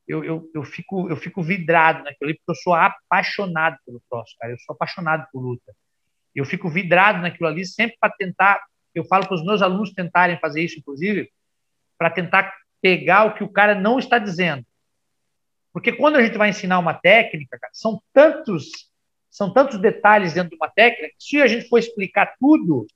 [0.07, 4.37] eu, eu, eu, fico, eu fico vidrado naquilo ali, porque eu sou apaixonado pelo troço,
[4.39, 4.53] cara.
[4.53, 5.75] Eu sou apaixonado por luta.
[6.35, 8.63] Eu fico vidrado naquilo ali, sempre para tentar.
[8.95, 11.29] Eu falo para os meus alunos tentarem fazer isso, inclusive,
[11.99, 14.65] para tentar pegar o que o cara não está dizendo.
[15.73, 18.89] Porque quando a gente vai ensinar uma técnica, cara, são tantos
[19.31, 22.87] são tantos detalhes dentro de uma técnica, que se a gente for explicar tudo,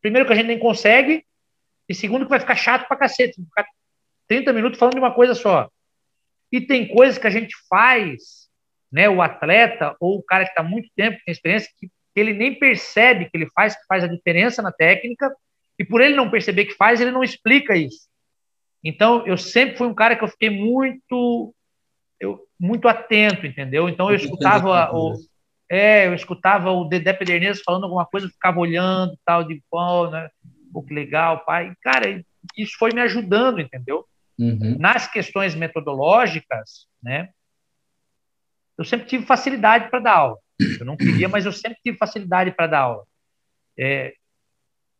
[0.00, 1.24] primeiro que a gente nem consegue,
[1.88, 3.66] e segundo que vai ficar chato pra cacete, ficar
[4.28, 5.68] 30 minutos falando de uma coisa só.
[6.50, 8.48] E tem coisas que a gente faz,
[8.90, 12.56] né, o atleta ou o cara que está muito tempo, tem experiência, que ele nem
[12.56, 15.34] percebe que ele faz, que faz a diferença na técnica,
[15.78, 18.06] e por ele não perceber que faz, ele não explica isso.
[18.84, 21.54] Então, eu sempre fui um cara que eu fiquei muito
[22.22, 23.88] eu, muito atento, entendeu?
[23.88, 25.14] Então, eu escutava o,
[25.68, 30.08] é, eu escutava o Dedé Pederneiras falando alguma coisa, eu ficava olhando, tal, de pô,
[30.08, 30.30] né?
[30.72, 31.74] Pô, que legal, pai.
[31.82, 32.24] Cara,
[32.56, 34.06] isso foi me ajudando, entendeu?
[34.38, 34.76] Uhum.
[34.78, 37.30] Nas questões metodológicas, né?
[38.78, 40.38] Eu sempre tive facilidade para dar aula.
[40.78, 43.04] Eu não queria, mas eu sempre tive facilidade para dar aula.
[43.76, 44.14] É,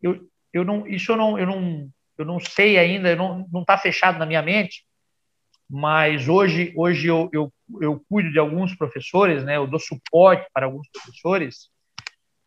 [0.03, 3.79] eu, eu não, isso eu não, eu não, eu não sei ainda, não, não está
[3.79, 4.85] fechado na minha mente,
[5.75, 7.51] mas hoje, hoje eu, eu,
[7.81, 9.57] eu cuido de alguns professores, né?
[9.57, 11.71] Eu dou suporte para alguns professores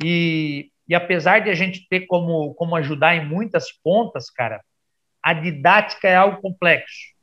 [0.03, 4.61] e, e apesar de a gente ter como, como ajudar em muitas pontas, cara,
[5.23, 7.15] a didática é algo complexo.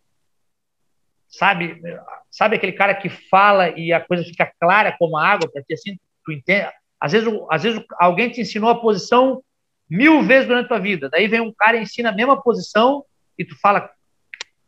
[1.29, 1.81] Sabe,
[2.29, 5.97] sabe aquele cara que fala e a coisa fica clara como a água, porque assim
[6.25, 6.69] tu entende.
[6.99, 9.41] Às vezes, às vezes alguém te ensinou a posição
[9.89, 13.05] mil vezes durante a tua vida, daí vem um cara e ensina a mesma posição
[13.39, 13.89] e tu fala,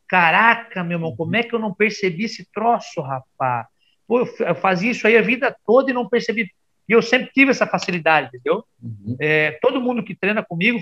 [0.08, 3.66] Caraca, meu irmão, como é que eu não percebi esse troço, rapaz?
[4.06, 6.50] Pô, eu fazia isso aí a vida toda e não percebi.
[6.88, 8.62] E eu sempre tive essa facilidade, entendeu?
[8.82, 9.16] Uhum.
[9.18, 10.78] É, todo mundo que treina comigo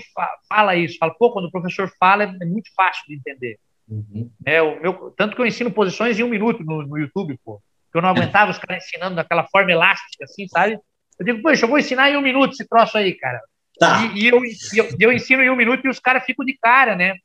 [0.49, 0.97] fala isso.
[0.97, 3.57] Fala, pô, quando o professor fala, é muito fácil de entender.
[3.87, 4.29] Uhum.
[4.45, 7.61] É, o meu, tanto que eu ensino posições em um minuto no, no YouTube, pô.
[7.91, 10.77] que eu não aguentava os caras ensinando daquela forma elástica, assim, sabe?
[11.17, 13.39] Eu digo, poxa, eu vou ensinar em um minuto esse troço aí, cara.
[13.79, 14.05] Tá.
[14.05, 16.57] E, e, eu, e eu, eu, ensino em um minuto e os caras ficam de
[16.61, 17.15] cara, né?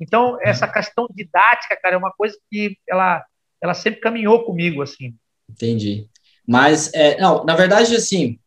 [0.00, 0.72] Então, essa uhum.
[0.72, 3.24] questão didática, cara, é uma coisa que ela,
[3.60, 5.14] ela sempre caminhou comigo, assim.
[5.48, 6.08] Entendi.
[6.46, 8.38] Mas, é, não, na verdade, assim,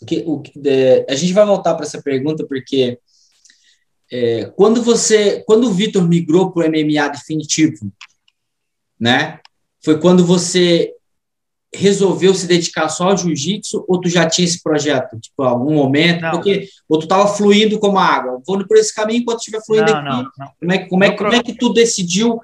[0.00, 2.98] o que, o, é, a gente vai voltar para essa pergunta porque
[4.10, 7.92] é, quando você, quando o Vitor migrou para o MMA definitivo,
[8.98, 9.40] né?
[9.82, 10.92] Foi quando você
[11.74, 16.22] resolveu se dedicar só ao jiu-jitsu ou tu já tinha esse projeto, tipo, algum momento,
[16.22, 16.30] não.
[16.32, 20.20] porque ou tu estava fluindo como água, vou por esse caminho enquanto estiver fluindo não,
[20.20, 22.40] aqui, não, como é, como, é, como é que tu decidiu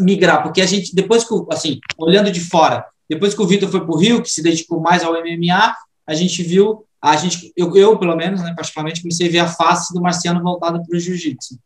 [0.00, 0.42] migrar?
[0.42, 3.94] Porque a gente, depois que, assim, olhando de fora, depois que o Vitor foi para
[3.94, 5.74] o Rio, que se dedicou mais ao MMA,
[6.06, 9.48] a gente viu, a gente, eu, eu pelo menos, né, particularmente, comecei a ver a
[9.48, 11.58] face do Marciano voltada para o jiu-jitsu.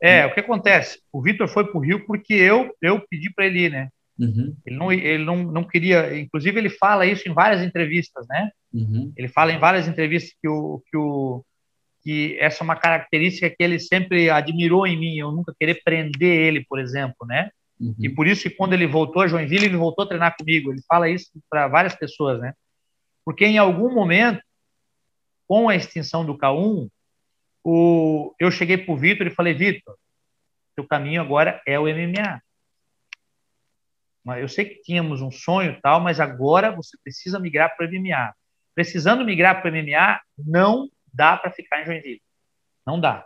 [0.00, 1.00] É, o que acontece?
[1.12, 3.88] O Vitor foi para o Rio porque eu, eu pedi para ele ir, né?
[4.18, 4.56] Uhum.
[4.64, 8.50] Ele, não, ele não, não queria, inclusive ele fala isso em várias entrevistas, né?
[8.72, 9.12] Uhum.
[9.16, 11.44] Ele fala em várias entrevistas que, o, que, o,
[12.02, 16.40] que essa é uma característica que ele sempre admirou em mim, eu nunca querer prender
[16.40, 17.50] ele, por exemplo, né?
[17.78, 17.94] Uhum.
[18.00, 20.72] E por isso que quando ele voltou a Joinville, ele voltou a treinar comigo.
[20.72, 22.54] Ele fala isso para várias pessoas, né?
[23.24, 24.40] Porque em algum momento,
[25.46, 26.88] com a extinção do K1,
[27.62, 29.96] o, eu cheguei para o Vitor e falei, Vitor,
[30.74, 32.40] seu caminho agora é o MMA.
[34.34, 38.34] Eu sei que tínhamos um sonho tal, mas agora você precisa migrar para o MMA.
[38.74, 42.22] Precisando migrar para o MMA, não dá para ficar em Joinville.
[42.84, 43.24] Não dá.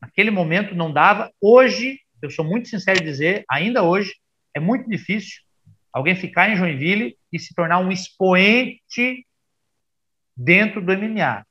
[0.00, 1.32] Naquele momento não dava.
[1.40, 4.14] Hoje, eu sou muito sincero em dizer, ainda hoje,
[4.54, 5.42] é muito difícil
[5.92, 9.26] alguém ficar em Joinville e se tornar um expoente
[10.36, 11.46] dentro do MMA.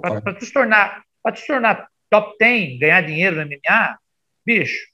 [0.00, 3.98] Para tu se tornar, para se tornar top 10, ganhar dinheiro no MMA,
[4.44, 4.91] bicho,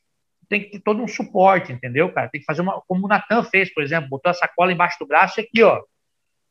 [0.49, 2.29] tem que ter todo um suporte, entendeu, cara?
[2.29, 5.07] Tem que fazer uma, como o Natan fez, por exemplo, botou a sacola embaixo do
[5.07, 5.83] braço e aqui, ó.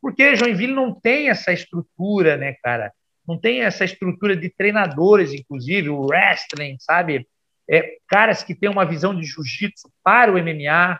[0.01, 2.93] Porque Joinville não tem essa estrutura, né, cara?
[3.27, 7.27] Não tem essa estrutura de treinadores, inclusive, o wrestling, sabe?
[7.69, 10.99] É, caras que têm uma visão de jiu-jitsu para o MMA,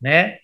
[0.00, 0.38] né?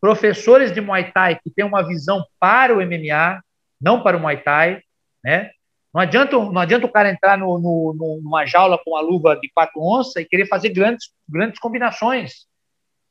[0.00, 3.42] Professores de Muay Thai que têm uma visão para o MMA,
[3.80, 4.82] não para o Muay Thai,
[5.24, 5.50] né?
[5.94, 9.48] Não adianta, não adianta o cara entrar no, no, numa jaula com a luva de
[9.54, 12.46] quatro onças e querer fazer grandes, grandes combinações,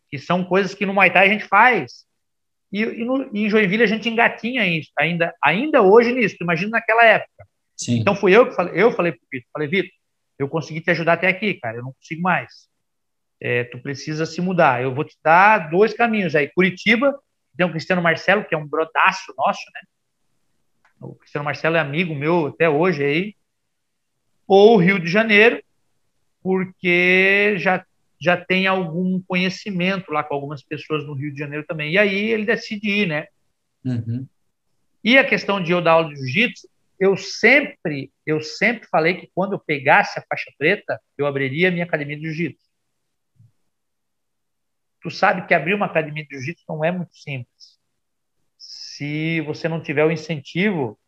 [0.10, 2.04] que são coisas que no Muay Thai a gente faz.
[2.74, 7.06] E, e, no, em Joinville a gente engatinha isso, ainda, ainda hoje nisso, imagina naquela
[7.06, 7.48] época.
[7.78, 8.00] Sim.
[8.00, 9.92] Então fui eu que falei, eu falei pro Vitor, falei, Vitor,
[10.38, 12.68] eu consegui te ajudar até aqui, cara, eu não consigo mais.
[13.40, 14.82] É, tu precisa se mudar.
[14.82, 16.50] Eu vou te dar dois caminhos aí.
[16.50, 17.14] Curitiba,
[17.58, 19.82] tem o Cristiano Marcelo, que é um brodaço nosso, né?
[21.04, 23.36] O Cristiano Marcelo é amigo meu até hoje aí.
[24.48, 25.62] Ou Rio de Janeiro,
[26.42, 27.86] porque já,
[28.20, 31.94] já tem algum conhecimento lá com algumas pessoas no Rio de Janeiro também.
[31.94, 33.28] E aí ele decide ir, né?
[33.84, 34.28] Uhum.
[35.04, 36.68] E a questão de eu dar aula de jiu-jitsu,
[37.00, 41.72] eu sempre, eu sempre falei que quando eu pegasse a faixa preta, eu abriria a
[41.72, 42.64] minha academia de jiu-jitsu.
[45.02, 47.53] Tu sabe que abrir uma academia de jiu-jitsu não é muito simples
[48.96, 51.00] se você não tiver o incentivo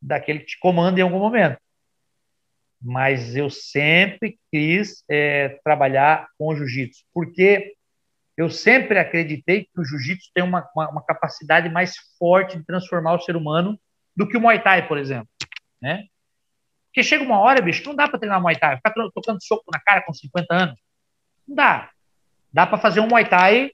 [0.00, 1.58] daquele que te comanda em algum momento.
[2.80, 7.74] Mas eu sempre quis é, trabalhar com o jiu-jitsu, porque
[8.36, 13.14] eu sempre acreditei que o jiu-jitsu tem uma, uma, uma, capacidade mais forte de transformar
[13.14, 13.78] o ser humano
[14.16, 15.28] do que o Muay Thai, por exemplo.
[15.80, 16.04] Né?
[16.88, 19.78] Porque chega uma hora, bicho, não dá para treinar Muay Thai, ficar tocando soco na
[19.78, 20.80] cara com 50 anos.
[21.46, 21.90] Não dá.
[22.52, 23.70] Dá para fazer um Muay Thai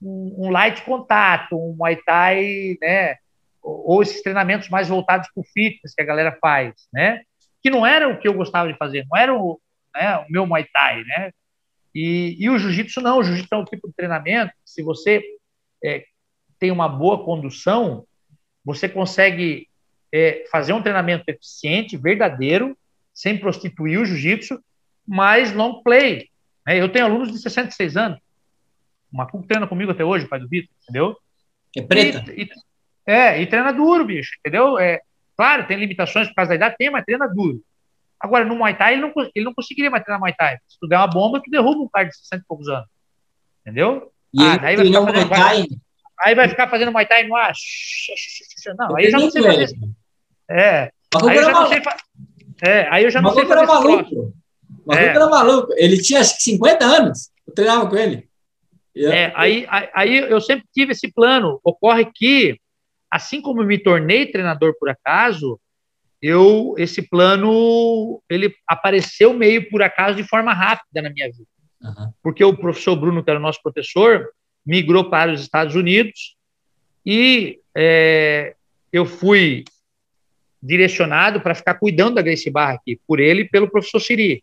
[0.00, 3.16] um, um light contato, um Muay Thai, né?
[3.62, 7.22] Ou, esses treinamentos mais voltados para o fitness que a galera faz, né?
[7.62, 9.60] Que não era o que eu gostava de fazer, não era o,
[9.94, 11.32] né, o meu Muay Thai, né?
[11.94, 15.22] E, e o Jiu-Jitsu não, o Jiu-Jitsu é um tipo de treinamento, se você
[15.84, 16.04] é,
[16.58, 18.04] tem uma boa condução,
[18.64, 19.68] você consegue
[20.12, 22.76] é, fazer um treinamento eficiente, verdadeiro,
[23.12, 24.62] sem prostituir o Jiu-Jitsu,
[25.06, 26.28] mas long play.
[26.66, 26.80] Né?
[26.80, 28.18] Eu tenho alunos de 66 anos,
[29.12, 31.16] Macuco treina comigo até hoje, pai do Vitor, entendeu?
[31.76, 32.32] É preta.
[32.32, 32.48] E, e,
[33.06, 34.78] é, e treina duro, bicho, entendeu?
[34.78, 35.00] É,
[35.36, 37.62] claro, tem limitações por causa da idade, tem, mas treina duro.
[38.20, 40.58] Agora, no Muay Thai, ele não, ele não conseguiria mais treinar Muay Thai.
[40.66, 42.88] Se tu der uma bomba, tu derruba um cara de 60 e poucos anos.
[43.62, 44.12] Entendeu?
[44.34, 45.66] E ah, daí vai ficar fazendo, vai,
[46.20, 47.52] aí vai ficar fazendo Muay Thai no ar.
[48.76, 49.78] Não, aí eu já não sei fazer.
[50.50, 50.92] É.
[51.24, 52.02] Aí eu já não sei fazer.
[52.60, 53.66] É, aí eu já não sei fazer.
[53.66, 54.34] Maluco.
[54.84, 55.04] O é.
[55.06, 55.72] era maluco.
[55.76, 57.30] Ele tinha acho que 50 anos.
[57.46, 58.27] Eu treinava com ele.
[59.06, 61.60] É, aí, aí eu sempre tive esse plano.
[61.62, 62.58] Ocorre que,
[63.10, 65.60] assim como me tornei treinador por acaso,
[66.20, 71.46] eu esse plano ele apareceu meio por acaso de forma rápida na minha vida.
[71.80, 72.12] Uhum.
[72.22, 74.28] Porque o professor Bruno, que era o nosso professor,
[74.66, 76.36] migrou para os Estados Unidos
[77.06, 78.56] e é,
[78.92, 79.64] eu fui
[80.60, 84.42] direcionado para ficar cuidando da Grace Barra aqui, por ele e pelo professor Siri,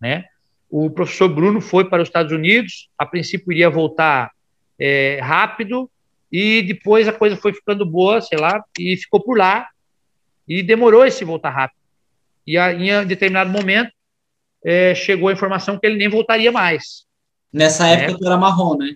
[0.00, 0.24] né?
[0.70, 4.30] O professor Bruno foi para os Estados Unidos, a princípio iria voltar
[4.78, 5.90] é, rápido,
[6.30, 9.68] e depois a coisa foi ficando boa, sei lá, e ficou por lá,
[10.46, 11.80] e demorou esse voltar rápido.
[12.46, 13.92] E a, em determinado momento,
[14.64, 17.04] é, chegou a informação que ele nem voltaria mais.
[17.52, 18.04] Nessa né?
[18.04, 18.94] época, tu era marrom, né?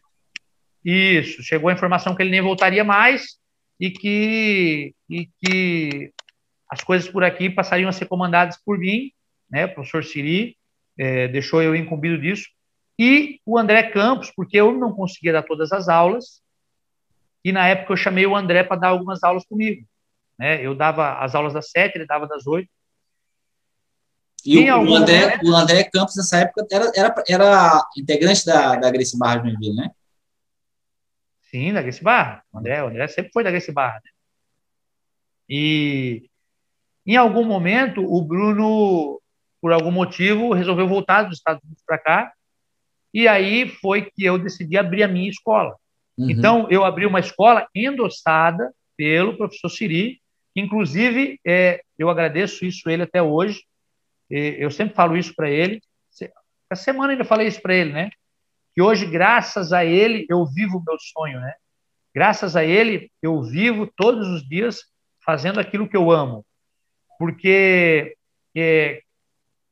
[0.85, 3.39] Isso, chegou a informação que ele nem voltaria mais
[3.81, 6.13] e que, e que
[6.69, 9.11] as coisas por aqui passariam a ser comandadas por mim,
[9.51, 10.57] né, professor Siri,
[10.99, 12.49] é, deixou eu incumbido disso,
[12.99, 16.43] e o André Campos, porque eu não conseguia dar todas as aulas,
[17.45, 19.87] e na época eu chamei o André para dar algumas aulas comigo.
[20.39, 20.65] Né?
[20.65, 22.71] Eu dava as aulas das sete, ele dava das oito.
[24.45, 25.51] E o, o, André, momento...
[25.51, 29.75] o André Campos, nessa época, era, era, era integrante da, da Grace Barra de Joinville,
[29.75, 29.91] né?
[31.51, 32.45] Sim, da Grace Barra.
[32.53, 34.01] O André, o André sempre foi da Grace Barra.
[34.05, 34.11] Né?
[35.49, 36.29] E
[37.07, 39.21] em algum momento, o Bruno
[39.65, 42.33] por algum motivo, resolveu voltar dos Estados Unidos para cá.
[43.15, 45.75] E aí foi que eu decidi abrir a minha escola.
[46.19, 46.31] Uhum.
[46.31, 50.21] Então, eu abri uma escola endossada pelo professor Siri.
[50.55, 53.63] Inclusive, é, eu agradeço isso ele até hoje.
[54.29, 55.81] eu sempre falo isso para ele.
[56.71, 58.11] Essa semana ainda falei isso para ele, né?
[58.75, 61.55] Que hoje, graças a ele, eu vivo o meu sonho, né?
[62.15, 64.83] Graças a ele, eu vivo todos os dias
[65.25, 66.45] fazendo aquilo que eu amo.
[67.19, 68.15] Porque
[68.55, 69.01] é,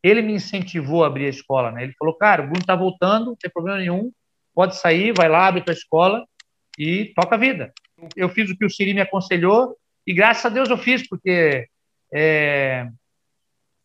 [0.02, 1.84] ele me incentivou a abrir a escola, né?
[1.84, 4.10] Ele falou, cara, o Bruno tá voltando, não tem problema nenhum,
[4.54, 6.26] pode sair, vai lá, abre tua escola
[6.78, 7.72] e toca a vida.
[8.16, 9.76] Eu fiz o que o Siri me aconselhou
[10.06, 11.68] e graças a Deus eu fiz, porque,
[12.12, 12.88] é,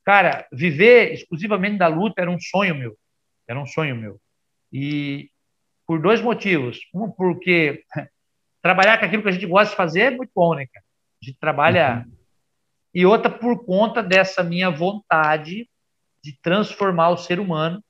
[0.03, 2.97] cara, viver exclusivamente da luta era um sonho meu,
[3.47, 4.19] era um sonho meu.
[4.73, 5.29] E
[5.85, 6.79] por dois motivos.
[6.93, 7.83] Um, porque
[8.61, 10.85] trabalhar com aquilo que a gente gosta de fazer é muito bom, né, cara?
[11.21, 12.03] A gente trabalha...
[12.05, 12.17] Uhum.
[12.93, 15.69] E outra por conta dessa minha vontade
[16.27, 17.81] de transformar o ser humano,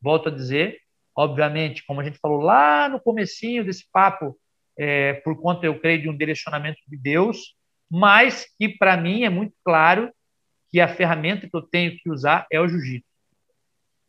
[0.00, 0.78] volto a dizer,
[1.16, 4.38] obviamente, como a gente falou lá no comecinho desse papo,
[4.78, 7.56] é, por conta, eu creio, de um direcionamento de Deus,
[7.90, 10.08] mas que para mim é muito claro
[10.70, 13.04] que a ferramenta que eu tenho que usar é o jiu-jitsu.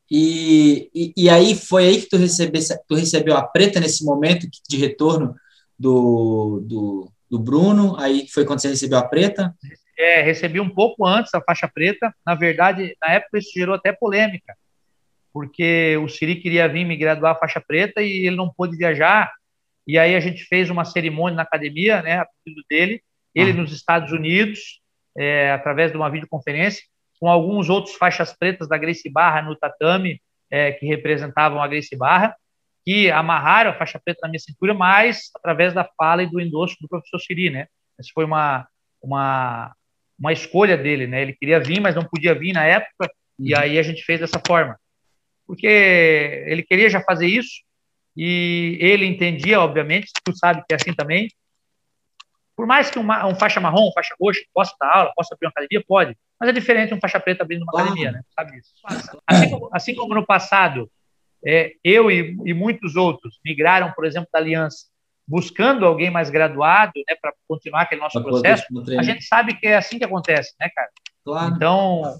[0.09, 4.45] E, e, e, aí foi aí que tu, recebe, tu recebeu a preta nesse momento
[4.69, 5.33] de retorno
[5.79, 9.55] do, do, do Bruno, aí foi quando você recebeu a preta?
[10.01, 12.11] É, recebi um pouco antes a faixa preta.
[12.25, 14.55] Na verdade, na época isso gerou até polêmica,
[15.31, 19.31] porque o Siri queria vir me graduar a faixa preta e ele não pôde viajar.
[19.85, 23.03] E aí a gente fez uma cerimônia na academia, né, a pedido dele,
[23.35, 24.81] ele nos Estados Unidos,
[25.15, 26.83] é, através de uma videoconferência,
[27.19, 31.95] com alguns outros faixas pretas da Grace Barra no tatame, é, que representavam a Grace
[31.95, 32.35] Barra,
[32.83, 36.75] que amarraram a faixa preta na minha cintura, mas através da fala e do endosso
[36.81, 37.67] do professor Siri, né?
[37.99, 38.67] Essa foi uma,
[38.99, 39.75] uma,
[40.21, 41.23] uma escolha dele, né?
[41.23, 43.47] Ele queria vir, mas não podia vir na época, uhum.
[43.47, 44.79] e aí a gente fez dessa forma.
[45.47, 47.63] Porque ele queria já fazer isso,
[48.15, 51.27] e ele entendia, obviamente, tu sabe que é assim também.
[52.55, 55.47] Por mais que um, um faixa marrom, um faixa roxa, possa dar aula, possa abrir
[55.47, 56.15] uma academia, pode.
[56.39, 58.21] Mas é diferente um faixa preta abrindo uma academia, né?
[58.35, 58.71] Sabe isso?
[59.25, 60.91] Assim como, assim como no passado,
[61.43, 64.90] é, eu e, e muitos outros migraram, por exemplo, da Aliança
[65.31, 68.65] buscando alguém mais graduado, né, para continuar aquele nosso pra processo,
[68.99, 70.89] a gente sabe que é assim que acontece, né, cara?
[71.23, 71.55] Claro.
[71.55, 72.19] Então.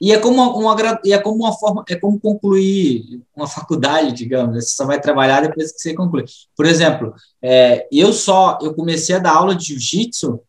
[0.00, 4.54] E é como uma, uma, é como uma forma, é como concluir uma faculdade, digamos.
[4.54, 4.60] Né?
[4.60, 6.24] Você só vai trabalhar depois que você conclui.
[6.56, 10.40] Por exemplo, é, eu só eu comecei a dar aula de jiu-jitsu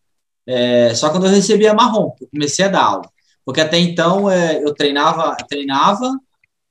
[0.47, 2.15] é, só quando eu recebia marrom.
[2.19, 3.09] Eu comecei a dar aula,
[3.45, 6.09] porque até então é, eu treinava, treinava,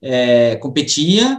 [0.03, 1.38] é, competia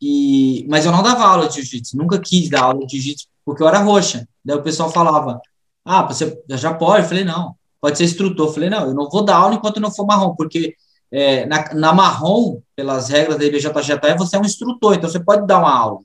[0.00, 3.62] e, mas eu não dava aula de jiu-jitsu, nunca quis dar aula de jiu-jitsu, porque
[3.62, 4.26] eu era roxa.
[4.44, 5.40] Daí o pessoal falava,
[5.84, 7.02] ah, você já pode?
[7.02, 8.48] Eu falei, não, pode ser instrutor.
[8.48, 10.74] Eu falei, não, eu não vou dar aula enquanto não for marrom, porque
[11.12, 15.46] é, na, na, marrom, pelas regras da IBJJF, você é um instrutor, então você pode
[15.46, 16.00] dar uma aula.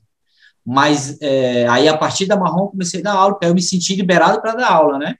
[0.64, 3.94] Mas é, aí, a partir da marrom, comecei a dar aula, porque eu me senti
[3.94, 5.14] liberado para dar aula, né?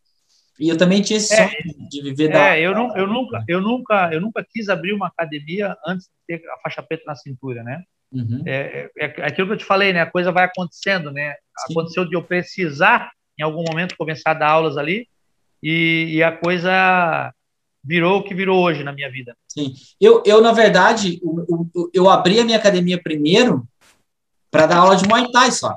[0.59, 2.57] E eu também tinha esse é, sonho de viver da.
[2.57, 6.39] É, eu, não, eu, nunca, eu, nunca, eu nunca quis abrir uma academia antes de
[6.39, 7.85] ter a faixa preta na cintura, né?
[8.13, 8.43] Uhum.
[8.47, 10.01] É, é, é, aquilo que eu te falei, né?
[10.01, 11.35] A coisa vai acontecendo, né?
[11.67, 11.73] Sim.
[11.73, 15.07] Aconteceu de eu precisar, em algum momento, começar a dar aulas ali,
[15.63, 17.33] e, e, a coisa
[17.83, 19.35] virou o que virou hoje na minha vida.
[19.49, 19.75] Sim.
[20.01, 23.67] Eu, eu na verdade, eu, eu, eu abri a minha academia primeiro
[24.51, 25.75] para dar aula de Muay Thai só.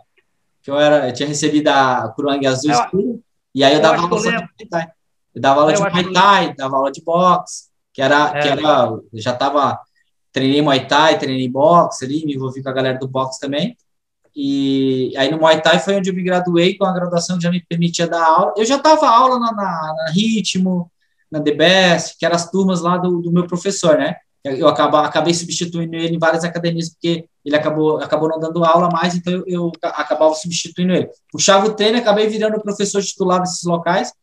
[0.61, 3.23] Que eu, era, eu tinha recebido a Kuruang Azul Escuro,
[3.55, 4.87] e aí eu, dava aula de Muay Thai.
[5.33, 8.99] Eu dava aula de Muay Thai, dava aula de boxe, que era, é, que era
[9.13, 9.79] já estava
[10.39, 13.75] treinei Muay Thai, treinei boxe ali, me envolvi com a galera do boxe também.
[14.33, 17.51] E aí no Muay Thai foi onde eu me graduei com a graduação que já
[17.51, 18.53] me permitia dar aula.
[18.55, 20.89] Eu já dava aula na, na, na Ritmo,
[21.29, 24.15] na DBS, que eram as turmas lá do, do meu professor, né?
[24.41, 28.89] Eu acaba, acabei substituindo ele em várias academias, porque ele acabou, acabou não dando aula
[28.89, 31.09] mais, então eu, eu acabava substituindo ele.
[31.29, 34.13] Puxava o treino, acabei virando professor titular desses locais,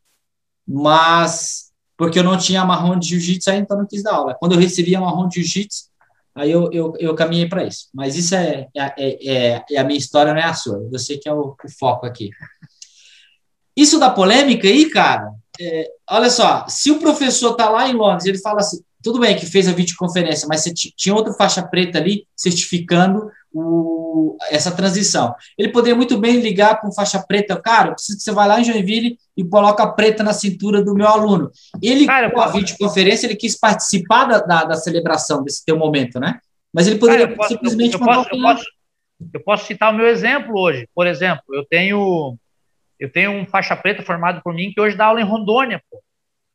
[0.67, 1.67] mas
[1.99, 4.35] porque eu não tinha marrom de jiu-jitsu aí, então não quis dar aula.
[4.35, 5.91] Quando eu recebia marrom de jiu-jitsu,
[6.37, 7.89] aí eu, eu, eu caminhei para isso.
[7.95, 10.78] Mas isso é, é, é, é, a minha história, não é a sua.
[10.99, 12.30] Sei que é o, o foco aqui.
[13.74, 18.26] Isso da polêmica aí, cara, é, olha só, se o professor tá lá em Londres,
[18.26, 21.97] ele fala assim, tudo bem que fez a videoconferência, mas você tinha outra faixa preta
[21.97, 25.33] ali certificando o, essa transição.
[25.57, 28.61] Ele poderia muito bem ligar com faixa preta, cara, eu preciso que você vá lá
[28.61, 31.53] em Joinville e coloca a preta na cintura do meu aluno.
[31.81, 36.19] Ele, cara, com a videoconferência, ele quis participar da, da, da, celebração desse teu momento,
[36.19, 36.41] né?
[36.75, 37.95] Mas ele poderia cara, eu simplesmente...
[37.95, 38.65] Eu, eu, posso, eu, posso,
[39.35, 40.89] eu posso citar o meu exemplo hoje.
[40.93, 42.37] Por exemplo, eu tenho
[42.99, 46.03] eu tenho um faixa preta formado por mim que hoje dá aula em Rondônia, pô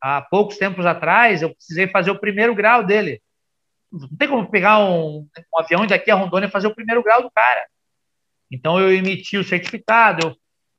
[0.02, 3.22] há poucos tempos atrás, eu precisei fazer o primeiro grau dele.
[3.91, 7.22] Não tem como pegar um, um avião daqui a Rondônia e fazer o primeiro grau
[7.22, 7.66] do cara.
[8.52, 10.36] Então eu emiti o certificado.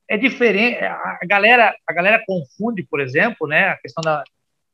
[0.09, 0.83] É diferente.
[0.85, 4.25] A galera, a galera confunde, por exemplo, né, a questão da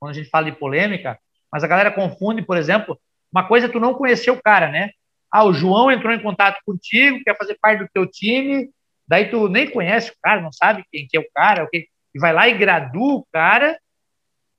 [0.01, 1.19] quando a gente fala de polêmica,
[1.53, 2.99] mas a galera confunde, por exemplo,
[3.33, 4.91] uma coisa é tu não conheceu o cara, né?
[5.31, 8.71] Ah, o João entrou em contato contigo, quer fazer parte do teu time,
[9.07, 11.89] daí tu nem conhece o cara, não sabe quem que é o cara, o que,
[12.15, 13.77] e vai lá e gradua o cara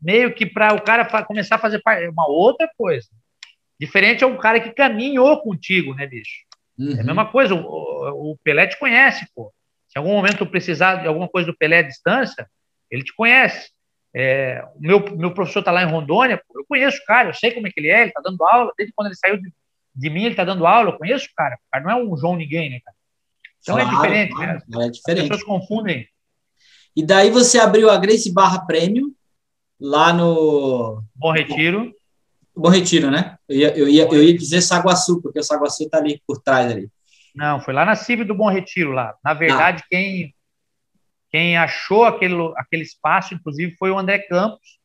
[0.02, 3.08] meio que para o cara começar a fazer parte, é uma outra coisa.
[3.80, 6.45] Diferente é um cara que caminhou contigo, né, bicho?
[6.78, 6.97] Uhum.
[6.97, 9.54] É a mesma coisa, o, o, Pelé te conhece, pô.
[9.88, 12.50] Se em algum momento precisar de alguma coisa do Pelé à distância,
[12.89, 13.72] ele te conhece.
[14.14, 17.52] É, o meu, meu professor está lá em Rondônia, eu conheço o cara, eu sei
[17.52, 19.54] como é que ele é, ele está dando aula, desde quando ele saiu de,
[19.95, 21.56] de mim, ele está dando aula, eu conheço o cara.
[21.56, 22.97] O cara não é um João ninguém, né, cara?
[23.62, 24.86] Então é claro, é diferente, claro, né?
[24.86, 25.22] É diferente.
[25.22, 26.08] As pessoas confundem.
[26.95, 29.14] E daí você abriu a Grace Barra Prêmio,
[29.80, 31.03] lá no.
[31.15, 31.93] Bom Retiro.
[32.55, 33.38] Bom Retiro, né?
[33.47, 36.71] Eu ia, eu ia, eu ia dizer Saguaçu, porque o Saguaçu está ali por trás
[36.71, 36.89] ali.
[37.34, 39.15] Não, foi lá na CIV do Bom Retiro, lá.
[39.23, 39.88] Na verdade, ah.
[39.89, 40.36] quem,
[41.32, 44.80] quem achou aquele, aquele espaço, inclusive, foi o André Campos,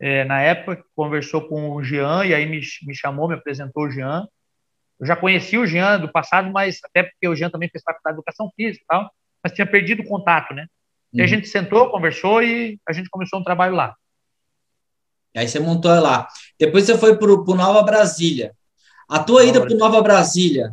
[0.00, 3.90] é, na época, conversou com o Jean, e aí me, me chamou, me apresentou o
[3.90, 4.28] Jean.
[5.00, 8.14] Eu já conheci o Jean do passado, mas até porque o Jean também fez faculdade
[8.14, 9.10] de educação física e tal,
[9.42, 10.66] mas tinha perdido o contato, né?
[11.12, 11.28] E a uhum.
[11.28, 13.94] gente sentou, conversou e a gente começou um trabalho lá.
[15.38, 16.28] Aí você montou lá.
[16.58, 18.52] Depois você foi para o Nova Brasília.
[19.08, 20.72] A tua ida para Nova Brasília,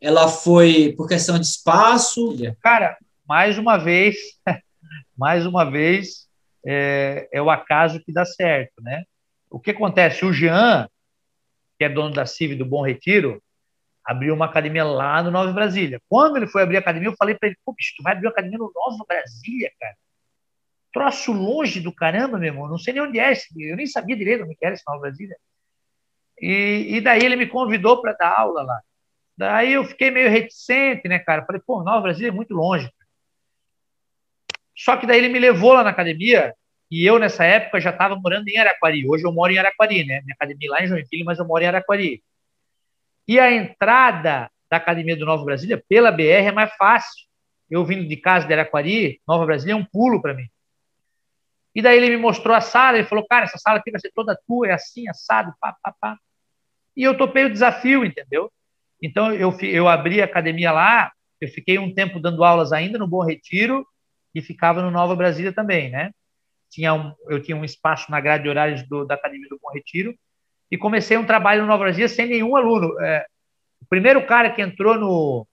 [0.00, 2.36] ela foi por questão de espaço?
[2.60, 2.96] Cara,
[3.26, 4.16] mais uma vez,
[5.16, 6.26] mais uma vez,
[6.66, 9.04] é, é, o acaso que dá certo, né?
[9.48, 10.24] O que acontece?
[10.24, 10.88] O Jean,
[11.78, 13.42] que é dono da CIV do Bom Retiro,
[14.04, 16.00] abriu uma academia lá no Nova Brasília.
[16.08, 18.26] Quando ele foi abrir a academia, eu falei para ele, pô, bicho, tu vai abrir
[18.26, 19.94] uma academia no Nova Brasília, cara?
[20.92, 22.68] Troço longe do caramba, meu irmão.
[22.68, 23.32] Não sei nem onde é.
[23.56, 25.36] Eu nem sabia direito onde era esse Nova Brasília.
[26.40, 28.80] E, e daí ele me convidou para dar aula lá.
[29.36, 31.44] Daí eu fiquei meio reticente, né, cara?
[31.44, 32.90] Falei, pô, Nova Brasília é muito longe.
[34.76, 36.54] Só que daí ele me levou lá na academia
[36.90, 39.08] e eu, nessa época, já estava morando em Araquari.
[39.08, 40.20] Hoje eu moro em Araquari, né?
[40.22, 42.22] Minha academia é lá em Joinville, mas eu moro em Araquari.
[43.28, 47.28] E a entrada da academia do Nova Brasília pela BR é mais fácil.
[47.70, 50.48] Eu vindo de casa de Araquari, Nova Brasília é um pulo para mim.
[51.74, 54.10] E daí ele me mostrou a sala, ele falou, cara, essa sala aqui vai ser
[54.14, 56.16] toda tua, é assim, assado, pá, pá, pá.
[56.96, 58.50] E eu topei o desafio, entendeu?
[59.02, 63.06] Então eu, eu abri a academia lá, eu fiquei um tempo dando aulas ainda no
[63.06, 63.86] Bom Retiro
[64.34, 66.10] e ficava no Nova Brasília também, né?
[66.70, 69.70] Tinha um, eu tinha um espaço na grade de horários do, da academia do Bom
[69.72, 70.14] Retiro
[70.70, 73.00] e comecei um trabalho no Nova Brasília sem nenhum aluno.
[73.00, 73.26] É,
[73.80, 75.46] o primeiro cara que entrou no,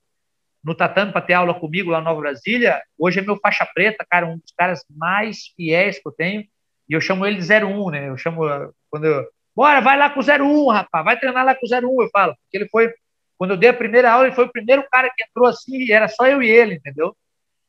[0.64, 4.05] no tatame para ter aula comigo lá no Nova Brasília, hoje é meu faixa preta,
[4.10, 6.45] cara, um dos caras mais fiéis que eu tenho,
[6.89, 8.10] e eu chamo ele de 01, né?
[8.10, 8.41] Eu chamo,
[8.89, 12.36] quando eu, bora, vai lá com 01, rapaz, vai treinar lá com 01, eu falo,
[12.36, 12.93] porque ele foi,
[13.38, 15.91] quando eu dei a primeira aula, ele foi o primeiro cara que entrou assim, e
[15.91, 17.16] era só eu e ele, entendeu?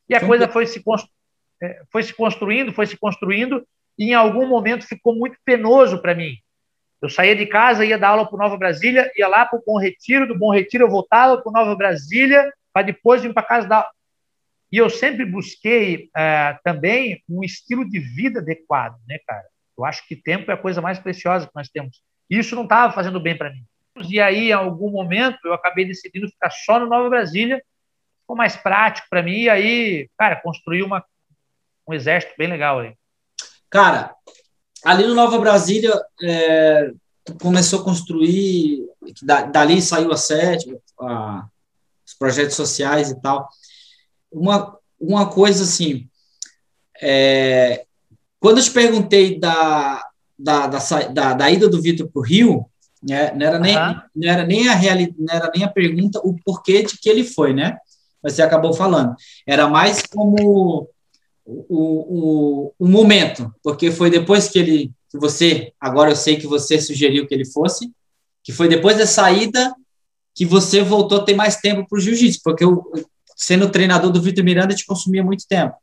[0.08, 0.26] E a Sim.
[0.26, 0.82] coisa foi se,
[1.62, 3.66] é, foi se construindo, foi se construindo,
[3.98, 6.34] e em algum momento ficou muito penoso para mim.
[7.00, 9.78] Eu saía de casa, ia dar aula para Nova Brasília, ia lá para o Bom
[9.78, 13.90] Retiro, do Bom Retiro eu voltava para Nova Brasília, para depois vir para casa da.
[14.70, 19.44] E eu sempre busquei é, também um estilo de vida adequado, né, cara?
[19.76, 22.00] Eu acho que tempo é a coisa mais preciosa que nós temos.
[22.30, 23.64] E isso não estava fazendo bem para mim.
[24.08, 27.60] E aí, em algum momento, eu acabei decidindo ficar só no Nova Brasília,
[28.20, 31.04] ficou mais prático para mim, e aí, cara, construí uma,
[31.88, 32.94] um exército bem legal aí.
[33.70, 34.14] Cara,
[34.84, 36.92] ali no Nova Brasília, é,
[37.40, 38.86] começou a construir,
[39.50, 41.57] dali saiu a sede, a, os
[42.18, 43.48] projetos sociais e tal.
[44.30, 46.08] Uma, uma coisa assim,
[47.00, 47.84] é,
[48.40, 50.04] quando eu te perguntei da,
[50.38, 50.78] da, da,
[51.12, 52.66] da, da ida do Vitor para o Rio,
[53.02, 54.00] né, não, era nem, uhum.
[54.16, 57.24] não, era nem a reali, não era nem a pergunta, o porquê de que ele
[57.24, 57.78] foi, né?
[58.22, 59.14] Você acabou falando.
[59.46, 60.88] Era mais como
[61.44, 66.46] o, o, o momento, porque foi depois que ele, que você, agora eu sei que
[66.46, 67.92] você sugeriu que ele fosse,
[68.42, 69.74] que foi depois da saída
[70.38, 72.84] que você voltou a ter mais tempo para o jiu-jitsu, porque eu,
[73.34, 75.74] sendo treinador do Vitor Miranda, te consumia muito tempo.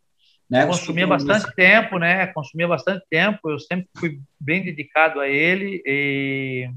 [0.49, 0.65] Né?
[0.65, 2.27] Consumia bastante tempo, né?
[2.27, 3.49] Consumia bastante tempo.
[3.49, 5.83] Eu sempre fui bem dedicado a ele.
[5.85, 6.69] E...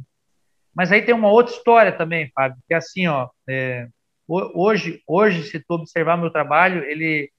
[0.74, 3.28] Mas aí tem uma outra história também, Fábio, que é assim, ó.
[3.48, 3.86] É...
[4.26, 7.30] Hoje, hoje, se tu observar meu trabalho, ele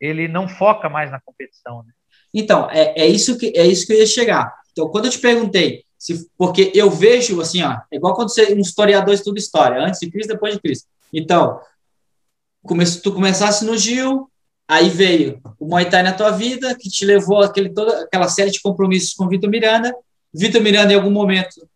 [0.00, 1.82] ele não foca mais na competição.
[1.82, 1.92] Né?
[2.32, 4.52] Então, é, é, isso que, é isso que eu ia chegar.
[4.72, 8.52] Então, quando eu te perguntei, se, porque eu vejo assim, ó, é igual quando você,
[8.54, 10.88] um historiador estuda história, antes de Cristo, depois de Cristo.
[11.12, 11.60] Então,
[12.64, 14.28] come, tu começasse no Gil,
[14.66, 18.50] aí veio o Muay Thai na tua vida, que te levou aquele, toda aquela série
[18.50, 19.94] de compromissos com Vitor Miranda.
[20.34, 21.68] Vitor Miranda, em algum momento,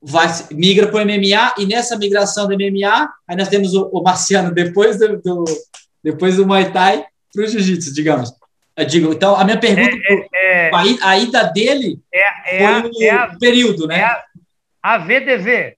[0.00, 4.00] vai, migra para o MMA, e nessa migração do MMA, aí nós temos o, o
[4.00, 5.44] Marciano depois do, do
[6.04, 8.32] depois do Muay Thai para o Jiu-Jitsu, digamos.
[8.76, 10.41] Eu digo, então, a minha pergunta, é, é, é,
[11.02, 14.00] a ida dele é, é foi o é período, né?
[14.00, 14.16] É
[14.82, 15.76] a, VDV,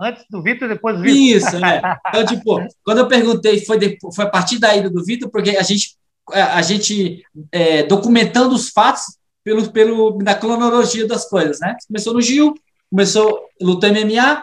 [0.00, 1.18] antes do Vitor, depois do Vitor.
[1.18, 1.80] Isso, né?
[2.08, 5.50] Então, tipo, quando eu perguntei, foi, depois, foi a partir da ida do Vitor, porque
[5.50, 5.96] a gente,
[6.32, 11.76] a gente é, documentando os fatos pelo, pelo, na cronologia das coisas, né?
[11.86, 12.54] Começou no Gil,
[12.90, 14.42] começou lutar MMA,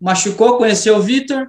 [0.00, 1.48] machucou, conheceu o Vitor,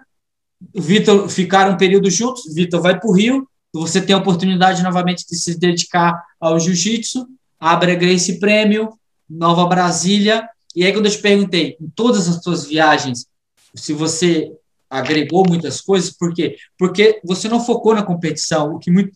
[0.76, 4.84] o Vitor ficaram um período juntos, Vitor vai para o Rio, você tem a oportunidade
[4.84, 7.28] novamente de se dedicar ao jiu-jitsu,
[7.60, 8.98] abre a Grace Prêmio,
[9.30, 13.28] Nova Brasília, e aí quando eu te perguntei, em todas as suas viagens,
[13.76, 14.52] se você
[14.90, 16.58] agregou muitas coisas, por quê?
[16.78, 19.12] Porque você não focou na competição, o que, muito,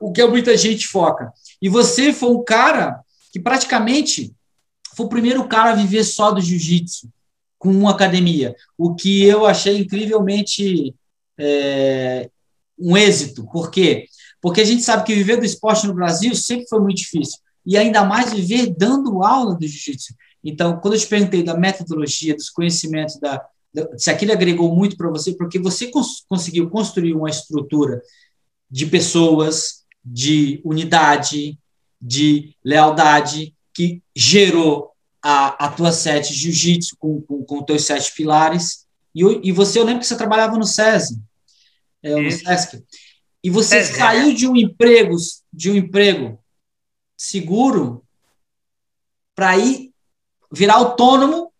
[0.00, 1.32] o que muita gente foca.
[1.60, 3.00] E você foi um cara
[3.32, 4.32] que praticamente
[4.94, 7.08] foi o primeiro cara a viver só do jiu-jitsu
[7.58, 10.94] com uma academia, o que eu achei incrivelmente
[11.36, 12.30] é,
[12.78, 13.44] um êxito.
[13.50, 14.06] Por quê?
[14.40, 17.76] Porque a gente sabe que viver do esporte no Brasil sempre foi muito difícil, e
[17.76, 20.14] ainda mais viver dando aula do jiu-jitsu.
[20.42, 23.44] Então, quando eu te perguntei da metodologia, dos conhecimentos, da,
[23.74, 28.00] da se aquilo agregou muito para você, porque você cons conseguiu construir uma estrutura
[28.70, 31.58] de pessoas, de unidade,
[32.00, 34.92] de lealdade, que gerou
[35.22, 38.86] a, a tua sete jiu-jitsu com, com, com teus sete pilares.
[39.14, 41.20] E, e você, eu lembro que você trabalhava no SESI,
[42.02, 42.82] é, no SESC.
[43.44, 45.14] E você é, saiu de um emprego,
[45.52, 46.38] de um emprego
[47.18, 48.04] seguro
[49.34, 49.92] para ir
[50.50, 51.52] virar autônomo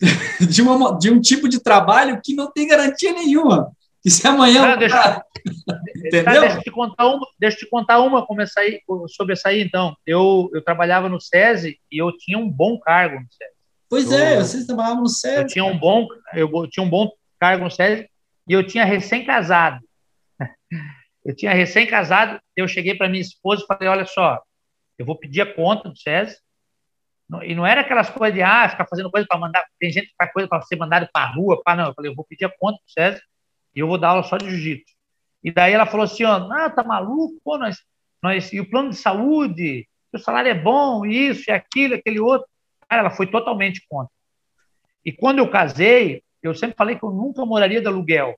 [0.40, 3.72] de, uma, de um tipo de trabalho que não tem garantia nenhuma.
[4.04, 4.76] E se amanhã.
[4.76, 5.24] Deixa,
[5.96, 6.24] Entendeu?
[6.24, 9.48] Tá, deixa, eu te contar uma, deixa eu te contar uma como sair, sobre essa
[9.48, 9.96] aí, então.
[10.06, 13.54] Eu, eu trabalhava no SESI e eu tinha um bom cargo no SESI.
[13.88, 15.36] Pois é, eu, é, vocês trabalhavam no SESI.
[15.36, 17.10] Eu tinha um bom, eu tinha um bom
[17.40, 18.08] cargo no SESI
[18.46, 19.80] e eu tinha recém-casado.
[21.26, 24.42] Eu tinha recém-casado, eu cheguei para minha esposa e falei: olha só,
[24.98, 26.36] eu vou pedir a conta do SESI.
[27.42, 29.64] E não era aquelas coisas de ah, ficar fazendo coisa para mandar.
[29.78, 31.60] Tem gente que faz coisa para ser mandado para a rua.
[31.64, 33.20] Pra, não, eu falei: eu vou pedir a conta do SESI
[33.74, 34.94] e eu vou dar aula só de jiu-jitsu.
[35.42, 37.76] E daí ela falou assim, ó, ah, tá maluco, pô, nós,
[38.22, 42.48] nós, e o plano de saúde, o salário é bom, isso e aquilo, aquele outro.
[42.88, 44.10] Cara, ela foi totalmente contra.
[45.04, 48.34] E quando eu casei, eu sempre falei que eu nunca moraria de aluguel.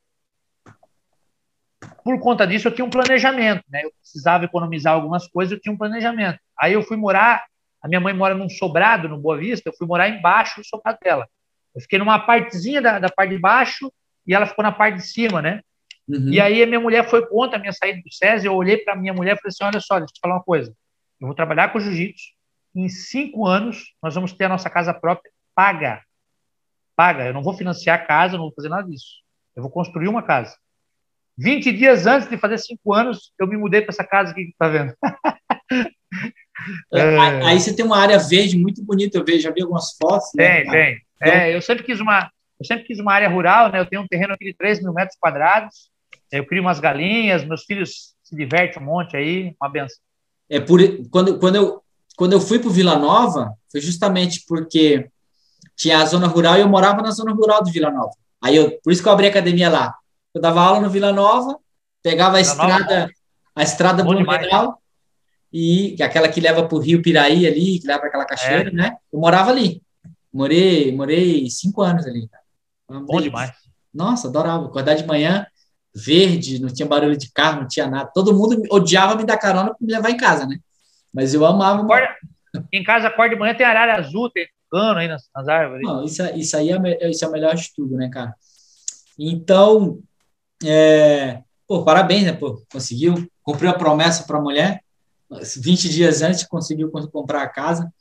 [2.05, 3.83] Por conta disso, eu tinha um planejamento, né?
[3.85, 6.39] Eu precisava economizar algumas coisas, eu tinha um planejamento.
[6.59, 7.45] Aí eu fui morar,
[7.83, 10.99] a minha mãe mora num sobrado, no Boa Vista, eu fui morar embaixo do sobrado
[11.03, 11.29] dela.
[11.75, 13.93] Eu fiquei numa partezinha da, da parte de baixo
[14.27, 15.61] e ela ficou na parte de cima, né?
[16.09, 16.29] Uhum.
[16.29, 18.95] E aí a minha mulher foi contra a minha saída do SESI, eu olhei para
[18.95, 20.73] a minha mulher e falei assim, olha só, deixa eu te falar uma coisa,
[21.21, 22.29] eu vou trabalhar com jiu-jitsu,
[22.75, 26.03] em cinco anos nós vamos ter a nossa casa própria paga.
[26.95, 29.23] Paga, eu não vou financiar a casa, não vou fazer nada disso.
[29.55, 30.57] Eu vou construir uma casa.
[31.39, 34.55] 20 dias antes de fazer cinco anos, eu me mudei para essa casa aqui que
[34.59, 34.95] tá vendo.
[36.93, 37.19] é...
[37.45, 40.29] Aí você tem uma área verde muito bonita, eu vejo, já vi algumas fotos.
[40.35, 40.63] Né?
[40.63, 41.01] Tem, tem.
[41.17, 41.33] Então...
[41.33, 43.81] É, eu sempre quis uma, eu sempre quis uma área rural, né?
[43.81, 45.91] Eu tenho um terreno aqui de 3 mil metros quadrados.
[46.33, 49.99] Eu crio umas galinhas, meus filhos se divertem um monte aí, uma benção.
[50.49, 50.81] É por
[51.11, 51.83] quando, quando eu
[52.17, 55.09] quando eu fui para Vila Nova, foi justamente porque
[55.77, 58.13] tinha a zona rural e eu morava na zona rural de Vila Nova.
[58.43, 59.95] Aí eu, por isso que eu abri a academia lá.
[60.37, 61.59] Eu dava aula no Vila Nova,
[62.03, 63.13] pegava a Vila estrada, Nova,
[63.55, 64.79] a estrada Blumenau
[65.51, 68.73] e aquela que leva para o Rio Piraí ali, que leva para aquela cachoeira, é.
[68.73, 68.97] né?
[69.11, 69.83] Eu morava ali.
[70.31, 72.29] Morei, morei cinco anos ali.
[72.87, 73.51] Bom demais.
[73.95, 74.67] Nossa, adorava.
[74.67, 75.47] Acordar de manhã,
[75.95, 78.11] verde, não tinha barulho de carro, não tinha nada.
[78.13, 80.59] Todo mundo odiava me dar carona para me levar em casa, né?
[81.15, 81.83] Mas eu amava.
[81.83, 82.15] Acorda,
[82.71, 85.83] em casa, acorda de manhã, tem arara azul, tem cano aí nas, nas árvores.
[85.83, 88.35] Não, isso, isso aí é, isso é o melhor de tudo, né, cara?
[89.19, 89.99] Então,
[90.65, 94.83] é, pô, parabéns, né, pô, conseguiu, cumpriu a promessa para a mulher,
[95.57, 97.93] 20 dias antes conseguiu comprar a casa,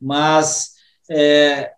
[0.00, 0.74] mas
[1.10, 1.72] é,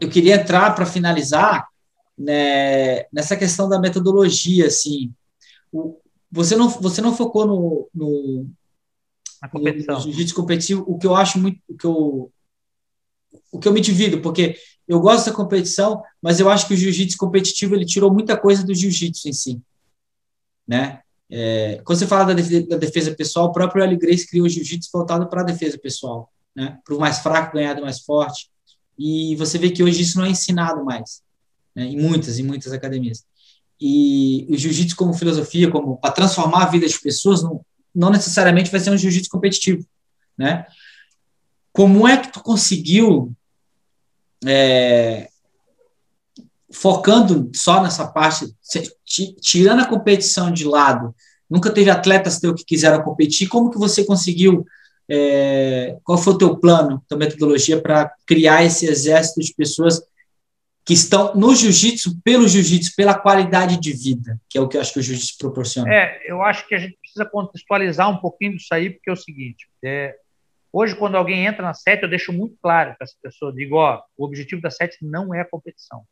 [0.00, 1.68] eu queria entrar para finalizar
[2.16, 5.12] né, nessa questão da metodologia, assim,
[5.72, 5.98] o,
[6.30, 8.46] você não você não focou no, no
[9.40, 12.30] na competição, no jiu-jitsu competitivo, o que eu acho muito, o que eu
[13.52, 14.56] o que eu me divido, porque
[14.86, 18.64] eu gosto da competição, mas eu acho que o jiu-jitsu competitivo ele tirou muita coisa
[18.64, 19.60] do jiu-jitsu em si,
[20.66, 21.00] né?
[21.32, 24.48] É, quando você fala da defesa, da defesa, pessoal, o próprio Eli Grace criou o
[24.48, 26.78] jiu-jitsu voltado para a defesa pessoal, né?
[26.84, 28.50] Para o mais fraco ganhar do mais forte.
[28.98, 31.22] E você vê que hoje isso não é ensinado mais
[31.74, 33.24] né, em muitas, em muitas academias.
[33.80, 37.64] E o jiu-jitsu como filosofia, como para transformar a vida das pessoas, não,
[37.94, 39.86] não necessariamente vai ser um jiu-jitsu competitivo,
[40.36, 40.66] né?
[41.72, 43.32] Como é que tu conseguiu,
[44.46, 45.28] é,
[46.72, 48.46] focando só nessa parte,
[49.40, 51.14] tirando a competição de lado,
[51.48, 54.64] nunca teve atletas teu que quiseram competir, como que você conseguiu,
[55.08, 60.00] é, qual foi o teu plano, tua metodologia para criar esse exército de pessoas
[60.84, 64.80] que estão no jiu-jitsu pelo jiu-jitsu, pela qualidade de vida, que é o que eu
[64.80, 65.92] acho que o jiu-jitsu proporciona.
[65.92, 69.16] É, eu acho que a gente precisa contextualizar um pouquinho disso aí, porque é o
[69.16, 70.16] seguinte, é,
[70.72, 74.02] hoje quando alguém entra na sete, eu deixo muito claro para essa pessoa, digo, ó,
[74.16, 76.04] o objetivo da sete não é a competição.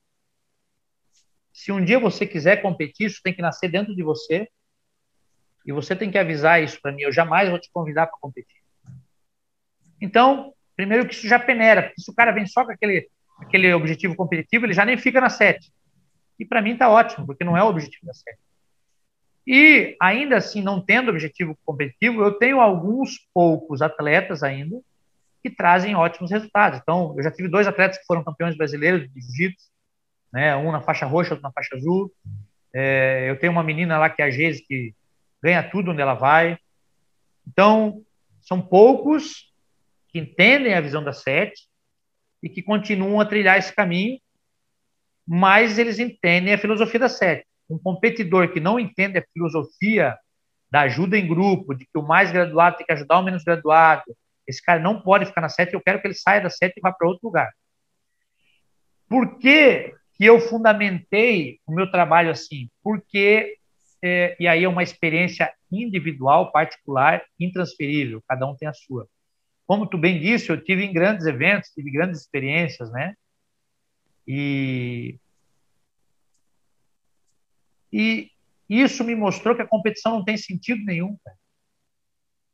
[1.53, 4.49] Se um dia você quiser competir, isso tem que nascer dentro de você,
[5.67, 8.63] e você tem que avisar isso para mim, eu jamais vou te convidar para competir.
[10.01, 13.73] Então, primeiro que isso já peneira, porque se o cara vem só com aquele aquele
[13.73, 15.73] objetivo competitivo, ele já nem fica na sete.
[16.39, 18.39] E para mim está ótimo, porque não é o objetivo da sete.
[19.49, 24.78] E ainda assim, não tendo objetivo competitivo, eu tenho alguns poucos atletas ainda
[25.42, 26.80] que trazem ótimos resultados.
[26.82, 29.66] Então, eu já tive dois atletas que foram campeões brasileiros de jiu-jitsu,
[30.32, 30.55] né?
[30.57, 32.12] um na faixa roxa, outro na faixa azul.
[32.74, 34.94] É, eu tenho uma menina lá que é a Geise, que
[35.42, 36.59] ganha tudo onde ela vai.
[37.46, 38.03] Então,
[38.42, 39.51] são poucos
[40.09, 41.68] que entendem a visão da sete,
[42.42, 44.20] e que continuam a trilhar esse caminho,
[45.26, 47.46] mas eles entendem a filosofia da sete.
[47.69, 50.16] Um competidor que não entende a filosofia
[50.71, 54.05] da ajuda em grupo, de que o mais graduado tem que ajudar o menos graduado,
[54.47, 56.81] esse cara não pode ficar na sete, eu quero que ele saia da sete e
[56.81, 57.51] vá para outro lugar.
[59.09, 62.69] Por que, que eu fundamentei o meu trabalho assim?
[62.83, 63.57] Porque,
[64.03, 69.07] é, e aí é uma experiência individual, particular, intransferível, cada um tem a sua
[69.69, 73.14] como tu bem disse, eu tive em grandes eventos, tive grandes experiências, né?
[74.27, 75.19] E
[77.93, 78.30] e
[78.68, 81.36] isso me mostrou que a competição não tem sentido nenhum, cara.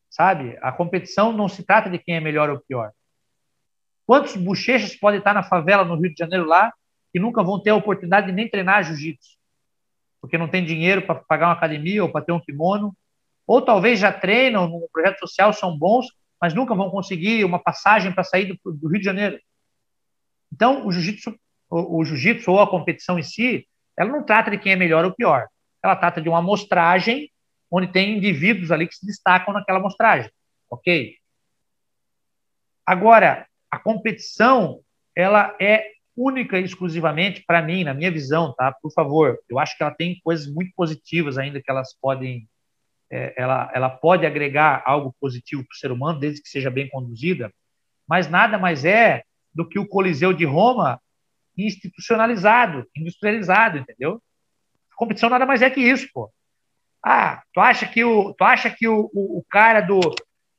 [0.08, 0.56] sabe?
[0.62, 2.92] A competição não se trata de quem é melhor ou pior.
[4.06, 6.72] Quantos bochechas podem estar na favela no Rio de Janeiro lá
[7.12, 9.36] que nunca vão ter a oportunidade de nem treinar jiu-jitsu?
[10.20, 12.94] Porque não tem dinheiro para pagar uma academia ou para ter um kimono.
[13.46, 16.06] Ou talvez já treinam no projeto social, são bons,
[16.40, 19.38] mas nunca vão conseguir uma passagem para sair do, do, Rio de Janeiro.
[20.52, 23.66] Então, o jiu-jitsu, o, o jiu-jitsu ou a competição em si,
[23.96, 25.46] ela não trata de quem é melhor ou pior.
[25.82, 27.30] Ela trata de uma amostragem
[27.70, 30.30] onde tem indivíduos ali que se destacam naquela amostragem,
[30.70, 31.16] ok?
[32.86, 34.80] Agora, a competição,
[35.16, 38.72] ela é única e exclusivamente para mim, na minha visão, tá?
[38.80, 42.48] Por favor, eu acho que ela tem coisas muito positivas ainda que elas podem
[43.10, 46.88] é, ela, ela pode agregar algo positivo para o ser humano, desde que seja bem
[46.88, 47.52] conduzida,
[48.08, 49.22] mas nada mais é
[49.54, 51.00] do que o Coliseu de Roma
[51.56, 54.20] institucionalizado, industrializado, entendeu?
[54.92, 56.30] A competição nada mais é que isso, pô.
[57.04, 60.00] Ah, tu acha que o, tu acha que o, o, o cara do,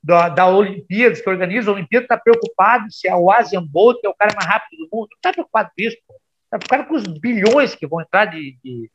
[0.03, 4.13] da, da que organiza a Olimpíada, está preocupado se é o Asian Bolt é o
[4.13, 5.09] cara mais rápido do mundo?
[5.09, 6.13] Não está preocupado com isso, pô.
[6.43, 8.91] Está preocupado com os bilhões que vão entrar de, de,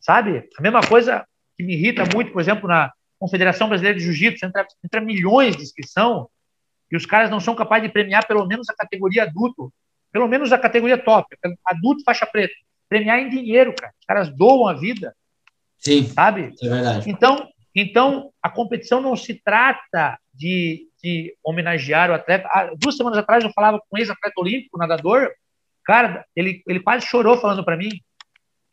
[0.00, 0.48] Sabe?
[0.56, 1.26] A mesma coisa
[1.56, 5.62] que me irrita muito, por exemplo, na Confederação Brasileira de Jiu-Jitsu, entra, entra milhões de
[5.64, 6.30] inscrição
[6.90, 9.72] e os caras não são capazes de premiar pelo menos a categoria adulto,
[10.18, 12.52] pelo menos a categoria top, adulto faixa preta.
[12.88, 13.92] Premiar em dinheiro, cara.
[13.96, 15.14] Os caras doam a vida.
[15.78, 16.08] Sim.
[16.08, 16.52] Sabe?
[16.60, 17.08] É verdade.
[17.08, 22.48] Então, então a competição não se trata de, de homenagear o atleta.
[22.48, 25.30] Há duas semanas atrás eu falava com um ex-atleta olímpico, nadador.
[25.84, 27.90] Cara, ele, ele quase chorou falando para mim.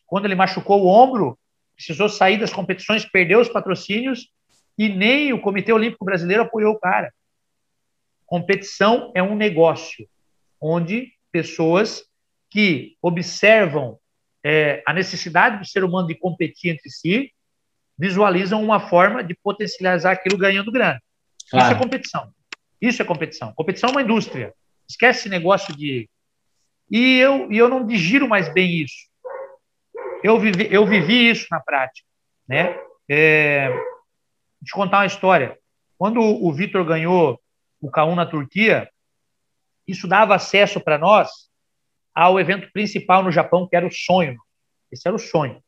[0.07, 1.37] Quando ele machucou o ombro,
[1.75, 4.31] precisou sair das competições, perdeu os patrocínios
[4.79, 7.13] e nem o Comitê Olímpico Brasileiro apoiou o cara.
[8.25, 10.07] Competição é um negócio
[10.59, 12.01] onde pessoas
[12.49, 13.99] que observam
[14.41, 17.29] é, a necessidade do ser humano de competir entre si,
[17.97, 20.97] visualizam uma forma de potencializar aquilo ganhando grana.
[21.49, 21.65] Claro.
[21.65, 22.33] Isso é competição.
[22.79, 23.53] Isso é competição.
[23.53, 24.53] Competição é uma indústria.
[24.87, 26.09] Esquece esse negócio de.
[26.89, 29.09] E eu, e eu não digiro mais bem isso.
[30.23, 32.07] Eu vivi, eu vivi isso na prática.
[32.47, 32.79] Né?
[33.09, 33.67] É,
[34.61, 35.59] deixa eu contar uma história.
[35.97, 37.37] Quando o Vitor ganhou
[37.81, 38.89] o K1 na Turquia,
[39.87, 41.29] isso dava acesso para nós
[42.13, 44.37] ao evento principal no Japão, que era o sonho.
[44.91, 45.61] Esse era o sonho.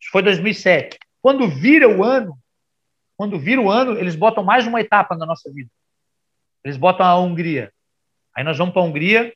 [0.00, 0.98] Isso foi 2007.
[1.20, 2.38] Quando vira o ano,
[3.16, 5.70] quando vira o ano, eles botam mais uma etapa na nossa vida.
[6.64, 7.72] Eles botam a Hungria.
[8.34, 9.34] Aí nós vamos para a Hungria,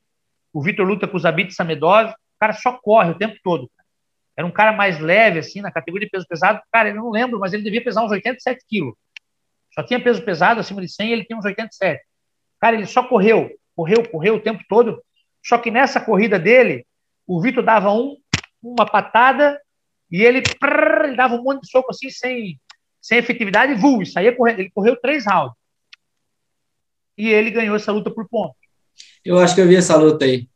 [0.53, 3.69] o Vitor luta com o Zabit Samedov, o cara só corre o tempo todo.
[4.35, 6.61] Era um cara mais leve, assim, na categoria de peso pesado.
[6.71, 8.95] Cara, eu não lembro, mas ele devia pesar uns 87 quilos.
[9.73, 12.03] Só tinha peso pesado, acima de 100, ele tinha uns 87.
[12.61, 15.01] Cara, ele só correu, correu, correu o tempo todo.
[15.43, 16.85] Só que nessa corrida dele,
[17.25, 18.15] o Vitor dava um,
[18.61, 19.59] uma patada
[20.11, 22.59] e ele, prrr, ele dava um monte de soco assim, sem,
[23.01, 24.59] sem efetividade, e vuu, saía correndo.
[24.59, 25.55] Ele correu três rounds.
[27.17, 28.55] E ele ganhou essa luta por ponto.
[29.25, 30.47] Eu acho que eu vi essa luta aí.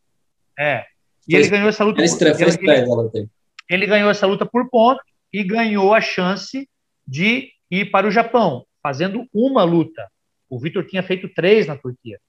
[0.57, 0.85] É.
[1.27, 2.03] E foi, ele ganhou essa luta.
[2.03, 3.29] Por, ele, ele,
[3.69, 5.01] ele ganhou essa luta por ponto
[5.33, 6.69] e ganhou a chance
[7.07, 10.07] de ir para o Japão, fazendo uma luta.
[10.49, 12.19] O Vitor tinha feito três na Turquia.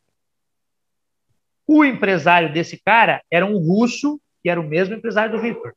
[1.67, 5.75] O empresário desse cara era um russo, que era o mesmo empresário do Vitor,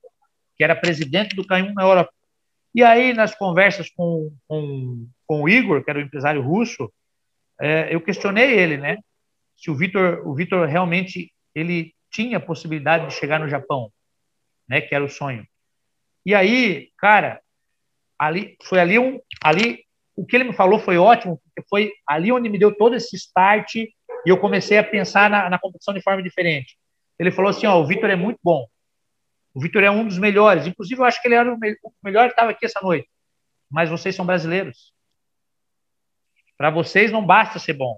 [0.55, 2.13] que era presidente do Canhum na Europa.
[2.73, 6.91] E aí, nas conversas com, com, com o Igor, que era o empresário russo,
[7.59, 8.97] é, eu questionei ele, né?
[9.57, 13.91] Se o Vitor o Vitor realmente ele tinha possibilidade de chegar no Japão,
[14.67, 14.79] né?
[14.79, 15.45] Que era o sonho.
[16.25, 17.41] E aí, cara,
[18.17, 19.83] ali foi ali um ali
[20.19, 23.15] o que ele me falou foi ótimo, porque foi ali onde me deu todo esse
[23.15, 23.89] start e
[24.25, 26.77] eu comecei a pensar na, na competição de forma diferente.
[27.17, 28.67] Ele falou assim: ó, o Vitor é muito bom.
[29.53, 30.67] O Vitor é um dos melhores.
[30.67, 33.07] Inclusive, eu acho que ele era o, me o melhor que estava aqui essa noite.
[33.71, 34.93] Mas vocês são brasileiros.
[36.57, 37.97] Para vocês não basta ser bom,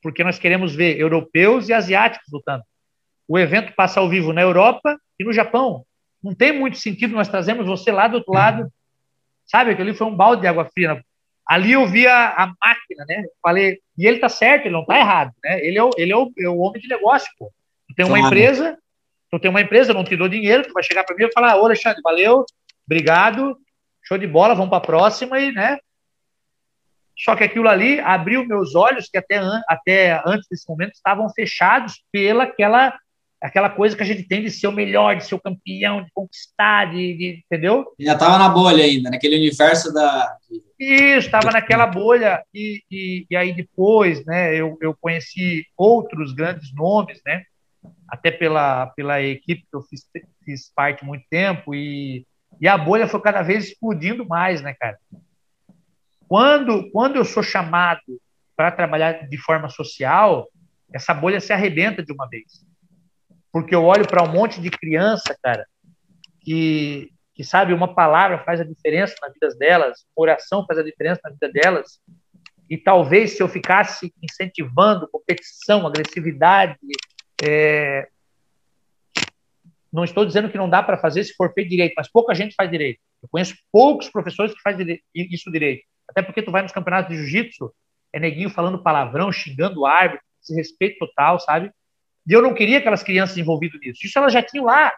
[0.00, 2.62] porque nós queremos ver europeus e asiáticos lutando.
[3.26, 5.84] O evento passa ao vivo na Europa e no Japão.
[6.22, 8.72] Não tem muito sentido nós trazemos você lá do outro lado.
[9.44, 11.02] Sabe, aquele foi um balde de água fria
[11.48, 13.24] Ali eu via a máquina, né?
[13.42, 15.64] Falei, e ele tá certo, ele não tá errado, né?
[15.64, 17.50] Ele é o, ele é o, é o homem de negócio, pô.
[17.88, 18.26] Tu tem uma claro.
[18.26, 18.78] empresa,
[19.30, 21.56] tu tem uma empresa, não te dou dinheiro, tu vai chegar para mim e falar,
[21.56, 22.44] ô Alexandre, valeu,
[22.86, 23.56] obrigado,
[24.04, 25.78] show de bola, vamos para a próxima e, né?
[27.16, 32.04] Só que aquilo ali abriu meus olhos que até, até antes desse momento estavam fechados
[32.12, 32.96] pela aquela
[33.40, 36.10] aquela coisa que a gente tem de ser o melhor, de ser o campeão, de
[36.12, 37.86] conquistar, de, de entendeu?
[37.98, 40.36] Já estava na bolha ainda, naquele universo da.
[40.78, 44.54] Isso, estava naquela bolha e, e, e, aí depois, né?
[44.54, 47.44] Eu, eu conheci outros grandes nomes, né?
[48.08, 50.08] Até pela, pela equipe que eu fiz,
[50.44, 52.26] fiz parte muito tempo e,
[52.60, 54.98] e a bolha foi cada vez explodindo mais, né, cara?
[56.28, 58.00] Quando, quando eu sou chamado
[58.56, 60.46] para trabalhar de forma social,
[60.92, 62.68] essa bolha se arrebenta de uma vez
[63.52, 65.66] porque eu olho para um monte de criança, cara,
[66.42, 70.82] que, que sabe, uma palavra faz a diferença na vida delas, uma oração faz a
[70.82, 72.00] diferença na vida delas,
[72.68, 76.76] e talvez se eu ficasse incentivando competição, agressividade,
[77.40, 78.08] é...
[79.92, 82.56] não estou dizendo que não dá para fazer se for feito direito, mas pouca gente
[82.56, 82.98] faz direito.
[83.22, 85.84] Eu conheço poucos professores que fazem isso direito.
[86.10, 87.72] Até porque tu vai nos campeonatos de jiu-jitsu,
[88.12, 91.70] é neguinho falando palavrão, xingando o árbitro, desrespeito total, sabe?
[92.26, 94.04] E eu não queria aquelas crianças envolvidas nisso.
[94.04, 94.92] Isso elas já tinham lá.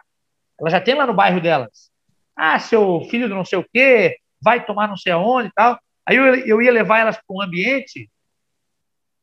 [0.59, 1.90] Elas já têm lá no bairro delas.
[2.35, 5.79] Ah, seu filho não sei o quê, vai tomar não sei aonde e tal.
[6.05, 8.09] Aí eu, eu ia levar elas para um ambiente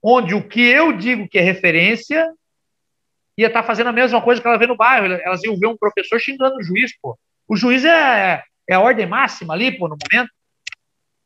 [0.03, 2.33] onde o que eu digo que é referência
[3.37, 5.07] ia estar tá fazendo a mesma coisa que ela vê no bairro.
[5.07, 7.19] Elas iam ver um professor xingando o juiz, pô.
[7.47, 10.31] O juiz é, é a ordem máxima ali, pô, no momento.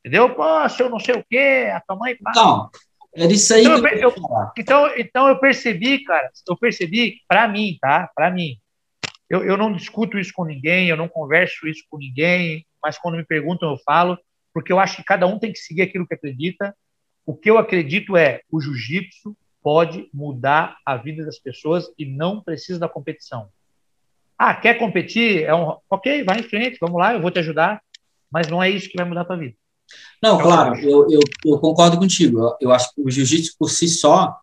[0.01, 0.35] Entendeu?
[0.35, 2.17] Pô, seu não sei o quê, a tua mãe...
[2.35, 2.71] Não,
[3.15, 4.15] era isso aí então, que eu, eu,
[4.59, 8.11] então, então eu percebi, cara, eu percebi, para mim, tá?
[8.15, 8.59] Para mim,
[9.33, 13.17] eu, eu não discuto isso com ninguém, eu não converso isso com ninguém, mas quando
[13.17, 14.19] me perguntam eu falo,
[14.53, 16.77] porque eu acho que cada um tem que seguir aquilo que acredita.
[17.25, 22.43] O que eu acredito é o jiu-jitsu pode mudar a vida das pessoas e não
[22.43, 23.49] precisa da competição.
[24.37, 25.45] Ah, quer competir?
[25.45, 27.81] É um, ok, vai em frente, vamos lá, eu vou te ajudar,
[28.31, 29.57] mas não é isso que vai mudar a tua vida.
[30.23, 32.39] Não, claro, eu, eu, eu, concordo contigo.
[32.39, 34.37] Eu, eu, acho que o jiu-jitsu por si só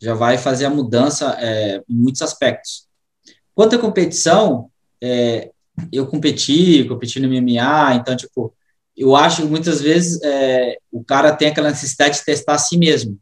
[0.00, 2.88] já vai fazer a mudança é, em muitos aspectos.
[3.60, 4.70] Quanto à competição,
[5.02, 5.50] é,
[5.92, 8.54] eu competi, competi no MMA, então, tipo,
[8.96, 12.78] eu acho que muitas vezes é, o cara tem aquela necessidade de testar a si
[12.78, 13.18] mesmo,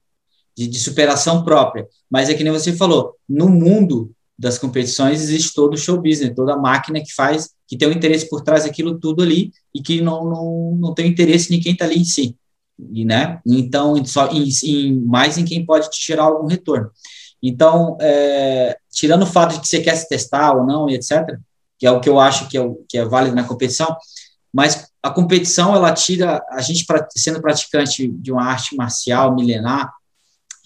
[0.57, 1.89] de, de, superação própria.
[2.09, 6.37] Mas é que nem você falou, no mundo das competições existe todo o show business,
[6.37, 9.83] toda a máquina que faz, que tem um interesse por trás daquilo tudo ali e
[9.83, 12.37] que não, não, não tem interesse em quem está ali em si.
[12.93, 13.41] E, né?
[13.45, 16.93] Então, só em, em, mais em quem pode te tirar algum retorno.
[17.43, 21.39] Então, é, tirando o fato de que você quer se testar ou não, e etc.,
[21.79, 23.97] que é o que eu acho que é, que é válido na competição,
[24.53, 26.85] mas a competição, ela tira, a gente
[27.17, 29.93] sendo praticante de uma arte marcial milenar,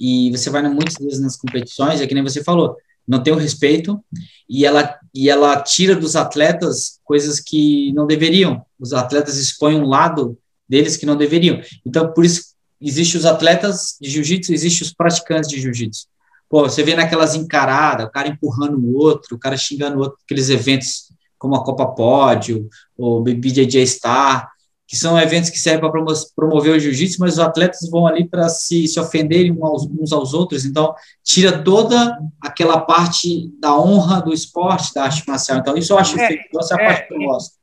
[0.01, 2.77] e você vai muitas vezes nas competições, é que nem você falou,
[3.07, 4.03] não tem o respeito
[4.49, 8.65] e ela e ela tira dos atletas coisas que não deveriam.
[8.81, 10.39] Os atletas expõem um lado
[10.69, 11.61] deles que não deveriam.
[11.85, 16.07] Então, por isso existe os atletas de jiu-jitsu, existe os praticantes de jiu-jitsu.
[16.53, 20.19] Pô, você vê naquelas encaradas, o cara empurrando o outro, o cara xingando o outro,
[20.23, 24.53] aqueles eventos como a Copa Pódio, o BBJJ Star,
[24.87, 26.05] que são eventos que servem para
[26.37, 30.67] promover o jiu-jitsu, mas os atletas vão ali para se, se ofenderem uns aos outros,
[30.67, 35.57] então tira toda aquela parte da honra do esporte, da arte marcial.
[35.57, 37.55] Então, isso eu acho é, feito, essa é a parte que eu gosto.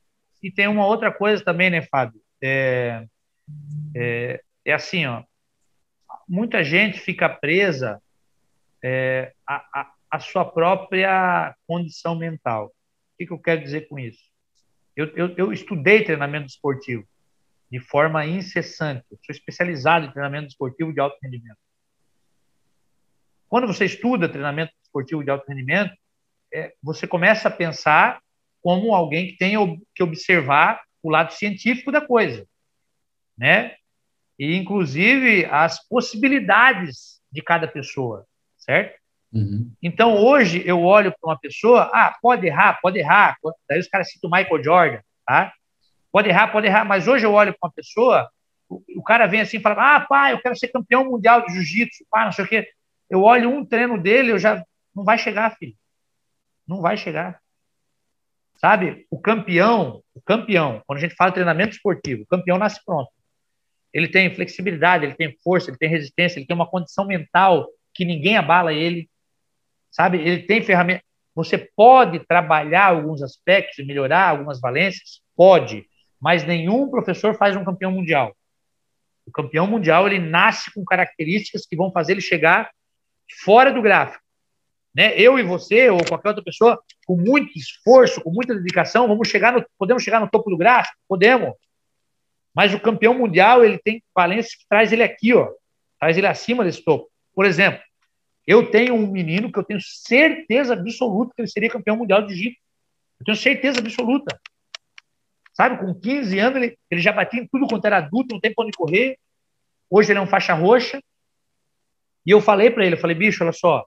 [0.42, 2.20] E, e tem uma outra coisa também, né, Fábio?
[2.42, 3.04] É,
[3.94, 5.22] é, é assim, ó,
[6.28, 8.02] muita gente fica presa
[8.82, 12.66] é, à, à, à sua própria condição mental.
[12.66, 12.72] O
[13.18, 14.30] que, que eu quero dizer com isso?
[14.96, 17.06] Eu, eu, eu, estudei treinamento esportivo
[17.70, 19.04] de forma incessante.
[19.10, 21.58] Eu sou especializado em treinamento esportivo de alto rendimento.
[23.48, 25.94] Quando você estuda treinamento esportivo de alto rendimento,
[26.52, 28.20] é, você começa a pensar
[28.62, 29.54] como alguém que tem
[29.94, 32.46] que observar o lado científico da coisa,
[33.36, 33.74] né?
[34.38, 38.26] E inclusive as possibilidades de cada pessoa,
[38.70, 39.00] certo?
[39.32, 39.72] Uhum.
[39.82, 43.36] Então hoje eu olho para uma pessoa, ah, pode errar, pode errar.
[43.68, 45.52] Daí os caras citam o Michael Jordan, tá?
[46.12, 48.28] Pode errar, pode errar, mas hoje eu olho para uma pessoa,
[48.68, 51.52] o, o, cara vem assim e fala: Ah, pai, eu quero ser campeão mundial de
[51.52, 52.68] jiu-jitsu, pá, não sei o quê.
[53.08, 54.64] Eu olho um treino dele, eu já.
[54.94, 55.74] Não vai chegar, filho.
[56.66, 57.40] Não vai chegar.
[58.56, 59.06] Sabe?
[59.10, 63.10] O campeão, o campeão, quando a gente fala treinamento esportivo, o campeão nasce pronto.
[63.92, 68.04] Ele tem flexibilidade, ele tem força, ele tem resistência, ele tem uma condição mental que
[68.04, 69.08] ninguém abala ele.
[69.90, 70.18] Sabe?
[70.18, 71.02] Ele tem ferramenta.
[71.34, 75.22] Você pode trabalhar alguns aspectos e melhorar algumas valências?
[75.36, 75.88] Pode
[76.20, 78.36] mas nenhum professor faz um campeão mundial.
[79.26, 82.70] O campeão mundial ele nasce com características que vão fazer ele chegar
[83.42, 84.22] fora do gráfico.
[84.94, 85.18] Né?
[85.18, 89.52] Eu e você ou qualquer outra pessoa, com muito esforço, com muita dedicação, vamos chegar
[89.52, 91.54] no, podemos chegar no topo do gráfico, podemos.
[92.54, 95.48] Mas o campeão mundial ele tem valência que traz ele aqui, ó,
[95.98, 97.08] traz ele acima desse topo.
[97.40, 97.80] Por exemplo,
[98.46, 102.34] eu tenho um menino que eu tenho certeza absoluta que ele seria campeão mundial de
[102.34, 102.52] jiu
[103.18, 104.38] Eu tenho certeza absoluta.
[105.54, 108.52] Sabe, com 15 anos ele, ele já batia em tudo quanto era adulto, não tem
[108.52, 109.18] para onde correr.
[109.88, 111.00] Hoje ele é um faixa roxa.
[112.26, 113.86] E eu falei para ele, eu falei, bicho, olha só,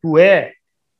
[0.00, 0.54] tu é,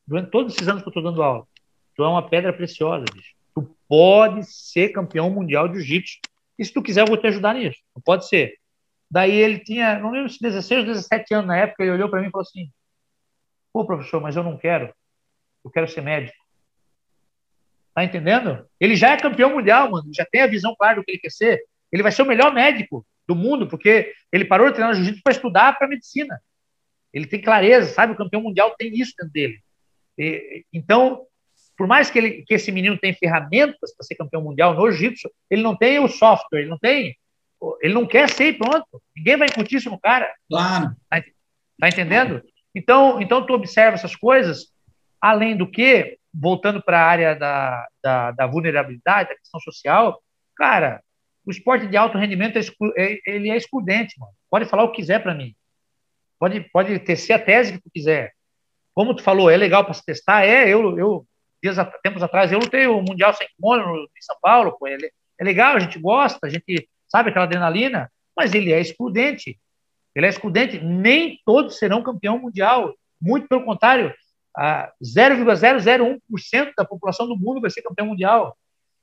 [0.06, 1.48] durante todos esses anos que eu estou dando aula,
[1.94, 3.34] tu é uma pedra preciosa, bicho.
[3.54, 6.18] Tu pode ser campeão mundial de jiu-jitsu.
[6.58, 7.80] E se tu quiser, eu vou te ajudar nisso.
[8.04, 8.58] Pode ser.
[9.10, 12.20] Daí ele tinha, não lembro se 16 ou 17 anos na época, ele olhou para
[12.20, 12.70] mim e falou assim:
[13.72, 14.92] Pô, professor, mas eu não quero.
[15.64, 16.36] Eu quero ser médico.
[17.94, 18.66] Tá entendendo?
[18.78, 20.10] Ele já é campeão mundial, mano.
[20.14, 21.62] Já tem a visão clara do que ele quer ser.
[21.92, 25.32] Ele vai ser o melhor médico do mundo, porque ele parou de treinar jiu-jitsu para
[25.32, 26.40] estudar para medicina.
[27.12, 28.12] Ele tem clareza, sabe?
[28.12, 29.60] O campeão mundial tem isso dentro dele.
[30.18, 31.26] E, então,
[31.76, 35.30] por mais que, ele, que esse menino tenha ferramentas para ser campeão mundial no jiu-jitsu,
[35.50, 37.16] ele não tem o software, ele não tem.
[37.80, 39.02] Ele não quer ser pronto.
[39.16, 40.32] Ninguém vai incutir isso no cara.
[40.48, 40.94] Claro.
[41.08, 41.22] Tá,
[41.80, 42.42] tá entendendo?
[42.74, 44.66] Então, então, tu observa essas coisas.
[45.20, 50.22] Além do que, voltando para a área da, da, da, vulnerabilidade, da questão social,
[50.54, 51.02] cara,
[51.44, 52.62] o esporte de alto rendimento é,
[52.96, 54.32] é ele é excludente, mano.
[54.50, 55.54] Pode falar o que quiser para mim.
[56.38, 58.32] Pode, pode tecer a tese que tu quiser.
[58.94, 60.44] Como tu falou, é legal para se testar?
[60.44, 61.26] É, eu, eu
[61.62, 64.96] dias, tempos atrás, eu lutei o Mundial Sem Kimono em São Paulo, pô, é,
[65.38, 69.59] é legal, a gente gosta, a gente sabe aquela adrenalina, mas ele é excludente.
[70.14, 70.78] Ele é excludente.
[70.78, 72.94] Nem todos serão campeão mundial.
[73.18, 74.12] Muito pelo contrário,
[75.02, 78.55] 0,001% da população do mundo vai ser campeão mundial.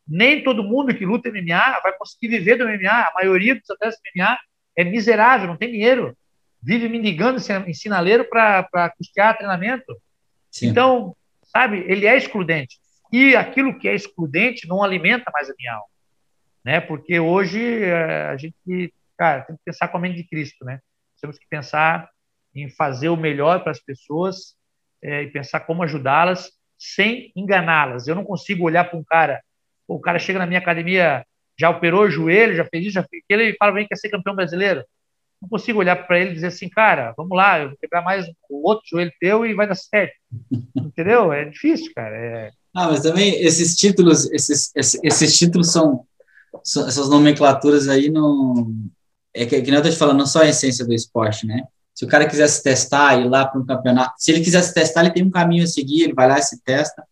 [0.07, 2.91] Nem todo mundo que luta MMA vai conseguir viver do MMA.
[2.91, 4.37] A maioria dos atletas do MMA
[4.75, 6.15] é miserável, não tem dinheiro.
[6.61, 9.97] Vive mendigando em sinaleiro para custear treinamento.
[10.51, 10.67] Sim.
[10.67, 11.15] Então,
[11.45, 12.77] sabe, ele é excludente.
[13.11, 15.87] E aquilo que é excludente não alimenta mais a minha alma.
[16.63, 16.79] Né?
[16.79, 20.79] Porque hoje eh, a gente, cara, tem que pensar com a mente de Cristo, né?
[21.21, 22.09] Temos que pensar
[22.53, 24.55] em fazer o melhor para as pessoas
[25.01, 28.07] é, e pensar como ajudá-las sem enganá-las.
[28.07, 29.41] Eu não consigo olhar para um cara,
[29.87, 31.25] o cara chega na minha academia,
[31.59, 34.09] já operou o joelho, já fez isso, já fez aquilo, e fala, vem, quer ser
[34.09, 34.83] campeão brasileiro.
[35.41, 38.25] não consigo olhar para ele e dizer assim, cara, vamos lá, eu vou quebrar mais
[38.49, 40.13] o outro joelho teu e vai dar certo.
[40.75, 41.31] Entendeu?
[41.31, 42.15] É difícil, cara.
[42.15, 42.51] É...
[42.75, 46.05] Ah, mas também esses títulos, esses, esses, esses títulos são,
[46.61, 48.75] essas nomenclaturas aí não
[49.33, 51.63] é que, que não eu tô te falando, não só a essência do esporte, né?
[51.93, 54.73] Se o cara quiser se testar, ir lá para um campeonato, se ele quiser se
[54.73, 57.03] testar, ele tem um caminho a seguir, ele vai lá e se testa,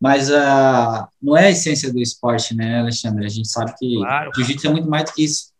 [0.00, 3.26] mas uh, não é a essência do esporte, né, Alexandre?
[3.26, 4.30] A gente sabe que claro.
[4.34, 5.50] jiu-jitsu é muito mais do que isso.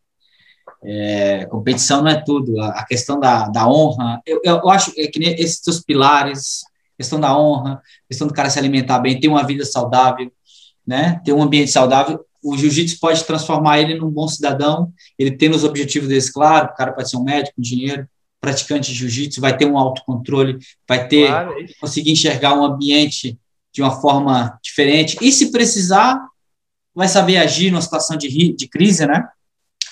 [0.82, 5.06] É, competição não é tudo, a, a questão da, da honra, eu, eu, acho é
[5.08, 6.62] que esses seus pilares,
[6.96, 10.32] questão da honra, questão do cara se alimentar bem, ter uma vida saudável,
[10.86, 15.54] né, ter um ambiente saudável, o jiu-jitsu pode transformar ele num bom cidadão, ele tendo
[15.54, 18.08] os objetivos deles claro, o cara pode ser um médico, um engenheiro,
[18.40, 20.58] praticante de jiu-jitsu, vai ter um autocontrole,
[20.88, 23.38] vai ter, claro, é conseguir enxergar um ambiente
[23.72, 26.18] de uma forma diferente, e se precisar,
[26.94, 29.28] vai saber agir numa situação de, de crise, né?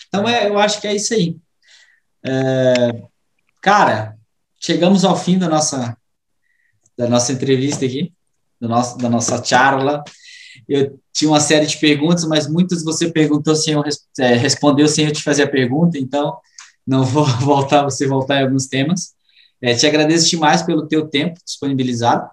[0.08, 1.36] Então, é, eu acho que é isso aí.
[2.24, 3.02] É,
[3.60, 4.16] cara,
[4.58, 5.96] chegamos ao fim da nossa,
[6.96, 8.12] da nossa entrevista aqui,
[8.60, 10.02] do nosso, da nossa charla.
[10.68, 13.82] Eu tinha uma série de perguntas, mas muitas você perguntou sem eu
[14.20, 16.36] é, respondeu sem eu te fazer a pergunta, então
[16.86, 19.14] não vou voltar você voltar em alguns temas.
[19.60, 22.30] É, te agradeço demais pelo teu tempo disponibilizado,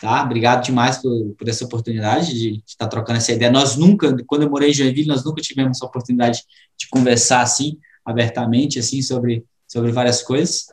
[0.00, 0.22] tá?
[0.22, 3.50] Obrigado demais por, por essa oportunidade de, estar trocando essa ideia.
[3.50, 6.44] Nós nunca, quando eu morei em Joinville, nós nunca tivemos essa oportunidade
[6.78, 10.66] de conversar assim, abertamente, assim, sobre, sobre várias coisas.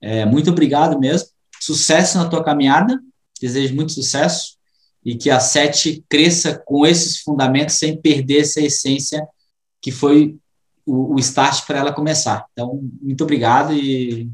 [0.00, 1.28] É, muito obrigado mesmo.
[1.60, 3.00] Sucesso na tua caminhada.
[3.40, 4.59] Desejo muito sucesso
[5.04, 9.26] e que a Sete cresça com esses fundamentos sem perder essa essência
[9.80, 10.36] que foi
[10.84, 12.44] o, o start para ela começar.
[12.52, 14.30] Então, muito obrigado e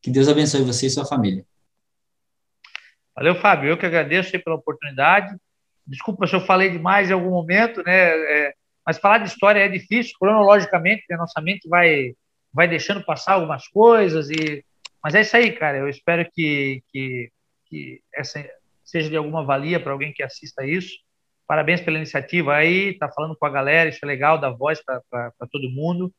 [0.00, 1.44] que Deus abençoe você e sua família.
[3.14, 3.70] Valeu, Fábio.
[3.70, 5.36] Eu que agradeço pela oportunidade.
[5.86, 7.92] Desculpa se eu falei demais em algum momento, né?
[7.92, 8.54] É,
[8.86, 11.16] mas falar de história é difícil, cronologicamente, né?
[11.16, 12.14] nossa mente vai,
[12.52, 14.30] vai deixando passar algumas coisas.
[14.30, 14.64] e
[15.02, 15.78] Mas é isso aí, cara.
[15.78, 17.30] Eu espero que, que,
[17.66, 18.38] que essa,
[18.88, 20.96] seja de alguma valia para alguém que assista isso.
[21.46, 25.32] Parabéns pela iniciativa aí, tá falando com a galera, isso é legal, dar voz para
[25.50, 26.12] todo mundo.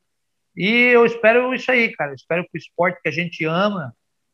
[0.55, 2.13] E eu espero isso aí, cara.
[2.13, 3.93] Espero que o esporte que a gente ama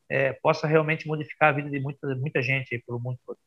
[0.09, 3.37] é, possa realmente modificar a vida de muita, muita gente aí pelo mundo todo.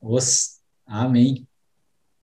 [0.00, 1.46] Os, amém.